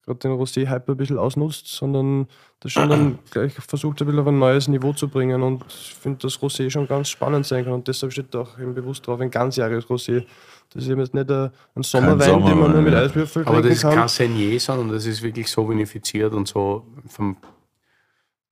[0.03, 2.27] gerade den Rosé-Hype ein bisschen ausnutzt, sondern
[2.61, 5.43] das schon dann gleich versucht, ein bisschen auf ein neues Niveau zu bringen.
[5.43, 7.73] Und ich finde, dass Rosé schon ganz spannend sein kann.
[7.73, 10.25] Und deshalb steht da auch eben bewusst drauf, ein ganzjähriges Rosé.
[10.73, 11.51] Das ist eben jetzt nicht ein,
[11.81, 15.21] Sommerwein, Sommerwein, den man nur mit Eiswürfel Aber das ist kein Senier, sondern das ist
[15.21, 17.37] wirklich so vinifiziert und so vom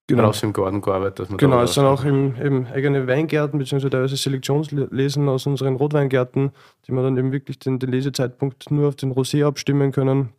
[0.07, 0.23] genau.
[0.23, 1.19] draußen im Garten gearbeitet.
[1.19, 3.89] Dass man genau, es sind auch im, eben eigene Weingärten bzw.
[3.89, 6.51] teilweise Selektionslesen aus unseren Rotweingärten,
[6.87, 10.29] die wir dann eben wirklich den, den Lesezeitpunkt nur auf den Rosé abstimmen können.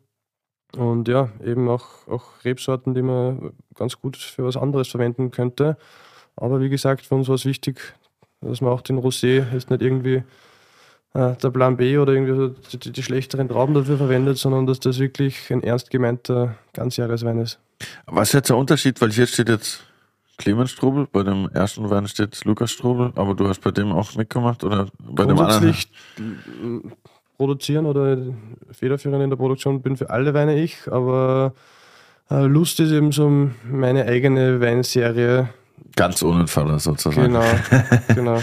[0.76, 5.78] Und ja, eben auch, auch Rebsorten, die man ganz gut für was anderes verwenden könnte.
[6.36, 7.94] Aber wie gesagt, für uns war es wichtig,
[8.40, 10.22] dass man auch den Rosé jetzt nicht irgendwie
[11.14, 14.78] äh, der Plan B oder irgendwie so die, die, schlechteren Trauben dafür verwendet, sondern dass
[14.78, 17.58] das wirklich ein ernst gemeinter Ganzjahreswein ist.
[18.06, 19.00] Was ist jetzt der Unterschied?
[19.00, 19.84] Weil hier steht jetzt
[20.38, 24.14] Clemens Strobel, bei dem ersten Wein steht Lukas Strobel, aber du hast bei dem auch
[24.14, 25.74] mitgemacht oder bei dem anderen?
[27.36, 28.18] produzieren oder
[28.72, 31.54] federführend in der Produktion bin für alle Weine ich, aber
[32.30, 35.48] äh, Lust ist eben so meine eigene Weinserie.
[35.96, 37.32] Ganz ohne Faller sozusagen.
[37.32, 37.44] Genau,
[38.14, 38.42] genau.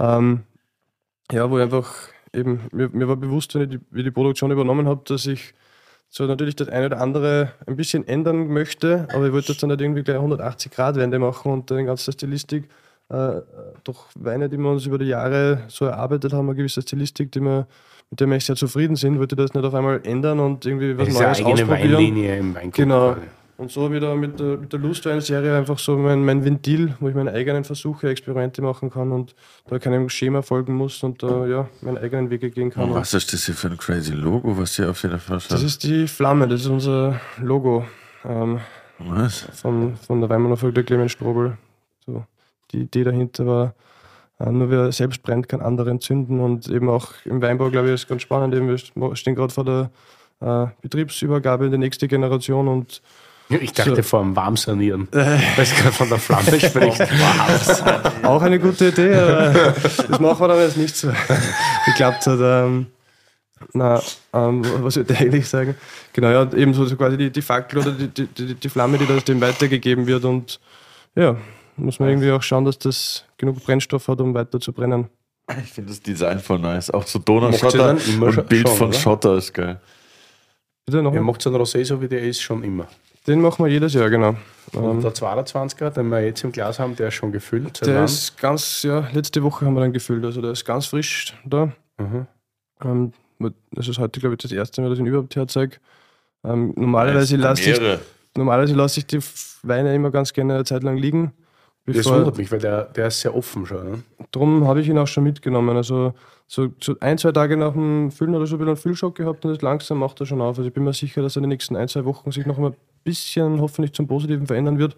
[0.00, 0.40] Ähm,
[1.30, 1.92] ja, wo ich einfach
[2.32, 5.54] eben, mir, mir war bewusst, wenn ich die, wie die Produktion übernommen habe, dass ich
[6.14, 9.70] so natürlich das eine oder andere ein bisschen ändern möchte, aber ich wollte jetzt dann
[9.70, 12.64] nicht irgendwie gleich 180 Grad Wende machen und den ganzen Stilistik.
[13.08, 13.40] Äh,
[13.82, 17.40] doch Weine, die wir uns über die Jahre so erarbeitet haben, eine gewisse Stilistik, die
[17.40, 17.66] wir,
[18.10, 20.98] mit der wir echt sehr zufrieden sind, wollte das nicht auf einmal ändern und irgendwie
[20.98, 21.92] was Neues eine eigene ausprobieren.
[21.92, 22.74] Weinlinie im Weingut.
[22.74, 23.16] Genau.
[23.62, 27.14] Und so wieder mit der, mit der Lustwein-Serie einfach so mein, mein Ventil, wo ich
[27.14, 29.36] meine eigenen Versuche, Experimente machen kann und
[29.68, 32.90] da keinem Schema folgen muss und da ja, meinen eigenen Wege gehen kann.
[32.90, 35.62] Und was ist das hier für ein crazy Logo, was hier auf jeder Flasche Das
[35.62, 37.86] ist die Flamme, das ist unser Logo.
[38.24, 38.58] Ähm,
[38.98, 39.46] was?
[39.52, 41.56] Von, von der Weinmanufaktur Clemens Strobel.
[42.04, 42.24] So,
[42.72, 43.74] die Idee dahinter war,
[44.40, 47.94] äh, nur wer selbst brennt, kann andere entzünden und eben auch im Weinbau, glaube ich,
[47.94, 48.56] ist ganz spannend.
[48.56, 49.90] Eben, wir stehen gerade vor der
[50.40, 53.00] äh, Betriebsübergabe in die nächste Generation und
[53.48, 54.02] ich dachte so.
[54.02, 55.38] vor dem Warmsanieren, äh.
[55.56, 57.02] weil du gerade von der Flamme sprichst.
[58.22, 59.74] Auch eine gute Idee, aber
[60.08, 61.12] das machen wir dann jetzt nicht so
[61.86, 62.38] geklappt hat.
[62.40, 62.86] Ähm,
[63.72, 65.76] na, ähm, was würde ich eigentlich sagen?
[66.12, 69.06] Genau, ja, eben so, so quasi die, die Fackel oder die, die, die Flamme, die
[69.06, 70.60] das dem weitergegeben wird und
[71.14, 71.36] ja,
[71.76, 75.08] muss man irgendwie auch schauen, dass das genug Brennstoff hat, um weiter zu brennen.
[75.62, 76.90] Ich finde das Design voll nice.
[76.90, 78.98] Auch so Donauschotter und Bild schon, von oder?
[78.98, 79.80] Schotter ist geil.
[80.86, 81.14] Bitte noch?
[81.14, 82.86] Er macht so ein Rosé, so wie der ist, schon immer.
[83.26, 84.36] Den machen wir jedes Jahr, genau.
[84.72, 87.84] Und ähm, der 22er, den wir jetzt im Glas haben, der ist schon gefüllt.
[87.86, 88.04] Der wann?
[88.04, 91.72] ist ganz, ja, letzte Woche haben wir den gefüllt, also der ist ganz frisch da.
[91.98, 92.26] Mhm.
[92.84, 93.12] Ähm,
[93.72, 95.76] das ist heute, glaube ich, das erste Mal, dass ich ihn überhaupt herzeige.
[96.44, 97.80] Ähm, normalerweise lasse ich,
[98.36, 99.20] normalerweise lasse ich die
[99.62, 101.32] Weine immer ganz gerne eine Zeit lang liegen.
[101.86, 103.90] Das wundert mich, weil der, der ist sehr offen schon.
[103.90, 104.02] Ne?
[104.30, 105.76] Darum habe ich ihn auch schon mitgenommen.
[105.76, 106.14] Also
[106.46, 109.52] so, so, ein, zwei Tage nach dem Füllen oder so wieder einen Füllschock gehabt und
[109.52, 110.58] das langsam macht er schon auf.
[110.58, 112.58] Also ich bin mir sicher, dass er in den nächsten ein, zwei Wochen sich noch
[112.58, 114.96] ein bisschen hoffentlich zum Positiven verändern wird.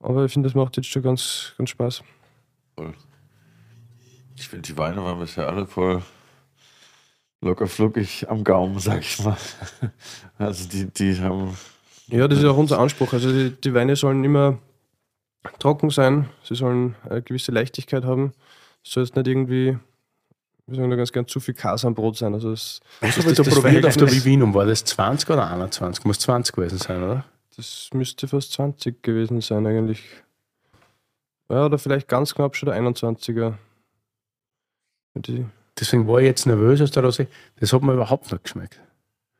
[0.00, 2.02] Aber ich finde, das macht jetzt schon ganz, ganz Spaß.
[4.36, 6.02] Ich finde, die Weine waren bisher alle voll
[7.42, 9.36] locker fluckig am Gaumen, sag ich mal.
[10.38, 11.56] Also die, die haben.
[12.08, 13.12] Ja, das ist auch unser Anspruch.
[13.12, 14.58] Also die, die Weine sollen immer
[15.58, 18.32] trocken sein, sie sollen eine gewisse Leichtigkeit haben.
[18.84, 19.78] Es soll jetzt nicht irgendwie,
[20.66, 22.34] wir sagen da ganz gern, zu viel Käse am Brot sein.
[22.34, 26.04] Also das, ich habe da probiert auf der Vivinum, war das 20 oder 21?
[26.04, 27.24] Muss 20 gewesen sein, oder?
[27.56, 30.02] Das müsste fast 20 gewesen sein eigentlich.
[31.50, 33.54] Ja, oder vielleicht ganz knapp schon der 21er.
[35.14, 35.44] Die
[35.78, 37.26] Deswegen war ich jetzt nervös aus der Rosé.
[37.58, 38.80] Das hat mir überhaupt nicht geschmeckt.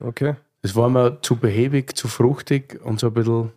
[0.00, 0.34] Okay.
[0.62, 3.52] Das war mir zu behäbig, zu fruchtig und so ein bisschen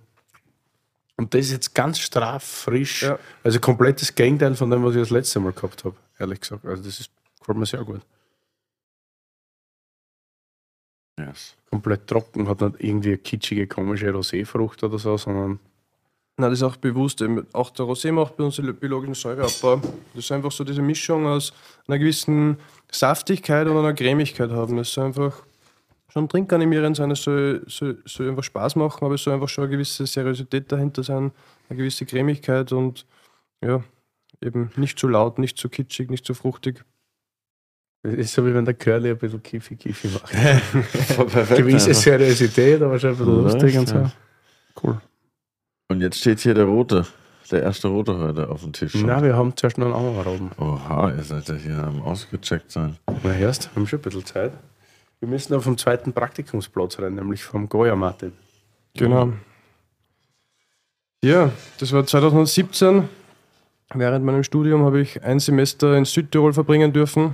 [1.17, 3.03] und das ist jetzt ganz straff, frisch.
[3.03, 3.17] Ja.
[3.43, 6.65] Also komplettes Gegenteil von dem, was ich das letzte Mal gehabt habe, ehrlich gesagt.
[6.65, 7.09] Also das ist,
[7.39, 8.01] gefällt mir sehr gut.
[11.17, 11.55] Yes.
[11.69, 15.59] Komplett trocken, hat nicht irgendwie eine kitschige, komische Roséfrucht oder so, sondern.
[16.37, 17.23] Nein, das ist auch bewusst.
[17.53, 19.77] Auch der Rosé macht bei uns den biologischen Säureabbau.
[20.13, 21.53] Das ist einfach so diese Mischung aus
[21.87, 22.57] einer gewissen
[22.91, 24.75] Saftigkeit und einer Cremigkeit haben.
[24.75, 25.43] Das ist einfach
[26.15, 29.65] schon trinkanimierend sein, es soll, soll, soll einfach Spaß machen, aber es soll einfach schon
[29.65, 31.31] eine gewisse Seriosität dahinter sein,
[31.69, 33.05] eine gewisse Cremigkeit und
[33.61, 33.83] ja,
[34.41, 36.85] eben nicht zu laut, nicht zu kitschig, nicht zu fruchtig.
[38.03, 40.31] Das ist so wie wenn der Curly ein bisschen Kiffi Kiffi macht.
[41.57, 44.11] Gewisse Seriosität, aber schon ein bisschen lustig und so.
[44.81, 45.01] Cool.
[45.89, 47.05] Und jetzt steht hier der rote,
[47.51, 48.93] der erste rote heute auf dem Tisch.
[48.95, 50.51] Na, wir haben zuerst noch einen anderen roten.
[50.61, 52.97] Oha, ihr seid ja hier am ausgecheckt sein.
[53.23, 54.53] Na erst, haben schon ein bisschen Zeit.
[55.25, 58.33] Wir müssen auf den zweiten Praktikumsplatz rein, nämlich vom Goya Martin.
[58.93, 59.33] Genau.
[61.23, 61.49] Ja,
[61.79, 63.09] das war 2017.
[63.95, 67.33] Während meinem Studium habe ich ein Semester in Südtirol verbringen dürfen.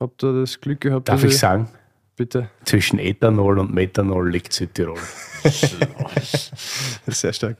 [0.00, 1.08] Habe da das Glück gehabt.
[1.08, 1.68] Darf ich, ich sagen?
[2.16, 2.50] Bitte.
[2.64, 4.98] Zwischen Ethanol und Methanol liegt Südtirol.
[7.06, 7.58] Sehr stark.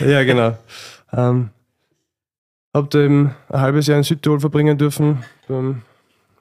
[0.00, 0.56] Ja, genau.
[1.12, 1.50] Ähm,
[2.72, 5.82] habe da eben ein halbes Jahr in Südtirol verbringen dürfen, beim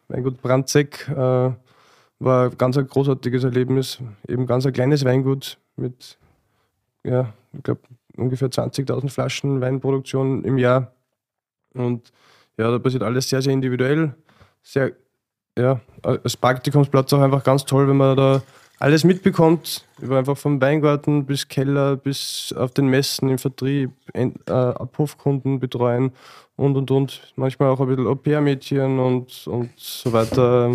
[0.08, 1.10] Weingut Brandzeck.
[1.10, 1.52] Äh,
[2.22, 4.00] war ganz ein großartiges Erlebnis.
[4.28, 6.18] Eben ganz ein kleines Weingut mit,
[7.04, 7.82] ja, ich glaube,
[8.16, 10.94] ungefähr 20.000 Flaschen Weinproduktion im Jahr.
[11.74, 12.12] Und
[12.58, 14.14] ja, da passiert alles sehr, sehr individuell.
[14.62, 14.92] Sehr,
[15.58, 18.42] ja, als Praktikumsplatz auch einfach ganz toll, wenn man da
[18.80, 24.32] alles mitbekommt, über einfach vom Weingarten bis Keller, bis auf den Messen im Vertrieb, äh,
[24.52, 26.12] Abhofkunden betreuen
[26.56, 27.34] und und und.
[27.36, 30.72] Manchmal auch ein bisschen Au-pair-Mädchen und, und so weiter.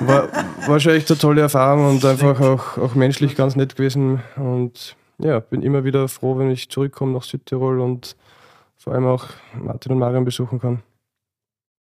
[0.00, 4.20] War, echt eine tolle Erfahrung und einfach auch, auch menschlich ganz nett gewesen.
[4.36, 8.16] Und ja, bin immer wieder froh, wenn ich zurückkomme nach Südtirol und
[8.76, 9.26] vor allem auch
[9.58, 10.82] Martin und Marion besuchen kann.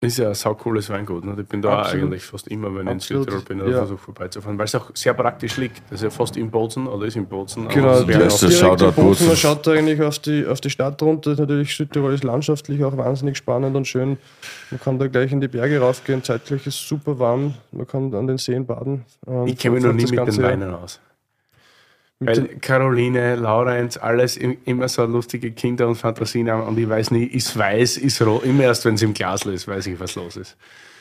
[0.00, 1.24] Ist ja ein saucooles Weingut.
[1.24, 1.34] Ne?
[1.40, 2.04] Ich bin da Absolut.
[2.04, 3.78] eigentlich fast immer, wenn ich in Südtirol bin, ja.
[3.78, 5.82] versuche vorbeizufahren, weil es auch sehr praktisch liegt.
[5.90, 7.66] Das ist ja fast in Bozen oder ist in Bozen.
[7.66, 9.26] Genau, der ist der Shoutout Bozen.
[9.26, 11.34] Man schaut da eigentlich auf die, auf die Stadt runter.
[11.36, 14.18] Natürlich Südtirol ist landschaftlich auch wahnsinnig spannend und schön.
[14.70, 16.22] Man kann da gleich in die Berge raufgehen.
[16.22, 17.54] Zeitlich ist es super warm.
[17.72, 19.04] Man kann an den Seen baden.
[19.46, 21.00] Ich kenne mich noch nie mit den Weinen aus.
[22.20, 27.24] Weil Caroline, Laurenz, alles immer so lustige Kinder und Fantasien haben und ich weiß nie,
[27.24, 28.44] ist weiß, ist rot.
[28.44, 30.56] Immer erst, wenn es im Glas ist, weiß ich, was los ist.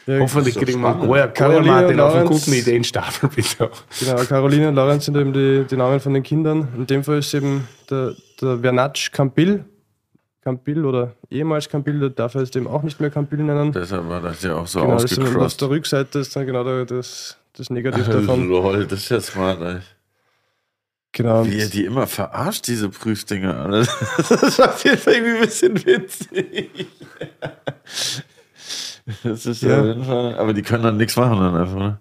[0.06, 3.70] Ja, Hoffentlich kriegen wir einen Caroline Martin auf einen guten Ideenstapel, bitte.
[4.00, 6.68] Genau, Caroline und Laurenz sind eben die, die Namen von den Kindern.
[6.78, 9.66] In dem Fall ist eben der, der Vernatsch Campil.
[10.44, 13.74] Campil oder ehemals Campil, der darf er jetzt eben auch nicht mehr Campil nennen.
[13.74, 15.36] Deshalb war das ja auch so genau, ausgecrossed.
[15.36, 18.48] Auf der Rückseite ist dann genau das, das Negativ davon.
[18.48, 19.80] Lol, das ist ja smart, ey.
[21.12, 21.46] Genau.
[21.46, 23.68] Wie er die immer verarscht, diese Prüfdinger.
[24.18, 26.88] Das ist auf jeden Fall irgendwie ein bisschen witzig.
[29.24, 29.80] Das ist ja.
[29.80, 30.38] auf jeden Fall.
[30.38, 32.00] Aber die können dann nichts machen dann einfach, ne?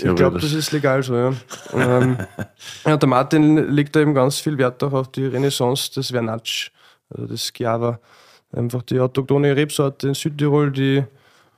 [0.00, 1.32] Ich glaube, das ist legal so, ja.
[1.74, 2.18] ähm,
[2.86, 2.96] ja.
[2.96, 6.70] Der Martin legt da eben ganz viel Wert auch auf die Renaissance des Vernatsch,
[7.10, 7.98] also des Schiava.
[8.52, 11.02] Einfach die autochtone Rebsorte in Südtirol, die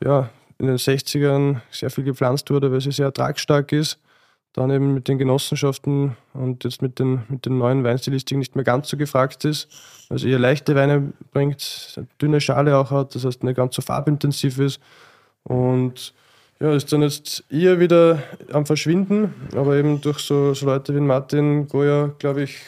[0.03, 3.99] ja in den 60ern sehr viel gepflanzt wurde, weil sie sehr ertragsstark ist
[4.53, 8.65] dann eben mit den Genossenschaften und jetzt mit den, mit den neuen Weinstilistiken nicht mehr
[8.65, 9.69] ganz so gefragt ist.
[10.09, 14.59] Also eher leichte Weine bringt, dünne Schale auch hat, das heißt nicht ganz so farbintensiv
[14.59, 14.81] ist.
[15.45, 16.15] Und
[16.59, 18.23] ja, ist dann jetzt eher wieder
[18.53, 22.59] am Verschwinden, aber eben durch so, so Leute wie Martin Goya, glaube ich,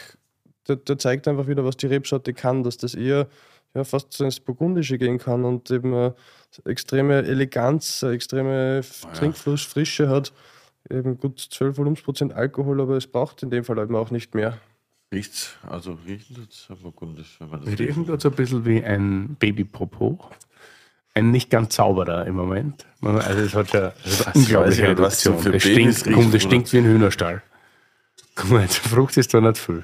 [0.67, 3.27] der, der, zeigt einfach wieder, was die Rebsorte kann, dass das eher
[3.75, 6.15] ja, fast so ins Burgundische gehen kann und eben eine
[6.65, 9.13] extreme Eleganz, eine extreme oh ja.
[9.13, 10.31] Trinkflussfrische hat
[10.89, 14.59] eben gut 12 Volumensprozent Alkohol, aber es braucht in dem Fall eben auch nicht mehr.
[15.11, 18.83] Riecht also riechen tut es burgundisch, wenn man das Riechen tut es ein bisschen wie
[18.83, 20.19] ein Baby-Popo.
[21.13, 22.87] Ein nicht ganz sauberer im Moment.
[23.01, 23.93] Also es hat ja
[24.25, 25.39] eine unglaubliche Reduktion.
[25.39, 27.43] So es stinkt, riechen, das stinkt wie ein Hühnerstall.
[28.35, 29.83] Guck mal, die Frucht ist da nicht viel.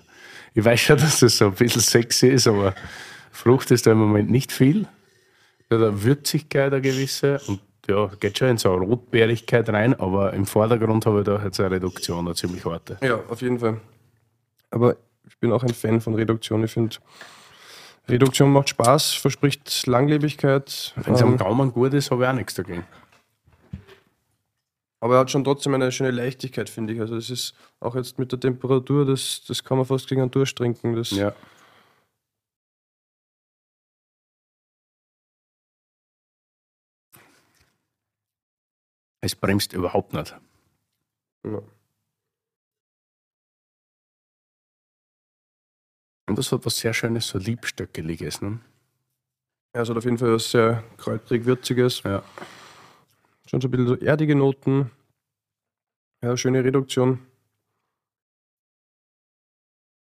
[0.56, 2.74] Ich weiß schon, dass das so ein bisschen sexy ist, aber
[3.32, 4.88] Frucht ist da im Moment nicht viel.
[5.70, 10.00] Da hat eine Würzigkeit, eine gewisse, und ja, geht schon in so eine Rotbeerigkeit rein,
[10.00, 12.98] aber im Vordergrund habe ich da jetzt eine Reduktion, eine ziemlich harte.
[13.02, 13.82] Ja, auf jeden Fall.
[14.72, 14.96] Aber
[15.28, 16.64] ich bin auch ein Fan von Reduktion.
[16.64, 16.98] Ich finde,
[18.08, 20.94] Reduktion macht Spaß, verspricht Langlebigkeit.
[20.96, 22.86] Wenn es ähm, am Gaumen gut ist, habe ich auch nichts dagegen.
[25.02, 27.00] Aber er hat schon trotzdem eine schöne Leichtigkeit, finde ich.
[27.00, 30.32] Also es ist auch jetzt mit der Temperatur, das, das kann man fast gegen einen
[30.32, 30.96] durchtrinken.
[30.96, 31.34] Das ja.
[39.22, 40.36] Es bremst überhaupt nicht.
[41.44, 41.62] Ja.
[46.28, 48.42] Und das hat was sehr Schönes, so Liebstöckeliges.
[48.42, 48.60] Ne?
[49.76, 52.04] Ja, es hat auf jeden Fall was sehr kräutrig-würziges.
[52.04, 52.24] Ja.
[53.48, 54.92] Schon so ein bisschen so erdige Noten.
[56.22, 57.20] Ja, schöne Reduktion.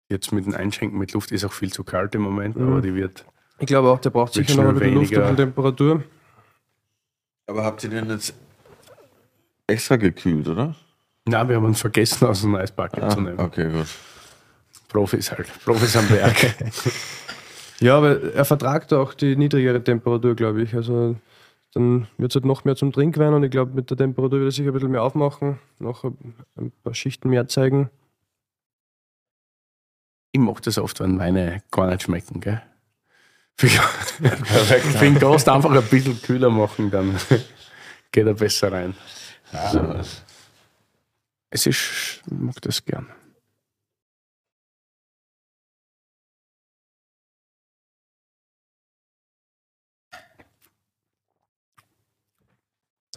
[0.08, 2.68] Jetzt mit dem Einschenken mit Luft ist auch viel zu kalt im Moment, mhm.
[2.68, 3.26] aber die wird.
[3.58, 6.04] Ich glaube auch, der braucht sicher noch ein bisschen Luft und Temperatur.
[7.46, 8.34] Aber habt ihr denn jetzt
[9.66, 10.74] extra gekühlt, oder?
[11.26, 13.38] Nein, wir haben uns vergessen, aus dem Eisbucket ah, zu nehmen.
[13.38, 13.88] Okay, gut.
[14.88, 15.48] Profis halt.
[15.64, 16.54] Profis am Werk.
[17.80, 20.74] ja, aber er vertragt auch die niedrigere Temperatur, glaube ich.
[20.74, 21.16] Also
[21.74, 24.48] dann wird es halt noch mehr zum Trinkwein und ich glaube, mit der Temperatur wird
[24.48, 27.90] er sich ein bisschen mehr aufmachen, noch ein paar Schichten mehr zeigen.
[30.32, 32.62] Ich mache das oft, wenn Weine gar nicht schmecken, gell?
[33.58, 37.16] Für den Gast einfach ein bisschen kühler machen, dann
[38.12, 38.94] geht er besser rein.
[39.52, 40.02] Ja.
[41.50, 43.10] Es ist, ich mag das gern.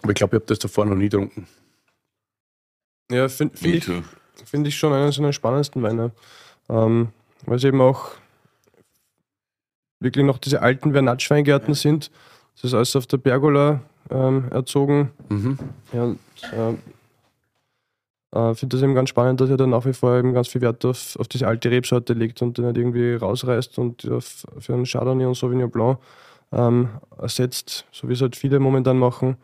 [0.01, 1.47] Aber ich glaube, ich habe das davor noch nie getrunken.
[3.11, 6.11] Ja, finde find ich, find ich schon einen seiner spannendsten Weine.
[6.69, 7.11] Ähm,
[7.45, 8.11] weil es eben auch
[9.99, 12.11] wirklich noch diese alten Vernatsch-Weingärten sind.
[12.55, 15.11] Das ist alles auf der Pergola ähm, erzogen.
[15.29, 15.57] Mhm.
[15.93, 16.19] Ja, und,
[16.53, 16.73] äh,
[18.31, 20.61] äh, finde das eben ganz spannend, dass er dann nach wie vor eben ganz viel
[20.61, 24.73] Wert auf, auf diese alte Rebsorte legt und den nicht irgendwie rausreißt und auf, für
[24.73, 25.97] einen Chardonnay und Sauvignon Blanc
[26.51, 29.37] ähm, ersetzt, so wie es halt viele momentan machen.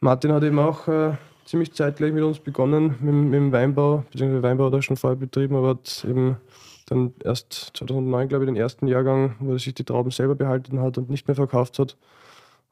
[0.00, 1.12] Martin hat eben auch äh,
[1.44, 5.16] ziemlich zeitgleich mit uns begonnen mit, mit dem Weinbau, beziehungsweise Weinbau hat er schon vorher
[5.16, 6.36] betrieben, aber hat eben
[6.86, 10.80] dann erst 2009, glaube ich, den ersten Jahrgang, wo er sich die Trauben selber behalten
[10.80, 11.96] hat und nicht mehr verkauft hat.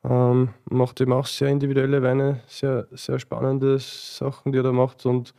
[0.05, 5.07] Ähm, macht eben auch sehr individuelle Weine, sehr, sehr spannende Sachen, die er da macht
[5.07, 5.35] und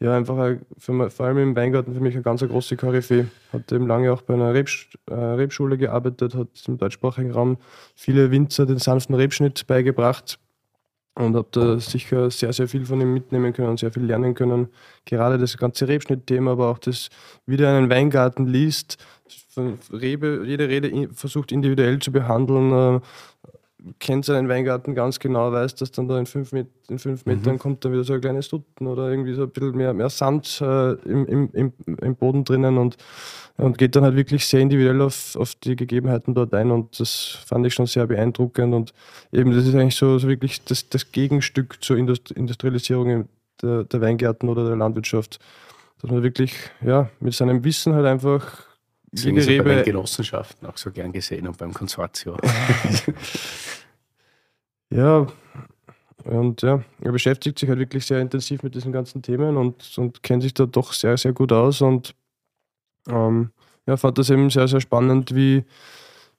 [0.00, 3.28] ja, einfach für, vor allem im Weingarten für mich eine ganz große Koryphäe.
[3.52, 7.56] Hat eben lange auch bei einer Rebsch äh, Rebschule gearbeitet, hat im deutschsprachigen Raum
[7.94, 10.38] viele Winzer den sanften Rebschnitt beigebracht
[11.14, 14.34] und habe da sicher sehr, sehr viel von ihm mitnehmen können und sehr viel lernen
[14.34, 14.68] können.
[15.04, 17.08] Gerade das ganze Rebschnittthema, aber auch das,
[17.46, 18.98] wie der einen Weingarten liest,
[19.92, 23.00] Rebe, jede Rede versucht individuell zu behandeln, äh,
[23.98, 27.34] kennt seinen Weingarten ganz genau, weiß, dass dann da in fünf, Met in fünf mhm.
[27.34, 30.10] Metern kommt dann wieder so ein kleines Dutten oder irgendwie so ein bisschen mehr, mehr
[30.10, 32.96] Sand äh, im, im, im, Boden drinnen und,
[33.56, 37.38] und geht dann halt wirklich sehr individuell auf, auf die Gegebenheiten dort ein und das
[37.46, 38.94] fand ich schon sehr beeindruckend und
[39.32, 43.28] eben das ist eigentlich so, so wirklich das, das Gegenstück zur Indust Industrialisierung
[43.62, 45.38] der, der Weingärten oder der Landwirtschaft,
[46.00, 46.54] dass man wirklich
[46.84, 48.73] ja, mit seinem Wissen halt einfach
[49.14, 49.64] Deswegen jede Rebe.
[49.64, 52.36] Bei den Genossenschaften auch so gern gesehen und beim Konsortium.
[54.90, 55.26] ja,
[56.24, 60.22] und ja, er beschäftigt sich halt wirklich sehr intensiv mit diesen ganzen Themen und, und
[60.22, 62.14] kennt sich da doch sehr, sehr gut aus und
[63.08, 63.50] ähm,
[63.86, 65.64] ja, fand das eben sehr, sehr spannend, wie,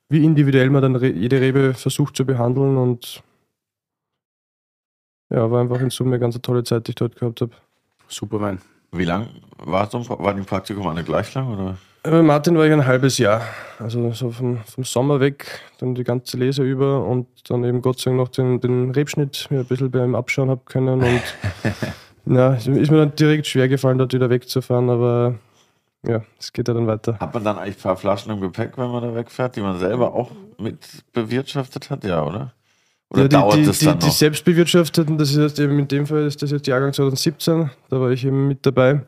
[0.09, 3.23] wie individuell man dann jede Rebe versucht zu behandeln und
[5.29, 7.51] ja, war einfach in Summe eine ganz tolle Zeit, die ich dort gehabt habe.
[8.07, 8.59] Super Wein.
[8.97, 9.27] Wie lang
[9.57, 11.53] war, so, war die Praktikum alle gleich lang?
[11.53, 11.77] Oder?
[12.03, 13.41] Bei Martin war ich ein halbes Jahr.
[13.79, 17.99] Also so vom, vom Sommer weg, dann die ganze Lese über und dann eben Gott
[17.99, 21.01] sei Dank noch den, den Rebschnitt mir ein bisschen beim Abschauen habe können.
[21.01, 21.21] Und
[22.37, 25.35] ja, ist mir dann direkt schwer gefallen, dort wieder wegzufahren, aber
[26.03, 27.17] ja, es geht ja dann weiter.
[27.19, 29.79] Hat man dann eigentlich ein paar Flaschen im Gepäck, wenn man da wegfährt, die man
[29.79, 32.03] selber auch mit bewirtschaftet hat?
[32.03, 32.53] Ja, oder?
[33.09, 35.87] Oder ja, die, dauert die, das dann die, die selbstbewirtschafteten, das ist jetzt eben in
[35.87, 39.05] dem Fall ist das jetzt Jahrgang 2017, da war ich eben mit dabei.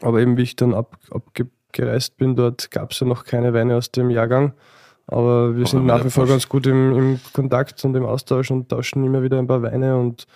[0.00, 3.52] Aber eben wie ich dann ab, abge gereist bin, dort gab es ja noch keine
[3.52, 4.54] Weine aus dem Jahrgang.
[5.06, 8.68] Aber wir sind nach wie vor ganz gut im, im, Kontakt und im Austausch und
[8.68, 9.96] tauschen immer wieder ein paar Weine.
[9.96, 10.26] Und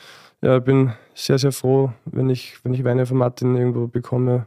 [0.43, 4.47] ja, bin sehr, sehr froh, wenn ich, wenn ich Weine von Martin irgendwo bekomme.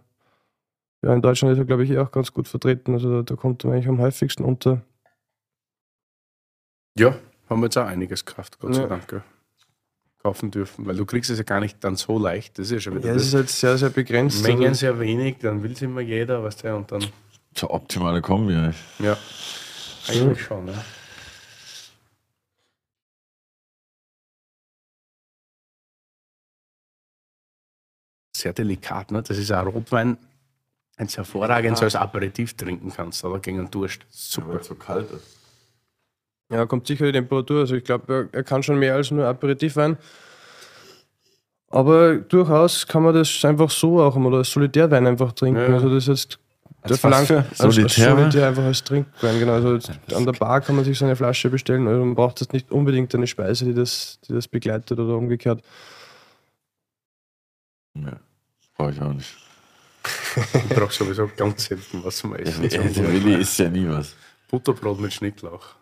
[1.03, 2.93] Ja, in Deutschland ist er, glaube ich, eh auch ganz gut vertreten.
[2.93, 4.81] Also da, da kommt er eigentlich am häufigsten unter.
[6.97, 7.15] Ja,
[7.49, 8.81] haben wir jetzt auch einiges Kraft, Gott ja.
[8.81, 9.23] sei Dank
[10.25, 12.57] kaufen dürfen, weil du kriegst es ja gar nicht dann so leicht.
[12.57, 13.09] Das ist ja schon wieder.
[13.09, 14.41] Ja, es ist halt sehr, sehr begrenzt.
[14.41, 17.05] Mengen also sehr wenig, dann will es immer jeder, was der und dann.
[17.53, 18.53] Zur optimale Kombi.
[18.97, 19.17] Ja,
[20.07, 20.67] eigentlich schon.
[20.67, 20.83] Ja.
[28.35, 29.21] Sehr delikat, ne?
[29.21, 30.17] Das ist ein Rotwein,
[30.97, 34.07] ein hervorragend so als Aperitif trinken kannst, aber gegen einen Durst.
[34.09, 34.47] Super.
[34.47, 35.44] Ja, weil es so kalt ist.
[36.49, 37.61] Ja, kommt sicher die Temperatur.
[37.61, 39.97] Also ich glaube, er, kann schon mehr als nur Aperitivwein.
[41.69, 45.59] Aber durchaus kann man das einfach so auch mal als Solitärwein einfach trinken.
[45.59, 45.73] Ja.
[45.73, 46.39] Also das ist
[46.87, 49.39] der verlangt als, Solitär, Solitär einfach als Trinkwein.
[49.39, 49.53] Genau.
[49.53, 51.87] Also an der Bar kann man sich so eine Flasche bestellen.
[51.87, 55.63] Also man braucht das nicht unbedingt eine Speise, die das, die das begleitet oder umgekehrt.
[57.95, 58.19] Ja,
[58.77, 59.35] brauche ich auch nicht.
[60.53, 62.63] ich brauche sowieso ganz selten was zum Essen.
[62.63, 64.15] Ja, der Willi isst ja nie was.
[64.51, 65.75] Butterbrot mit Schnittlauch.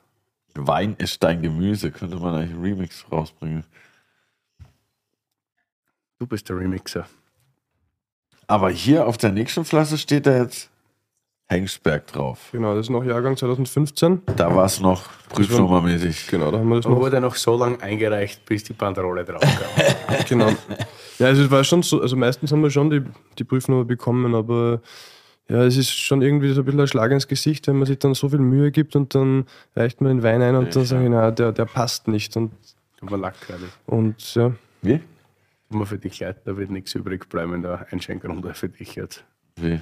[0.56, 3.64] Wein ist dein Gemüse, könnte man eigentlich einen Remix rausbringen.
[6.20, 7.08] Du bist der Remixer.
[8.48, 10.70] Aber hier auf der nächsten Flasche steht da jetzt
[11.48, 12.50] Hengsberg drauf.
[12.52, 14.22] Genau, das ist noch Jahrgang 2015.
[14.36, 16.28] Da war es noch prüfnummermäßig.
[16.28, 16.98] Genau, da haben wir das noch.
[16.98, 20.26] wurde noch so lange eingereicht, bis die Banderole drauf kam.
[20.30, 20.50] genau.
[21.20, 23.04] Ja, also es war schon so, also meistens haben wir schon die,
[23.38, 24.82] die Prüfnummer bekommen, aber
[25.50, 28.00] ja, es ist schon irgendwie so ein bisschen ein Schlag ins Gesicht, wenn man sich
[28.00, 29.46] dann so viel Mühe gibt und dann
[29.76, 32.36] reicht man den Wein ein und ja, dann sage ich, na, der, der passt nicht.
[32.38, 32.52] Und,
[33.02, 33.64] man Lack gerade.
[33.86, 34.54] Und ja.
[34.82, 35.02] Wie?
[35.70, 39.24] Immer für dich leid, da wird nichts übrig bleiben in der Einschenkrunde für dich jetzt.
[39.58, 39.82] Wie?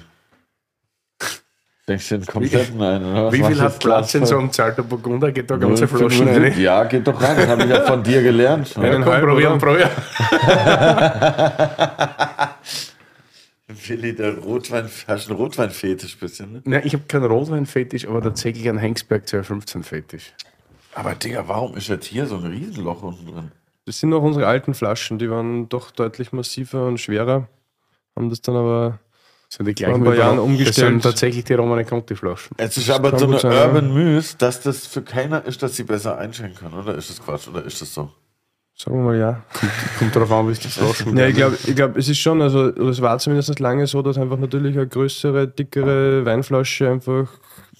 [1.88, 3.32] Denkst du den kompletten ein, oder?
[3.32, 5.32] Wie viel hat Platz in so einem Zalter Burgunder?
[5.32, 6.58] Geht da ganze Flaschen rein?
[6.60, 7.36] Ja, geht doch rein.
[7.36, 8.76] Das habe ich ja von dir gelernt.
[8.76, 9.90] Einen ja, probieren, probieren.
[13.88, 16.62] Willi, der Rotwein, hast du einen Rotweinfetisch bisschen, ne?
[16.64, 20.34] Nein, ich habe keinen Rotweinfetisch, aber tatsächlich einen Hengsberg 215 Fetisch.
[20.94, 23.52] Aber Digga, warum ist jetzt hier so ein Riesenloch unten drin?
[23.86, 27.48] Das sind noch unsere alten Flaschen, die waren doch deutlich massiver und schwerer.
[28.14, 29.00] Haben das dann aber
[29.48, 30.76] sind die gleichen vor ein paar Jahren umgestellt.
[30.76, 32.54] Das sind tatsächlich die Romane Conti Flaschen.
[32.56, 33.92] Es ist aber so eine sein, Urban.
[33.92, 37.48] Myth, dass das für keiner ist, dass sie besser einschenken können, oder ist das Quatsch,
[37.48, 38.10] oder ist das so?
[38.84, 39.42] Sagen wir mal ja.
[39.98, 42.42] Kommt darauf an, wie es die Flaschen Ja, ich glaube, ich glaub, es ist schon,
[42.42, 47.28] also es war zumindest lange so, dass einfach natürlich eine größere, dickere Weinflasche einfach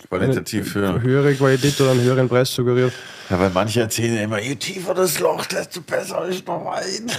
[0.09, 1.03] Qualitativ eine höher.
[1.03, 2.93] höhere Qualität oder einen höheren Preis suggeriert.
[3.31, 7.11] Ja, weil manche erzählen ja immer, je tiefer das Loch, desto besser ist der Wein.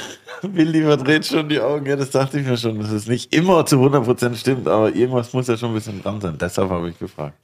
[0.56, 1.86] Willi verdreht schon die Augen.
[1.86, 5.34] Ja, das dachte ich mir schon, dass es nicht immer zu 100% stimmt, aber irgendwas
[5.34, 6.38] muss ja schon ein bisschen dran sein.
[6.40, 7.38] Deshalb habe ich gefragt.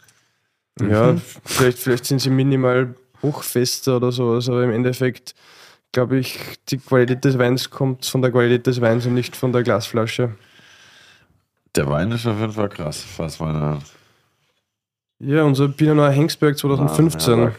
[0.80, 5.36] Ja, vielleicht, vielleicht sind sie minimal bruchfester oder sowas, aber im Endeffekt
[5.92, 6.40] glaube ich,
[6.70, 10.36] die Qualität des Weins kommt von der Qualität des Weins und nicht von der Glasflasche.
[11.76, 13.80] Der Wein ist auf jeden Fall krass, was meine
[15.20, 17.40] Ja, unser Pinot Noir Hengsberg 2015.
[17.40, 17.52] Ja,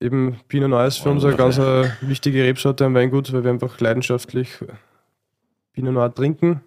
[0.00, 3.50] Eben Pinot Noir ist für uns eine ganz eine wichtige Rebsorte am Weingut, weil wir
[3.50, 4.58] einfach leidenschaftlich
[5.72, 6.60] Pinot Noir trinken.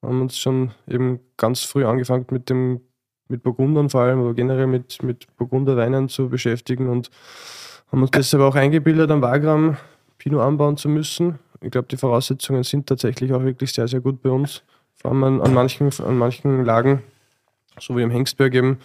[0.00, 2.80] Haben uns schon eben ganz früh angefangen mit dem
[3.28, 7.10] mit Burgundern vor allem, aber generell mit, mit Burgunderweinen zu beschäftigen und
[7.90, 9.76] haben uns deshalb auch eingebildet, am Wagram
[10.18, 11.38] Pinot anbauen zu müssen.
[11.60, 14.62] Ich glaube, die Voraussetzungen sind tatsächlich auch wirklich sehr, sehr gut bei uns.
[14.96, 17.02] Vor allem an, an, manchen, an manchen Lagen,
[17.80, 18.78] so wie im Hengsberg eben.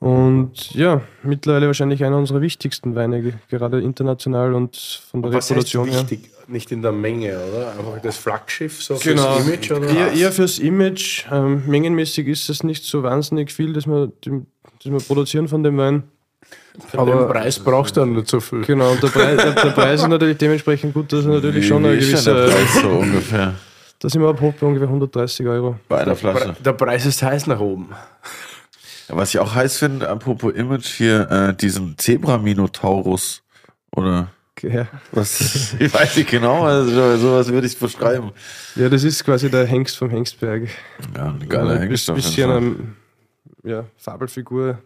[0.00, 4.76] Und ja, mittlerweile wahrscheinlich einer unserer wichtigsten Weine, ge- gerade international und
[5.10, 6.00] von der Was heißt Reproduktion her.
[6.02, 6.30] wichtig?
[6.46, 7.72] Nicht in der Menge, oder?
[7.72, 9.34] Einfach das Flaggschiff, so Genau.
[9.34, 9.88] fürs Image, oder?
[9.88, 11.26] Eher, eher fürs Image.
[11.32, 14.32] Ähm, mengenmäßig ist es nicht so wahnsinnig viel, dass wir, das
[14.84, 16.04] wir produzieren von dem Wein.
[16.86, 18.62] Für den Preis brauchst du dann nicht so viel.
[18.64, 21.84] Genau, und der Preis, der, der Preis ist natürlich dementsprechend gut, dass er natürlich schon
[21.84, 22.56] eine ist denn der gewisse.
[22.56, 23.54] Preis so ungefähr
[23.98, 25.76] Da sind wir ab hoch bei ungefähr 130 Euro.
[25.88, 26.54] bei einer Flasche.
[26.64, 27.88] Der Preis ist heiß nach oben.
[29.08, 33.42] Was ich auch heiß finde, apropos Image hier, äh, diesen Zebra-Minotaurus
[33.96, 34.28] oder
[34.62, 34.86] Ja.
[35.12, 38.32] was, ich weiß nicht genau, also sowas würde ich beschreiben.
[38.76, 40.68] ja, das ist quasi der Hengst vom Hengsberg.
[41.16, 42.96] Ja, ein geiler Ein Hengst jeden bisschen ähm,
[43.64, 44.78] ja, Fabelfigur.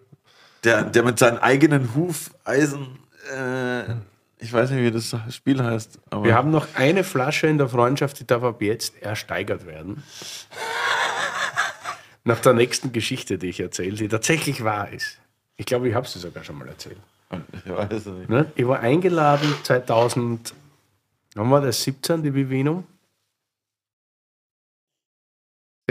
[0.64, 2.98] Der, der mit seinen eigenen Hufeisen,
[3.34, 3.82] äh,
[4.38, 7.68] ich weiß nicht, wie das Spiel heißt, aber Wir haben noch eine Flasche in der
[7.68, 10.02] Freundschaft, die darf ab jetzt ersteigert werden.
[12.24, 15.18] Nach der nächsten Geschichte, die ich erzähle, die tatsächlich wahr ist.
[15.56, 16.98] Ich glaube, ich habe sie sogar schon mal erzählt.
[17.52, 18.28] ich weiß es nicht.
[18.28, 18.46] Ne?
[18.54, 20.54] Ich war eingeladen 2000,
[21.34, 21.82] wann war das?
[21.82, 22.84] 17, die Vivinum?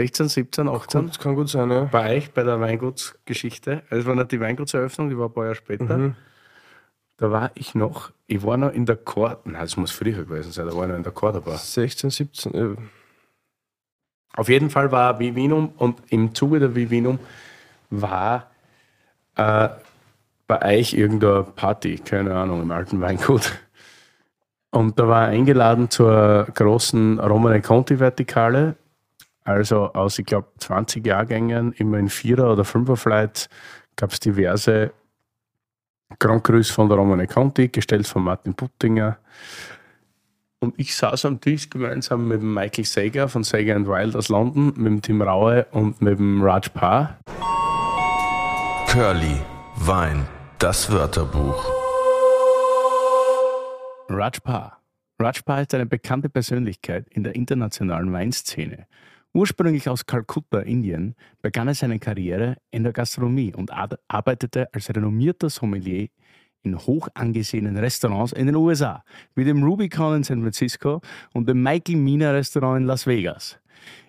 [0.02, 1.06] 16, 17, 18?
[1.06, 1.84] Das kann gut sein, ja.
[1.84, 3.82] Bei euch, bei der Weingutsgeschichte.
[3.88, 5.96] Also, es war nicht die Weingutseröffnung, die war ein paar Jahre später.
[5.96, 6.16] Mhm.
[7.18, 10.50] Da war ich noch, ich war noch in der Chor, nein, das muss früher gewesen
[10.50, 11.54] sein, da war ich noch in der Chor dabei.
[11.54, 12.54] 16, 17.
[12.54, 12.76] Äh,
[14.34, 17.20] Auf jeden Fall war Vivinum und im Zuge der Vivinum
[17.90, 18.50] war
[19.36, 19.68] äh,
[20.48, 23.52] bei euch irgendeine Party, keine Ahnung, im alten Weingut.
[24.72, 28.74] Und da war er eingeladen zur großen Romane Conti Vertikale.
[29.44, 33.48] Also aus, ich glaube, 20 Jahrgängen, immer in Vierer- oder Fünfer-Flights,
[33.96, 34.92] gab es diverse
[36.18, 39.18] Grand Crus von der Romane Conti, gestellt von Martin Puttinger.
[40.60, 44.28] Und ich saß am Tisch gemeinsam mit dem Michael Sager von Sager and Wild aus
[44.28, 47.18] London, mit dem Tim Raue und mit dem Raj Paar.
[48.86, 49.40] Curly,
[49.76, 50.28] Wein,
[50.58, 51.64] das Wörterbuch.
[54.08, 54.78] Raj Paar.
[55.18, 58.86] Raj Paar ist eine bekannte Persönlichkeit in der internationalen Weinszene.
[59.34, 64.90] Ursprünglich aus Kalkutta, Indien, begann er seine Karriere in der Gastronomie und ar- arbeitete als
[64.90, 66.08] renommierter Sommelier
[66.62, 69.02] in hoch angesehenen Restaurants in den USA,
[69.34, 71.00] wie dem Rubicon in San Francisco
[71.32, 73.58] und dem Michael Mina Restaurant in Las Vegas.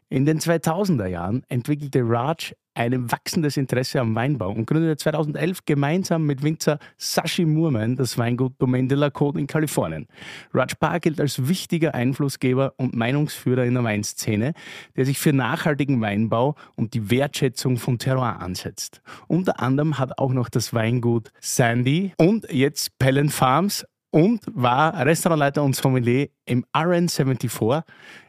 [0.10, 6.26] In den 2000er Jahren entwickelte Raj ein wachsendes Interesse am Weinbau und gründete 2011 gemeinsam
[6.26, 10.08] mit Winzer Sashi Moorman das Weingut Domaine de la Côte in Kalifornien.
[10.54, 14.54] Raj Paar gilt als wichtiger Einflussgeber und Meinungsführer in der Weinszene,
[14.95, 19.02] der sich für nachhaltigen Weinbau und die Wertschätzung von Terroir ansetzt.
[19.28, 25.64] Unter anderem hat auch noch das Weingut Sandy und jetzt Pellen Farms und war Restaurantleiter
[25.64, 27.84] und Sommelier im RN74,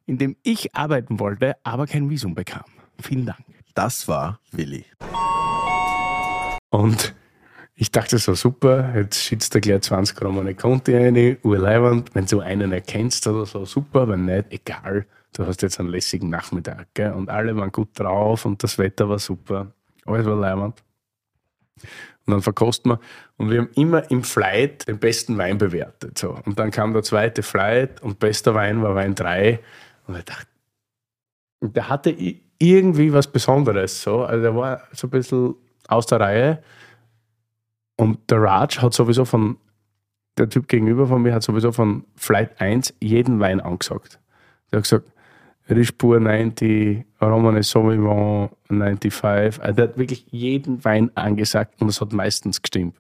[0.07, 2.65] in dem ich arbeiten wollte, aber kein Visum bekam.
[3.01, 3.54] Vielen Dank.
[3.75, 4.85] Das war Willi.
[6.71, 7.15] Und
[7.75, 12.27] ich dachte so, super, jetzt schießt du gleich 20 Gramm eine Conti rein, urleibend, wenn
[12.27, 15.07] du einen erkennst oder so, super, wenn nicht, egal.
[15.33, 17.13] Du hast jetzt einen lässigen Nachmittag, gell?
[17.13, 19.73] Und alle waren gut drauf und das Wetter war super.
[20.07, 20.85] Alles war leibend.
[22.27, 23.01] Und dann verkosten wir.
[23.37, 26.17] Und wir haben immer im Flight den besten Wein bewertet.
[26.17, 26.39] So.
[26.45, 29.59] Und dann kam der zweite Flight und bester Wein war Wein 3.
[30.07, 30.47] Und ich dachte,
[31.65, 32.15] und der hatte
[32.59, 34.03] irgendwie was Besonderes.
[34.03, 34.23] So.
[34.23, 35.55] Also der war so ein bisschen
[35.89, 36.63] aus der Reihe.
[37.97, 39.57] Und der Raj hat sowieso von,
[40.37, 44.19] der Typ gegenüber von mir hat sowieso von Flight 1 jeden Wein angesagt.
[44.71, 45.13] Der hat gesagt,
[45.71, 49.63] Rispur 90, Romane Sauvignon 95.
[49.63, 52.97] Also der hat wirklich jeden Wein angesagt und es hat meistens gestimmt.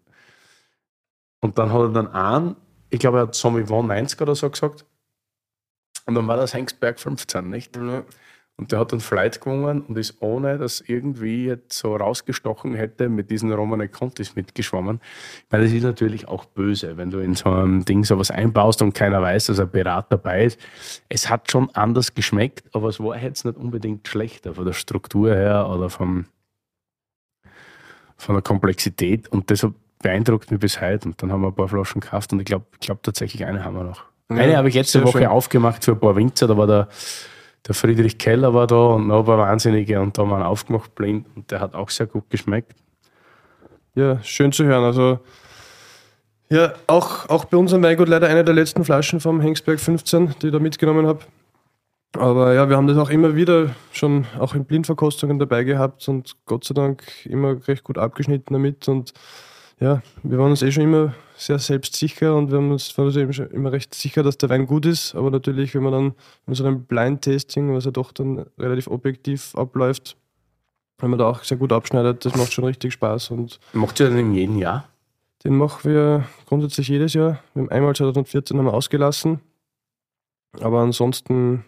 [1.40, 2.56] Und dann hat er dann einen
[2.94, 4.86] ich glaube, er hat Zombie 90 oder so gesagt.
[6.06, 7.76] Und dann war das Hengsberg 15, nicht?
[8.56, 13.08] Und der hat dann Flight gewonnen und ist ohne, dass irgendwie jetzt so rausgestochen hätte,
[13.08, 15.00] mit diesen Romane Contis mitgeschwommen.
[15.50, 18.94] Meine, das ist natürlich auch böse, wenn du in so einem Ding sowas einbaust und
[18.94, 20.60] keiner weiß, dass ein Pirat dabei ist.
[21.08, 25.34] Es hat schon anders geschmeckt, aber es war jetzt nicht unbedingt schlechter von der Struktur
[25.34, 26.26] her oder vom,
[28.16, 29.26] von der Komplexität.
[29.26, 31.08] Und deshalb beeindruckt mich bis heute.
[31.08, 33.64] Und dann haben wir ein paar Flaschen gekauft und ich glaube ich glaub tatsächlich eine
[33.64, 34.04] haben wir noch.
[34.28, 35.26] eine habe ich letzte Woche schön.
[35.26, 36.88] aufgemacht für ein paar Winzer, da war der
[37.66, 40.94] der Friedrich Keller war da und noch ein paar Wahnsinnige und da haben wir aufgemacht
[40.94, 42.74] blind und der hat auch sehr gut geschmeckt.
[43.94, 44.84] Ja, schön zu hören.
[44.84, 45.20] Also
[46.50, 50.46] ja, auch, auch bei unserem Weingut leider eine der letzten Flaschen vom Hengsberg 15, die
[50.48, 51.20] ich da mitgenommen habe.
[52.16, 56.36] Aber ja, wir haben das auch immer wieder schon auch in Blindverkostungen dabei gehabt und
[56.46, 59.12] Gott sei Dank immer recht gut abgeschnitten damit und
[59.80, 63.16] ja, wir waren uns eh schon immer sehr selbstsicher und wir haben uns, waren uns
[63.16, 65.14] eben schon immer recht sicher, dass der Wein gut ist.
[65.14, 66.14] Aber natürlich, wenn man dann
[66.46, 70.16] in so einem Blind-Tasting, was ja doch dann relativ objektiv abläuft,
[70.98, 73.30] wenn man da auch sehr gut abschneidet, das macht schon richtig Spaß.
[73.30, 74.88] Und Macht ihr den in jedem Jahr?
[75.44, 77.40] Den machen wir grundsätzlich jedes Jahr.
[77.52, 79.40] Wir haben einmal 2014 haben wir ausgelassen.
[80.60, 81.64] Aber ansonsten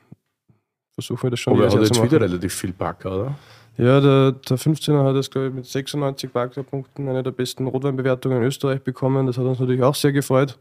[0.94, 1.54] versuchen wir das schon.
[1.54, 3.34] Aber er hat jetzt wieder relativ viel Backer, oder?
[3.78, 8.38] Ja, der, der 15er hat es, glaube ich, mit 96 Barclay-Punkten eine der besten Rotweinbewertungen
[8.38, 9.26] in Österreich bekommen.
[9.26, 10.58] Das hat uns natürlich auch sehr gefreut.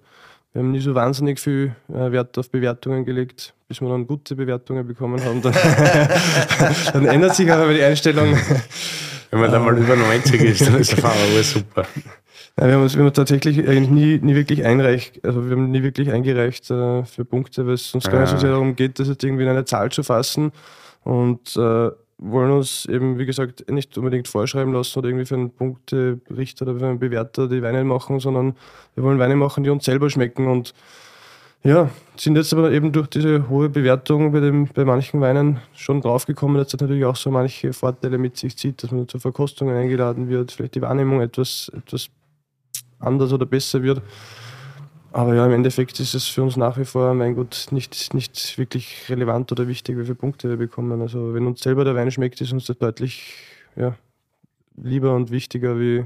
[0.52, 4.36] Wir haben nie so wahnsinnig viel äh, Wert auf Bewertungen gelegt, bis wir dann gute
[4.36, 5.42] Bewertungen bekommen haben.
[5.42, 5.54] Dann,
[6.94, 8.38] dann ändert sich aber die Einstellung.
[9.32, 11.86] Wenn man dann mal über 90 ist, dann ist der Fahrer super.
[12.58, 15.72] Nein, wir, haben uns, wir haben tatsächlich eigentlich nie, nie wirklich einreicht, also wir haben
[15.72, 18.98] nie wirklich eingereicht äh, für Punkte, weil es uns gar nicht so sehr darum geht,
[18.98, 20.54] das jetzt irgendwie in eine Zahl zu fassen.
[21.04, 25.52] Und äh, wollen uns eben, wie gesagt, nicht unbedingt vorschreiben lassen oder irgendwie für einen
[25.52, 28.56] Punkterichter oder für einen Bewerter die Weine machen, sondern
[28.96, 30.74] wir wollen Weine machen, die uns selber schmecken und
[31.64, 36.00] ja, sind jetzt aber eben durch diese hohe Bewertung bei, dem, bei manchen Weinen schon
[36.00, 39.72] draufgekommen, dass das natürlich auch so manche Vorteile mit sich zieht, dass man zur Verkostung
[39.72, 42.10] eingeladen wird, vielleicht die Wahrnehmung etwas, etwas
[43.00, 44.04] anders oder besser wird.
[45.16, 48.58] Aber ja, im Endeffekt ist es für uns nach wie vor, mein Gott, nicht, nicht
[48.58, 51.02] wirklich relevant oder wichtig, wie viele Punkte wir bekommen.
[51.02, 53.34] Also wenn uns selber der Wein schmeckt, ist uns das deutlich
[53.78, 53.96] ja,
[54.76, 56.04] lieber und wichtiger, wie,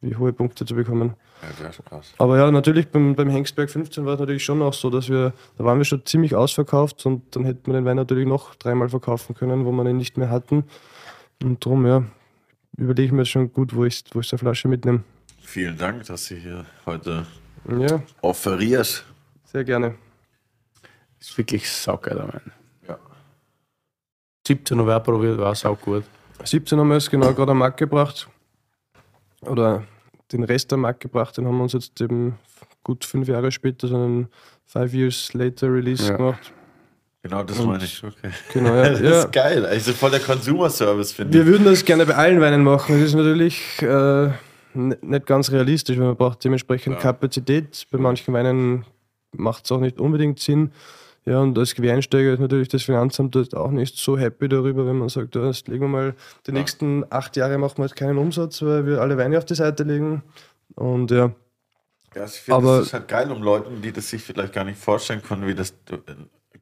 [0.00, 1.16] wie hohe Punkte zu bekommen.
[1.42, 2.14] Ja, krass.
[2.16, 5.34] Aber ja, natürlich beim, beim Hengsberg 15 war es natürlich schon auch so, dass wir,
[5.58, 8.88] da waren wir schon ziemlich ausverkauft und dann hätten wir den Wein natürlich noch dreimal
[8.88, 10.64] verkaufen können, wo wir ihn nicht mehr hatten.
[11.42, 12.04] Und darum, ja,
[12.78, 15.04] überlege ich mir schon gut, wo ich, wo ich so eine Flasche mitnehme.
[15.42, 17.26] Vielen Dank, dass Sie hier heute
[17.68, 18.02] ja.
[18.22, 19.04] offerierst.
[19.44, 19.94] Sehr gerne.
[21.20, 22.52] Ist wirklich saugeil, Mann.
[22.88, 22.98] Ja.
[24.46, 26.04] 17 November probiert, war auch gut.
[26.44, 28.28] 17 haben wir es genau gerade am Markt gebracht.
[29.40, 29.84] Oder
[30.32, 31.36] den Rest am Markt gebracht.
[31.36, 32.38] Den haben wir uns jetzt eben
[32.82, 34.28] gut fünf Jahre später so einen
[34.64, 36.16] Five Years Later Release ja.
[36.16, 36.52] gemacht.
[37.22, 38.04] Genau, das meine ich.
[38.04, 38.30] Okay.
[38.52, 38.90] Genau, ja.
[38.90, 39.66] das ist geil.
[39.66, 41.44] Also voll der Consumer-Service, finde ich.
[41.44, 43.00] Wir würden das gerne bei allen Weinen machen.
[43.00, 44.30] Das ist natürlich äh,
[44.76, 47.00] nicht ganz realistisch, weil man braucht dementsprechend ja.
[47.00, 47.86] Kapazität.
[47.90, 48.84] Bei manchen Weinen
[49.32, 50.70] macht es auch nicht unbedingt Sinn.
[51.24, 55.08] Ja, und als Quereinsteiger ist natürlich das Finanzamt auch nicht so happy darüber, wenn man
[55.08, 56.14] sagt, ja, jetzt legen wir mal
[56.46, 56.58] die ja.
[56.58, 59.82] nächsten acht Jahre machen wir jetzt keinen Umsatz, weil wir alle Weine auf die Seite
[59.82, 60.22] legen.
[60.76, 61.32] Und ja.
[62.14, 64.78] Ja, ich finde, das ist halt geil, um Leuten, die das sich vielleicht gar nicht
[64.78, 65.74] vorstellen können, wie das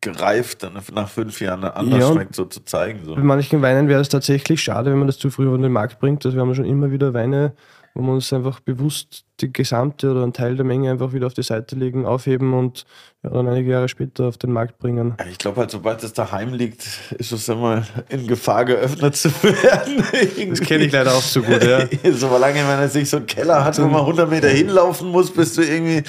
[0.01, 3.01] gereift dann nach fünf Jahren anders ja, schmeckt, so zu zeigen.
[3.05, 3.15] So.
[3.15, 5.99] Bei manchen Weinen wäre es tatsächlich schade, wenn man das zu früh auf den Markt
[5.99, 6.24] bringt.
[6.24, 7.53] Also wir haben schon immer wieder Weine
[7.95, 11.35] wo wir uns einfach bewusst die gesamte oder einen Teil der Menge einfach wieder auf
[11.35, 12.85] die Seite legen, aufheben und
[13.23, 15.15] ja, dann einige Jahre später auf den Markt bringen.
[15.31, 16.87] Ich glaube halt, sobald es daheim liegt,
[17.19, 20.51] ist es immer in Gefahr geöffnet zu werden.
[20.51, 21.87] das kenne ich leider auch so gut, ja.
[22.12, 25.62] Solange man sich so einen Keller hat, wo man 100 Meter hinlaufen muss, bis du
[25.62, 26.03] irgendwie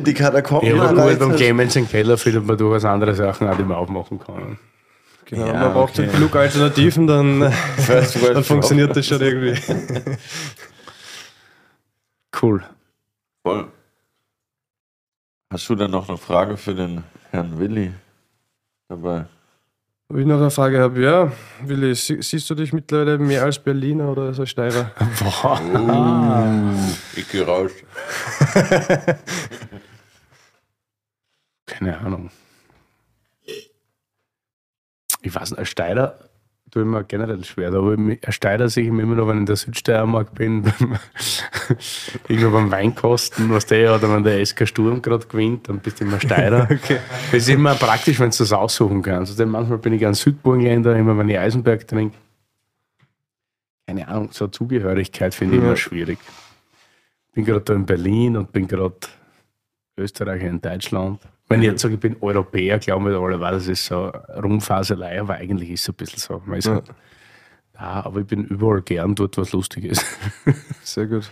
[0.00, 3.64] die Katakomben Ja, aber gut, beim Clemens im Keller findet man durchaus andere Sachen, die
[3.64, 4.58] man aufmachen kann.
[5.26, 6.08] Genau, ja, man braucht okay.
[6.12, 7.40] genug Alternativen, dann,
[8.34, 9.54] dann funktioniert das schon irgendwie.
[12.40, 12.64] Cool.
[13.44, 13.70] Voll.
[15.52, 17.92] Hast du denn noch eine Frage für den Herrn Willi
[18.88, 19.26] dabei?
[20.08, 21.32] Ob ich noch eine Frage habe, ja,
[21.62, 24.90] Willi, siehst du dich mittlerweile mehr als Berliner oder als Steirer?
[25.18, 25.60] Boah.
[25.74, 27.70] Oh, ich gehe raus.
[31.66, 32.30] Keine Ahnung.
[35.22, 36.18] Ich weiß nicht, als Steirer
[36.72, 37.72] tue ich mir generell schwer.
[37.72, 40.64] Aber ersteigert sich immer noch, wenn ich in der Südsteiermark bin,
[42.28, 46.04] irgendwo beim Weinkosten, was der oder wenn der SK Sturm gerade gewinnt, dann bist du
[46.04, 46.62] immer Steirer.
[46.70, 46.98] okay.
[47.30, 49.32] Das ist immer praktisch, wenn du das aussuchen kannst.
[49.32, 52.16] Also manchmal bin ich ein Südburgenländer, immer wenn ich Eisenberg trinke.
[53.86, 55.68] Keine Ahnung, so Zugehörigkeit finde ich ja.
[55.68, 56.18] immer schwierig.
[57.32, 58.96] Bin gerade da in Berlin und bin gerade
[59.98, 61.20] Österreicher in Deutschland.
[61.52, 65.34] Wenn ich jetzt sage, ich bin Europäer, glauben wir alle, das ist so Rumfaselei, aber
[65.34, 66.42] eigentlich ist es ein bisschen so.
[66.44, 66.74] Man ist Ja.
[66.74, 66.88] halt,
[67.74, 70.04] ja, aber ich bin überall gern dort, was lustig ist.
[70.82, 71.30] Sehr gut.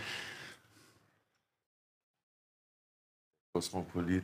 [3.53, 4.23] Kosmopolit.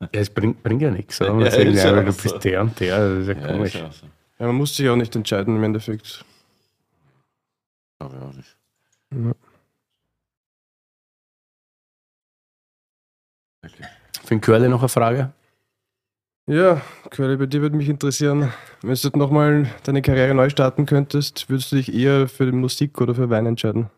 [0.00, 1.20] Ja, es bringt, bringt ja nichts.
[1.20, 1.32] Oder?
[1.34, 2.22] Man Ja, sagt, ist ja, ja du so.
[2.22, 3.74] bist der und der, das ist ja, Ja, komisch.
[3.74, 4.06] ist ja so.
[4.38, 6.24] Ja, man muss sich auch nicht entscheiden im Endeffekt.
[7.98, 8.56] Glaube ich auch nicht.
[13.64, 13.86] Okay.
[14.22, 15.32] Für den Curly noch eine Frage?
[16.46, 16.80] Ja,
[17.10, 18.52] Curly, bei dir würde mich interessieren,
[18.82, 23.00] wenn du nochmal deine Karriere neu starten könntest, würdest du dich eher für die Musik
[23.00, 23.90] oder für Wein entscheiden?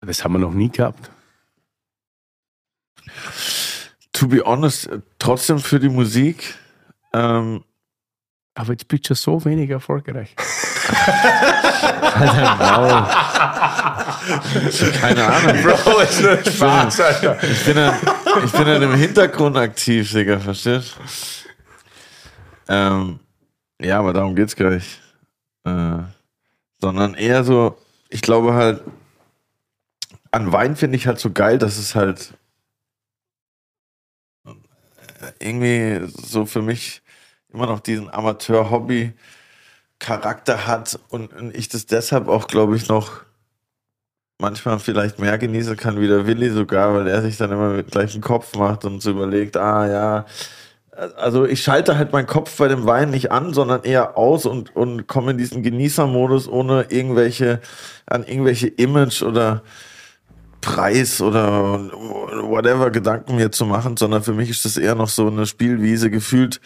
[0.00, 1.10] Das haben wir noch nie gehabt.
[4.12, 4.88] To be honest,
[5.18, 6.54] trotzdem für die Musik.
[7.12, 7.64] Ähm,
[8.54, 10.34] Aber jetzt bist du so wenig erfolgreich.
[15.00, 15.62] keine Ahnung.
[15.62, 17.42] Bro, ist nur Spaß, Alter.
[17.42, 17.96] Ich bin ja,
[18.44, 20.96] ich bin ja im Hintergrund aktiv, Digga, verstehst
[22.68, 23.20] ähm,
[23.80, 25.00] Ja, aber darum geht's gar nicht.
[25.64, 25.98] Äh,
[26.80, 27.76] sondern eher so,
[28.08, 28.82] ich glaube halt,
[30.30, 32.34] an Wein finde ich halt so geil, dass es halt
[34.46, 34.52] äh,
[35.38, 37.02] irgendwie so für mich
[37.52, 38.08] immer noch diesen
[40.00, 43.22] Amateur-Hobby-Charakter hat und, und ich das deshalb auch, glaube ich, noch
[44.38, 47.90] manchmal vielleicht mehr genießen kann wie der Willi sogar, weil er sich dann immer mit
[47.90, 50.26] gleichem Kopf macht und so überlegt, ah ja,
[51.16, 54.74] also ich schalte halt meinen Kopf bei dem Wein nicht an, sondern eher aus und,
[54.74, 57.60] und komme in diesen Genießermodus, ohne irgendwelche,
[58.06, 59.62] an irgendwelche Image oder
[60.60, 61.80] Preis oder
[62.42, 66.10] whatever Gedanken mir zu machen, sondern für mich ist das eher noch so eine Spielwiese
[66.10, 66.60] gefühlt,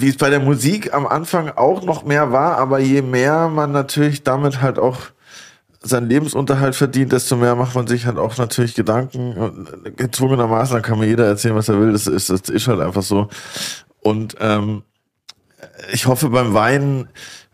[0.00, 3.72] wie es bei der Musik am Anfang auch noch mehr war, aber je mehr man
[3.72, 4.98] natürlich damit halt auch
[5.80, 9.34] seinen Lebensunterhalt verdient, desto mehr macht man sich halt auch natürlich Gedanken.
[9.34, 11.92] Und gezwungenermaßen, dann kann mir jeder erzählen, was er will.
[11.92, 13.28] Das ist, das ist halt einfach so.
[14.00, 14.82] Und ähm,
[15.92, 17.08] ich hoffe, beim Weinen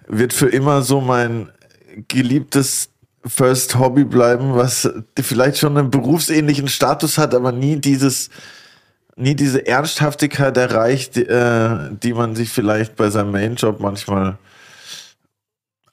[0.06, 1.50] wird für immer so mein
[2.08, 2.90] geliebtes
[3.26, 8.30] First Hobby bleiben, was vielleicht schon einen berufsähnlichen Status hat, aber nie dieses,
[9.16, 14.38] nie diese Ernsthaftigkeit erreicht, die, äh, die man sich vielleicht bei seinem Mainjob manchmal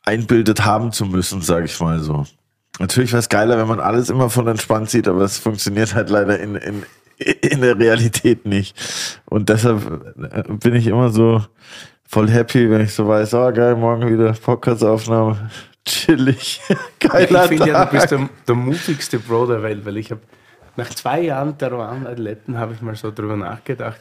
[0.04, 2.26] einbildet haben zu müssen, sage ich mal so.
[2.80, 6.10] Natürlich wäre es geiler, wenn man alles immer von entspannt sieht, aber es funktioniert halt
[6.10, 6.84] leider in, in,
[7.18, 8.76] in der Realität nicht.
[9.26, 11.44] Und deshalb äh, bin ich immer so
[12.08, 15.52] voll happy, wenn ich so weiß, oh geil, morgen wieder Podcast-Aufnahme,
[15.86, 16.62] chillig,
[17.00, 20.22] geiler ich finde ja, du bist der, der mutigste Bro der Welt, weil ich habe
[20.78, 24.00] nach zwei Jahren Teruan Athleten habe ich mal so drüber nachgedacht,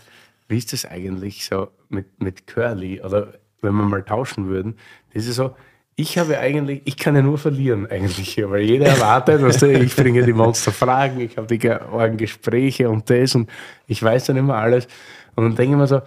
[0.49, 4.77] wie ist das eigentlich so mit, mit Curly oder wenn wir mal tauschen würden.
[5.13, 5.55] Das ist so,
[5.97, 9.95] ich habe eigentlich, ich kann ja nur verlieren eigentlich hier, weil jeder erwartet, dass ich
[9.95, 13.51] bringe die Monsterfragen, ich habe die ge- Gespräche und das und
[13.87, 14.89] ich weiß dann immer alles.
[15.37, 16.01] Und dann denke ich mir so,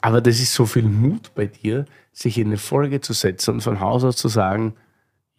[0.00, 3.60] aber das ist so viel Mut bei dir, sich in eine Folge zu setzen und
[3.62, 4.74] von Haus aus zu sagen,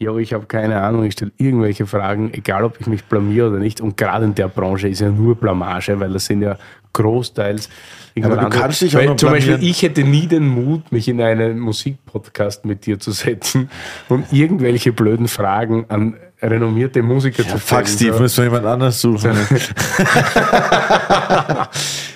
[0.00, 3.58] ja, ich habe keine Ahnung, ich stelle irgendwelche Fragen, egal ob ich mich blamier oder
[3.58, 3.82] nicht.
[3.82, 6.56] Und gerade in der Branche ist ja nur Blamage, weil das sind ja
[6.94, 7.68] großteils.
[8.22, 11.20] Aber du kannst dich auch noch Zum Beispiel, ich hätte nie den Mut, mich in
[11.20, 13.70] einen Musikpodcast mit dir zu setzen
[14.08, 17.60] und irgendwelche blöden Fragen an renommierte Musiker zu stellen.
[17.60, 19.32] Fuck, Steve, müssen wir jemand anders suchen.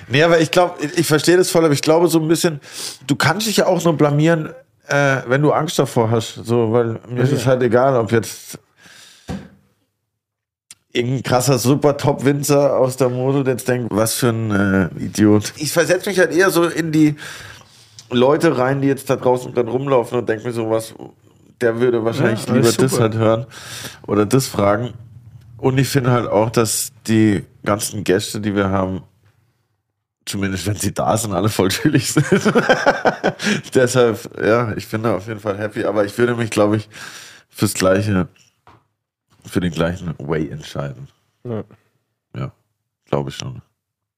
[0.07, 2.59] nee, aber ich glaube, ich verstehe das voll, aber ich glaube so ein bisschen,
[3.05, 4.49] du kannst dich ja auch nur blamieren,
[4.87, 6.35] äh, wenn du Angst davor hast.
[6.45, 8.59] So, weil mir ist es halt egal, ob jetzt
[10.91, 14.51] irgendein krasser, super Top-Winzer aus der Mode jetzt denkt, was für ein
[14.97, 15.53] äh, Idiot.
[15.57, 17.15] Ich versetze mich halt eher so in die
[18.09, 20.93] Leute rein, die jetzt da draußen dann rumlaufen und denke mir so, was,
[21.59, 23.03] der würde wahrscheinlich Ja, lieber ist das super.
[23.03, 23.45] halt hören
[24.07, 24.93] oder das fragen.
[25.57, 29.01] Und ich finde halt auch, dass die ganzen Gäste, die wir haben,
[30.25, 32.25] zumindest wenn sie da sind, alle voll chillig sind.
[33.73, 36.89] Deshalb, ja, ich bin da auf jeden Fall happy, aber ich würde mich, glaube ich,
[37.49, 38.27] fürs gleiche,
[39.45, 41.07] für den gleichen Way entscheiden.
[41.43, 41.63] Ja.
[42.35, 42.51] Ja,
[43.05, 43.61] glaube ich schon.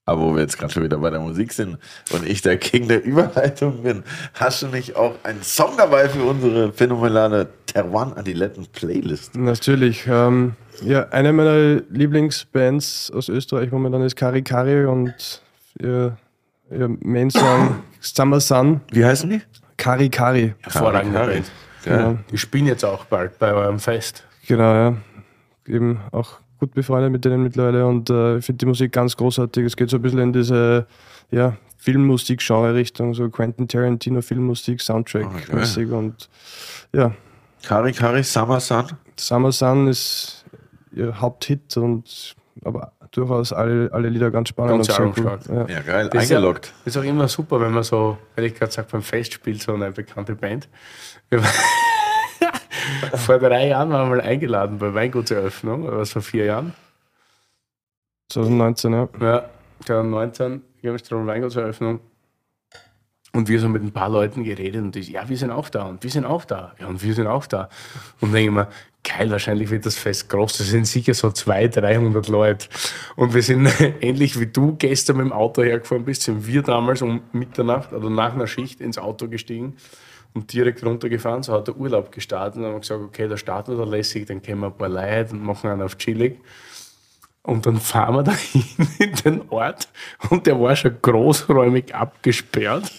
[0.05, 1.77] Aber wo wir jetzt gerade schon wieder bei der Musik sind
[2.13, 4.03] und ich der King der Überleitung bin,
[4.35, 9.35] hast du nicht auch einen Song dabei für unsere phänomenale Terwan Adiletten Playlist?
[9.35, 10.07] Natürlich.
[10.07, 15.41] Ähm, ja, eine meiner Lieblingsbands aus Österreich momentan ist Kari Kari und
[15.79, 16.17] ihr,
[16.71, 18.81] ihr Main-Song Summer Sun.
[18.91, 19.41] Wie heißen die?
[19.77, 20.53] Kari Kari.
[20.61, 21.33] Hervorragende Kari.
[21.33, 21.51] Band.
[21.83, 24.25] Genau, Die spielen jetzt auch bald bei eurem Fest.
[24.47, 24.97] genau ja.
[25.67, 29.65] Eben auch gut befreundet mit denen mittlerweile und äh, ich finde die Musik ganz großartig.
[29.65, 30.87] Es geht so ein bisschen in diese
[31.29, 36.29] ja, Filmmusik-Genre-Richtung, so Quentin Tarantino Filmmusik, Soundtrack-mäßig und
[36.93, 37.13] ja,
[37.63, 38.85] Kari Kari Summer Sun.
[39.17, 40.45] Summer Sun ist
[40.95, 45.39] ihr Haupthit und aber durchaus alle, alle Lieder ganz spannend Ganz und sehr cool.
[45.68, 45.76] Ja.
[45.76, 46.73] Ja, geil, Das ist ja- eingeloggt.
[46.85, 49.73] Das ist auch immer super, wenn man so, ehrlich gesagt, sagt, beim Fest spielt so
[49.73, 50.69] eine bekannte Band.
[53.15, 56.73] Vor drei Jahren waren wir mal eingeladen bei Weingutseröffnung, was vor vier Jahren.
[58.31, 59.10] 2019, ja.
[59.19, 59.49] Ja,
[59.85, 61.99] 2019, Gemstrom Weingutseröffnung.
[63.34, 65.84] Und wir so mit ein paar Leuten geredet und die, ja, wir sind auch da
[65.84, 66.73] und wir sind auch da.
[66.80, 67.69] Ja, und wir sind auch da.
[68.22, 68.68] Und denke ich mir,
[69.07, 70.57] geil, wahrscheinlich wird das Fest groß.
[70.57, 72.67] Das sind sicher so 200, 300 Leute.
[73.15, 73.69] Und wir sind
[74.01, 78.09] ähnlich wie du gestern mit dem Auto hergefahren bist, sind wir damals um Mitternacht oder
[78.09, 79.77] nach einer Schicht ins Auto gestiegen
[80.34, 81.43] und direkt runtergefahren.
[81.43, 83.89] So hat der Urlaub gestartet und dann haben wir gesagt, okay, da starten wir da
[83.89, 86.39] lässig, dann kennen wir ein paar Leute und machen einen auf chillig.
[87.48, 88.64] Und dann fahren wir dahin
[88.99, 89.88] in den Ort
[90.30, 92.91] und der war schon großräumig abgesperrt.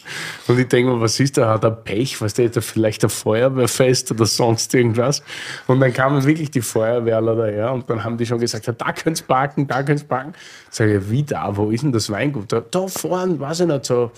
[0.47, 1.51] Und ich denke mir, was ist da?
[1.51, 2.23] Hat er Pech?
[2.23, 5.23] Was ist da vielleicht ein Feuerwehrfest oder sonst irgendwas?
[5.67, 9.21] Und dann kamen wirklich die Feuerwehrler daher und dann haben die schon gesagt, da könnt's
[9.21, 10.33] parken, da könnt's parken.
[10.71, 11.55] Sag ich, wie da?
[11.55, 12.51] Wo ist denn das Weingut?
[12.51, 14.11] Da, da vorne, weiß ich nicht, so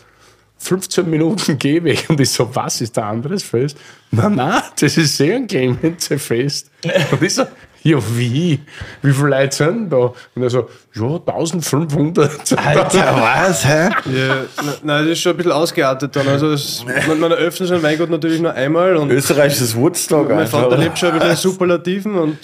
[0.59, 2.07] 15 Minuten Gehweg.
[2.09, 3.77] Und ich so, was ist da anderes Fest?
[4.13, 6.71] Na, na, das ist sehr ein Clemenze Fest.
[7.11, 7.47] Und ich so,
[7.83, 8.61] ja, wie?
[9.03, 10.13] Wie viele Leute sind da?
[10.35, 12.53] Und er so, ja, 1500.
[12.59, 13.17] Alter,
[13.49, 13.89] was, hä?
[14.13, 16.29] Ja, na- nein, das ist schon ein bisschen ausgeartet dann.
[16.29, 20.29] Also es, man, man eröffnet so ein Weingut natürlich nur einmal und Österreich ist Woodstock
[20.29, 20.63] mein einfach.
[20.63, 22.39] Vater lebt schon ein bisschen in Superlativen und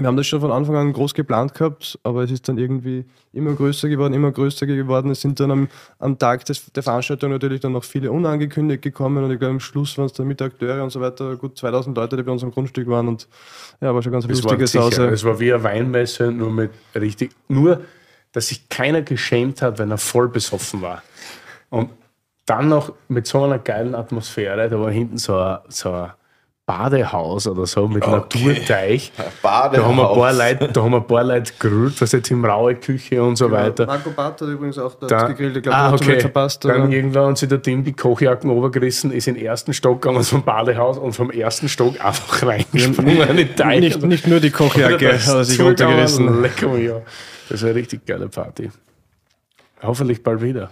[0.00, 3.04] wir haben das schon von Anfang an groß geplant gehabt, aber es ist dann irgendwie
[3.32, 5.10] immer größer geworden, immer größer geworden.
[5.10, 5.68] Es sind dann am,
[5.98, 9.60] am Tag des, der Veranstaltung natürlich dann noch viele unangekündigt gekommen und ich glaube am
[9.60, 12.42] Schluss waren es dann mit Akteure und so weiter gut 2000 Leute, die bei uns
[12.42, 13.28] am Grundstück waren und
[13.80, 15.08] ja, war schon ganz eine Es war, lustige sicher, Sause.
[15.08, 17.82] es war wie eine Weinmesse, nur mit richtig, nur,
[18.32, 21.02] dass sich keiner geschämt hat, wenn er voll besoffen war.
[21.68, 21.90] Und
[22.46, 26.10] dann noch mit so einer geilen Atmosphäre, da war hinten so ein, so ein
[26.70, 29.12] Badehaus oder so mit Naturteich.
[29.42, 32.30] Da haben, wir ein paar Leute, da haben wir ein paar Leute gegrillt, was jetzt
[32.30, 33.86] im raue Küche und so weiter.
[33.86, 36.20] Marco Barth hat übrigens auch da, Da, gegrillt, ich glaube, ah, hat okay.
[36.20, 36.64] verpasst.
[36.64, 40.02] Dann aber- irgendwann hat sich der Tim die Kochjacken obergerissen, ist in den ersten Stock
[40.02, 45.26] gegangen vom Badehaus und vom ersten Stock einfach reingesprungen nicht, nicht nur die Kochjacke Das
[45.26, 46.42] hat sich runtergerissen.
[46.42, 47.00] Lecker ja.
[47.48, 48.70] Das war eine richtig geile Party.
[49.82, 50.70] Hoffentlich bald wieder.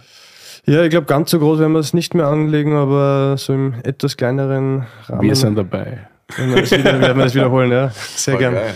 [0.69, 3.75] Ja, ich glaube, ganz so groß werden wir es nicht mehr anlegen, aber so im
[3.85, 6.07] etwas kleineren Rahmen Wir sind dabei.
[6.37, 7.73] werden wir es wieder, werden wir es wiederholen.
[7.73, 7.89] Ja.
[7.91, 8.55] Sehr Voll gern.
[8.55, 8.75] geil.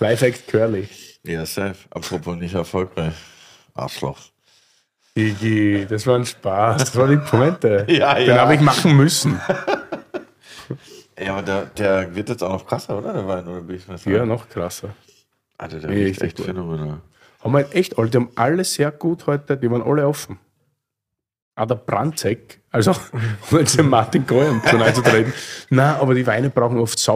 [0.00, 0.88] Live Act Curly.
[1.24, 1.76] Ja, safe.
[1.90, 3.12] Apropos nicht erfolgreich.
[3.74, 4.18] Arschloch.
[5.14, 6.78] Iggy, das war ein Spaß.
[6.80, 7.84] Das war die Pointe.
[7.88, 8.36] Ja, Den ja.
[8.38, 9.38] habe ich machen müssen.
[11.18, 13.14] Ja, aber der, der wird jetzt auch noch krasser, oder?
[13.14, 14.90] Der Wein, oder bin ich mir Ja, noch krasser.
[15.56, 16.44] Alter, der Nee, riecht richtig echt gut.
[16.46, 16.98] phänomenal.
[17.42, 20.38] Haben wir echt alle, die haben alle sehr gut heute, die waren alle offen.
[21.58, 22.92] Auch der Brandzeck, also
[23.50, 25.32] um jetzt den Martin Goyen zu nahe zu treten.
[25.70, 27.08] Nein, aber die Weine brauchen oft ist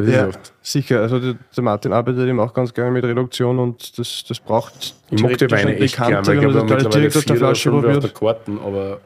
[0.00, 0.52] Ja, oft.
[0.60, 1.00] sicher.
[1.00, 4.94] Also der, der Martin arbeitet eben auch ganz gerne mit Reduktion und das, das braucht
[5.10, 6.22] Ich mag die Weine echt gerne.
[6.22, 7.90] Dekanter, Ich wenn glaube, man das mittlerweile direkt aus der vier oder Flasche fünf auf
[7.92, 8.14] der probiert.
[8.46, 9.00] Karten, aber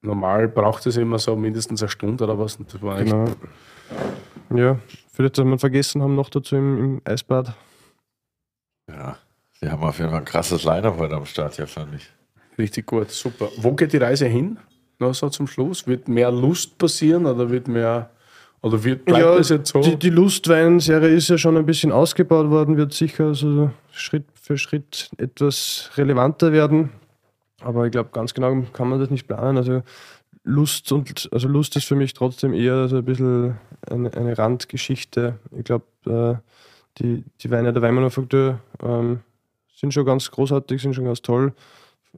[0.00, 2.56] normal braucht es immer so mindestens eine Stunde oder was.
[2.56, 3.26] Und das war echt Genau.
[4.54, 4.78] Ja,
[5.12, 7.52] vielleicht, dass wir vergessen haben, noch dazu im, im Eisbad.
[8.90, 9.18] Ja.
[9.60, 12.10] Wir haben auf jeden Fall ein krasses Line-Up heute am Start hier, fand ich.
[12.58, 13.10] Richtig gut.
[13.10, 13.48] Super.
[13.56, 14.58] Wo geht die Reise hin?
[14.98, 15.86] Noch so zum Schluss?
[15.86, 18.10] Wird mehr Lust passieren oder wird mehr.
[18.62, 19.82] Oder wird, bleibt ja, das jetzt so?
[19.82, 24.56] die, die Lustwein-Serie ist ja schon ein bisschen ausgebaut worden, wird sicher so Schritt für
[24.56, 26.90] Schritt etwas relevanter werden.
[27.60, 29.58] Aber ich glaube, ganz genau kann man das nicht planen.
[29.58, 29.82] Also
[30.44, 33.58] Lust und also Lust ist für mich trotzdem eher so ein bisschen
[33.88, 35.38] eine, eine Randgeschichte.
[35.56, 36.34] Ich glaube, äh,
[36.98, 39.20] die, die Weine der Weinmanufaktur ähm,
[39.74, 41.52] sind schon ganz großartig, sind schon ganz toll.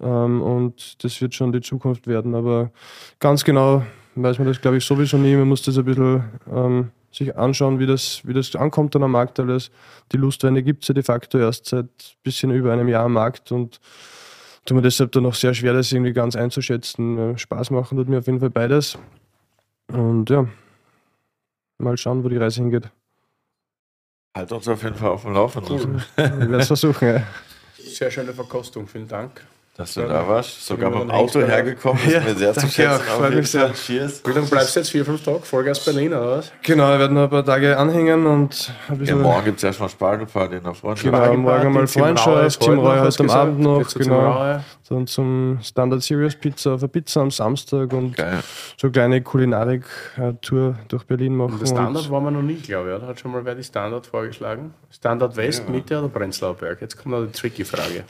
[0.01, 2.35] Ähm, und das wird schon die Zukunft werden.
[2.35, 2.71] Aber
[3.19, 5.37] ganz genau weiß man das, glaube ich, sowieso nie.
[5.37, 9.13] Man muss das ein bisschen ähm, sich anschauen, wie das, wie das ankommt dann am
[9.13, 9.71] Markt alles.
[10.13, 13.15] Die Lustweine gibt es ja de facto erst seit ein bisschen über einem Jahr am
[13.15, 13.81] Markt und
[14.65, 17.39] tut mir deshalb dann noch sehr schwer, das irgendwie ganz einzuschätzen.
[17.39, 18.99] Spaß machen tut mir auf jeden Fall beides.
[19.89, 20.47] Und ja,
[21.79, 22.91] mal schauen, wo die Reise hingeht.
[24.37, 26.03] Halt uns auf jeden Fall auf dem Laufenden.
[26.17, 27.09] Ich werde es versuchen.
[27.09, 27.23] Ja.
[27.79, 29.47] Sehr schöne Verkostung, vielen Dank.
[29.77, 30.65] Dass du da warst.
[30.67, 32.03] Sogar Ja, mit dem dann Auto hergekommen.
[32.07, 32.91] Ist Ja, mir sehr zu danke schätzen.
[32.93, 33.17] auch.
[33.19, 33.73] Freut mich sehr.
[33.75, 34.23] Cheers.
[34.25, 34.89] Wie lange bleibst du jetzt?
[34.91, 35.41] Vier, fünf Tage?
[35.43, 36.51] Vollgas Berlin oder was?
[36.63, 39.21] Genau, wir werden noch ein paar Tage anhängen und ein Ja, bisschen.
[39.21, 41.05] morgen gibt es erstmal Spargelparty in der Freundschaft.
[41.05, 43.31] Genau, morgen mal Freundschaft, Rauer hast heute am.
[43.31, 44.61] Abend noch, genau.
[44.89, 48.39] Dann zum Standard Serious Pizza auf der Pizza am Samstag und Geil.
[48.79, 51.53] so eine kleine Kulinarik-Tour durch Berlin machen.
[51.55, 52.97] Und der Standard und war man noch nie, glaube ich.
[52.97, 53.07] Oder?
[53.09, 54.73] Hat schon mal wer die Standard vorgeschlagen?
[54.91, 56.81] Standard West, Mitte oder Prenzlauer Berg?
[56.81, 58.05] Jetzt kommt noch die tricky Frage.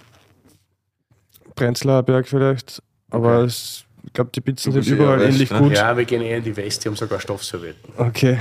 [1.56, 5.58] Prenzlauer Berg vielleicht, aber es ich glaube, die Pizzen sind eher überall West, ähnlich ne?
[5.58, 5.72] gut.
[5.72, 7.92] Ja, wir gehen eher in die West, die haben sogar Stoffservietten.
[7.96, 8.38] Okay.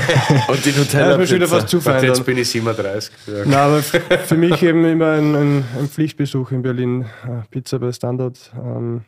[0.48, 2.04] Und die Ja, ist mir schon wieder fast zu fein.
[2.04, 3.12] Jetzt bin ich 37.
[3.26, 3.34] Ja.
[3.44, 7.02] Na, aber für mich eben immer ein, ein, ein Pflichtbesuch in Berlin.
[7.24, 8.38] Äh, Pizza bei Standard.
[8.56, 9.02] Ähm,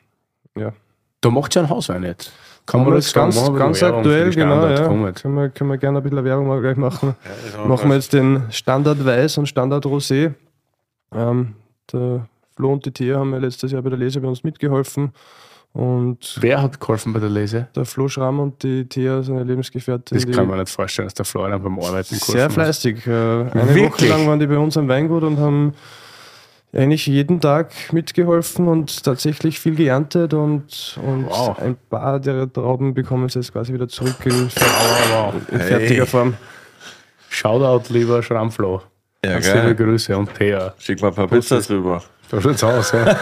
[0.56, 0.72] ja.
[1.20, 2.32] Du machst ja einen Hauswein jetzt.
[2.66, 4.66] Kann man das ganz, ganz aktuell, genau.
[4.66, 4.86] Ja.
[4.86, 7.14] Können, wir, können wir gerne ein bisschen Werbung mal gleich machen.
[7.66, 10.34] machen wir jetzt den Standard Weiß und Standard Rosé.
[11.12, 11.54] Ähm,
[11.92, 12.28] der
[12.60, 15.12] Flo und die Thea haben ja letztes Jahr bei der Lese bei uns mitgeholfen.
[15.72, 17.68] Und Wer hat geholfen bei der Lese?
[17.74, 21.24] der Flo Schramm und die Thea, seine Lebensgefährtin, Das kann man nicht vorstellen, dass der
[21.24, 23.06] Florian beim Arbeiten geholfen sehr fleißig.
[23.06, 24.10] Äh, eine Woche Wirklich?
[24.10, 25.72] lang waren die bei uns am Weingut und haben
[26.72, 31.58] eigentlich jeden Tag mitgeholfen und tatsächlich viel geerntet und, und Wow.
[31.58, 35.34] ein paar der Trauben bekommen sie jetzt quasi wieder zurück in, Wow, wow.
[35.52, 36.34] in fertiger Form.
[37.28, 38.82] Shoutout, lieber Schrammflo.
[39.24, 39.68] Ja, Ganz geil.
[39.68, 40.74] liebe Grüße und Thea.
[40.78, 42.02] Schick mal ein paar Pizzas rüber.
[42.30, 43.16] So schaut's aus, ja.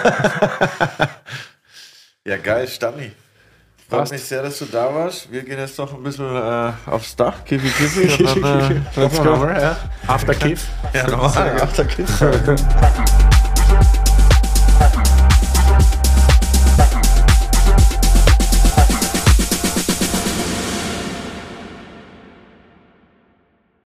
[2.24, 3.12] Ja, geil, Stani.
[3.88, 5.32] Freut mich sehr, dass du da warst.
[5.32, 8.22] Wir gehen jetzt noch ein bisschen äh, aufs Dach, Kiffi Kiffi.
[8.34, 9.46] Und dann, äh, let's go.
[9.46, 9.76] ja.
[10.06, 10.66] After Kiff.
[10.92, 11.58] Ja, nochmal.
[11.58, 12.20] After Kiff.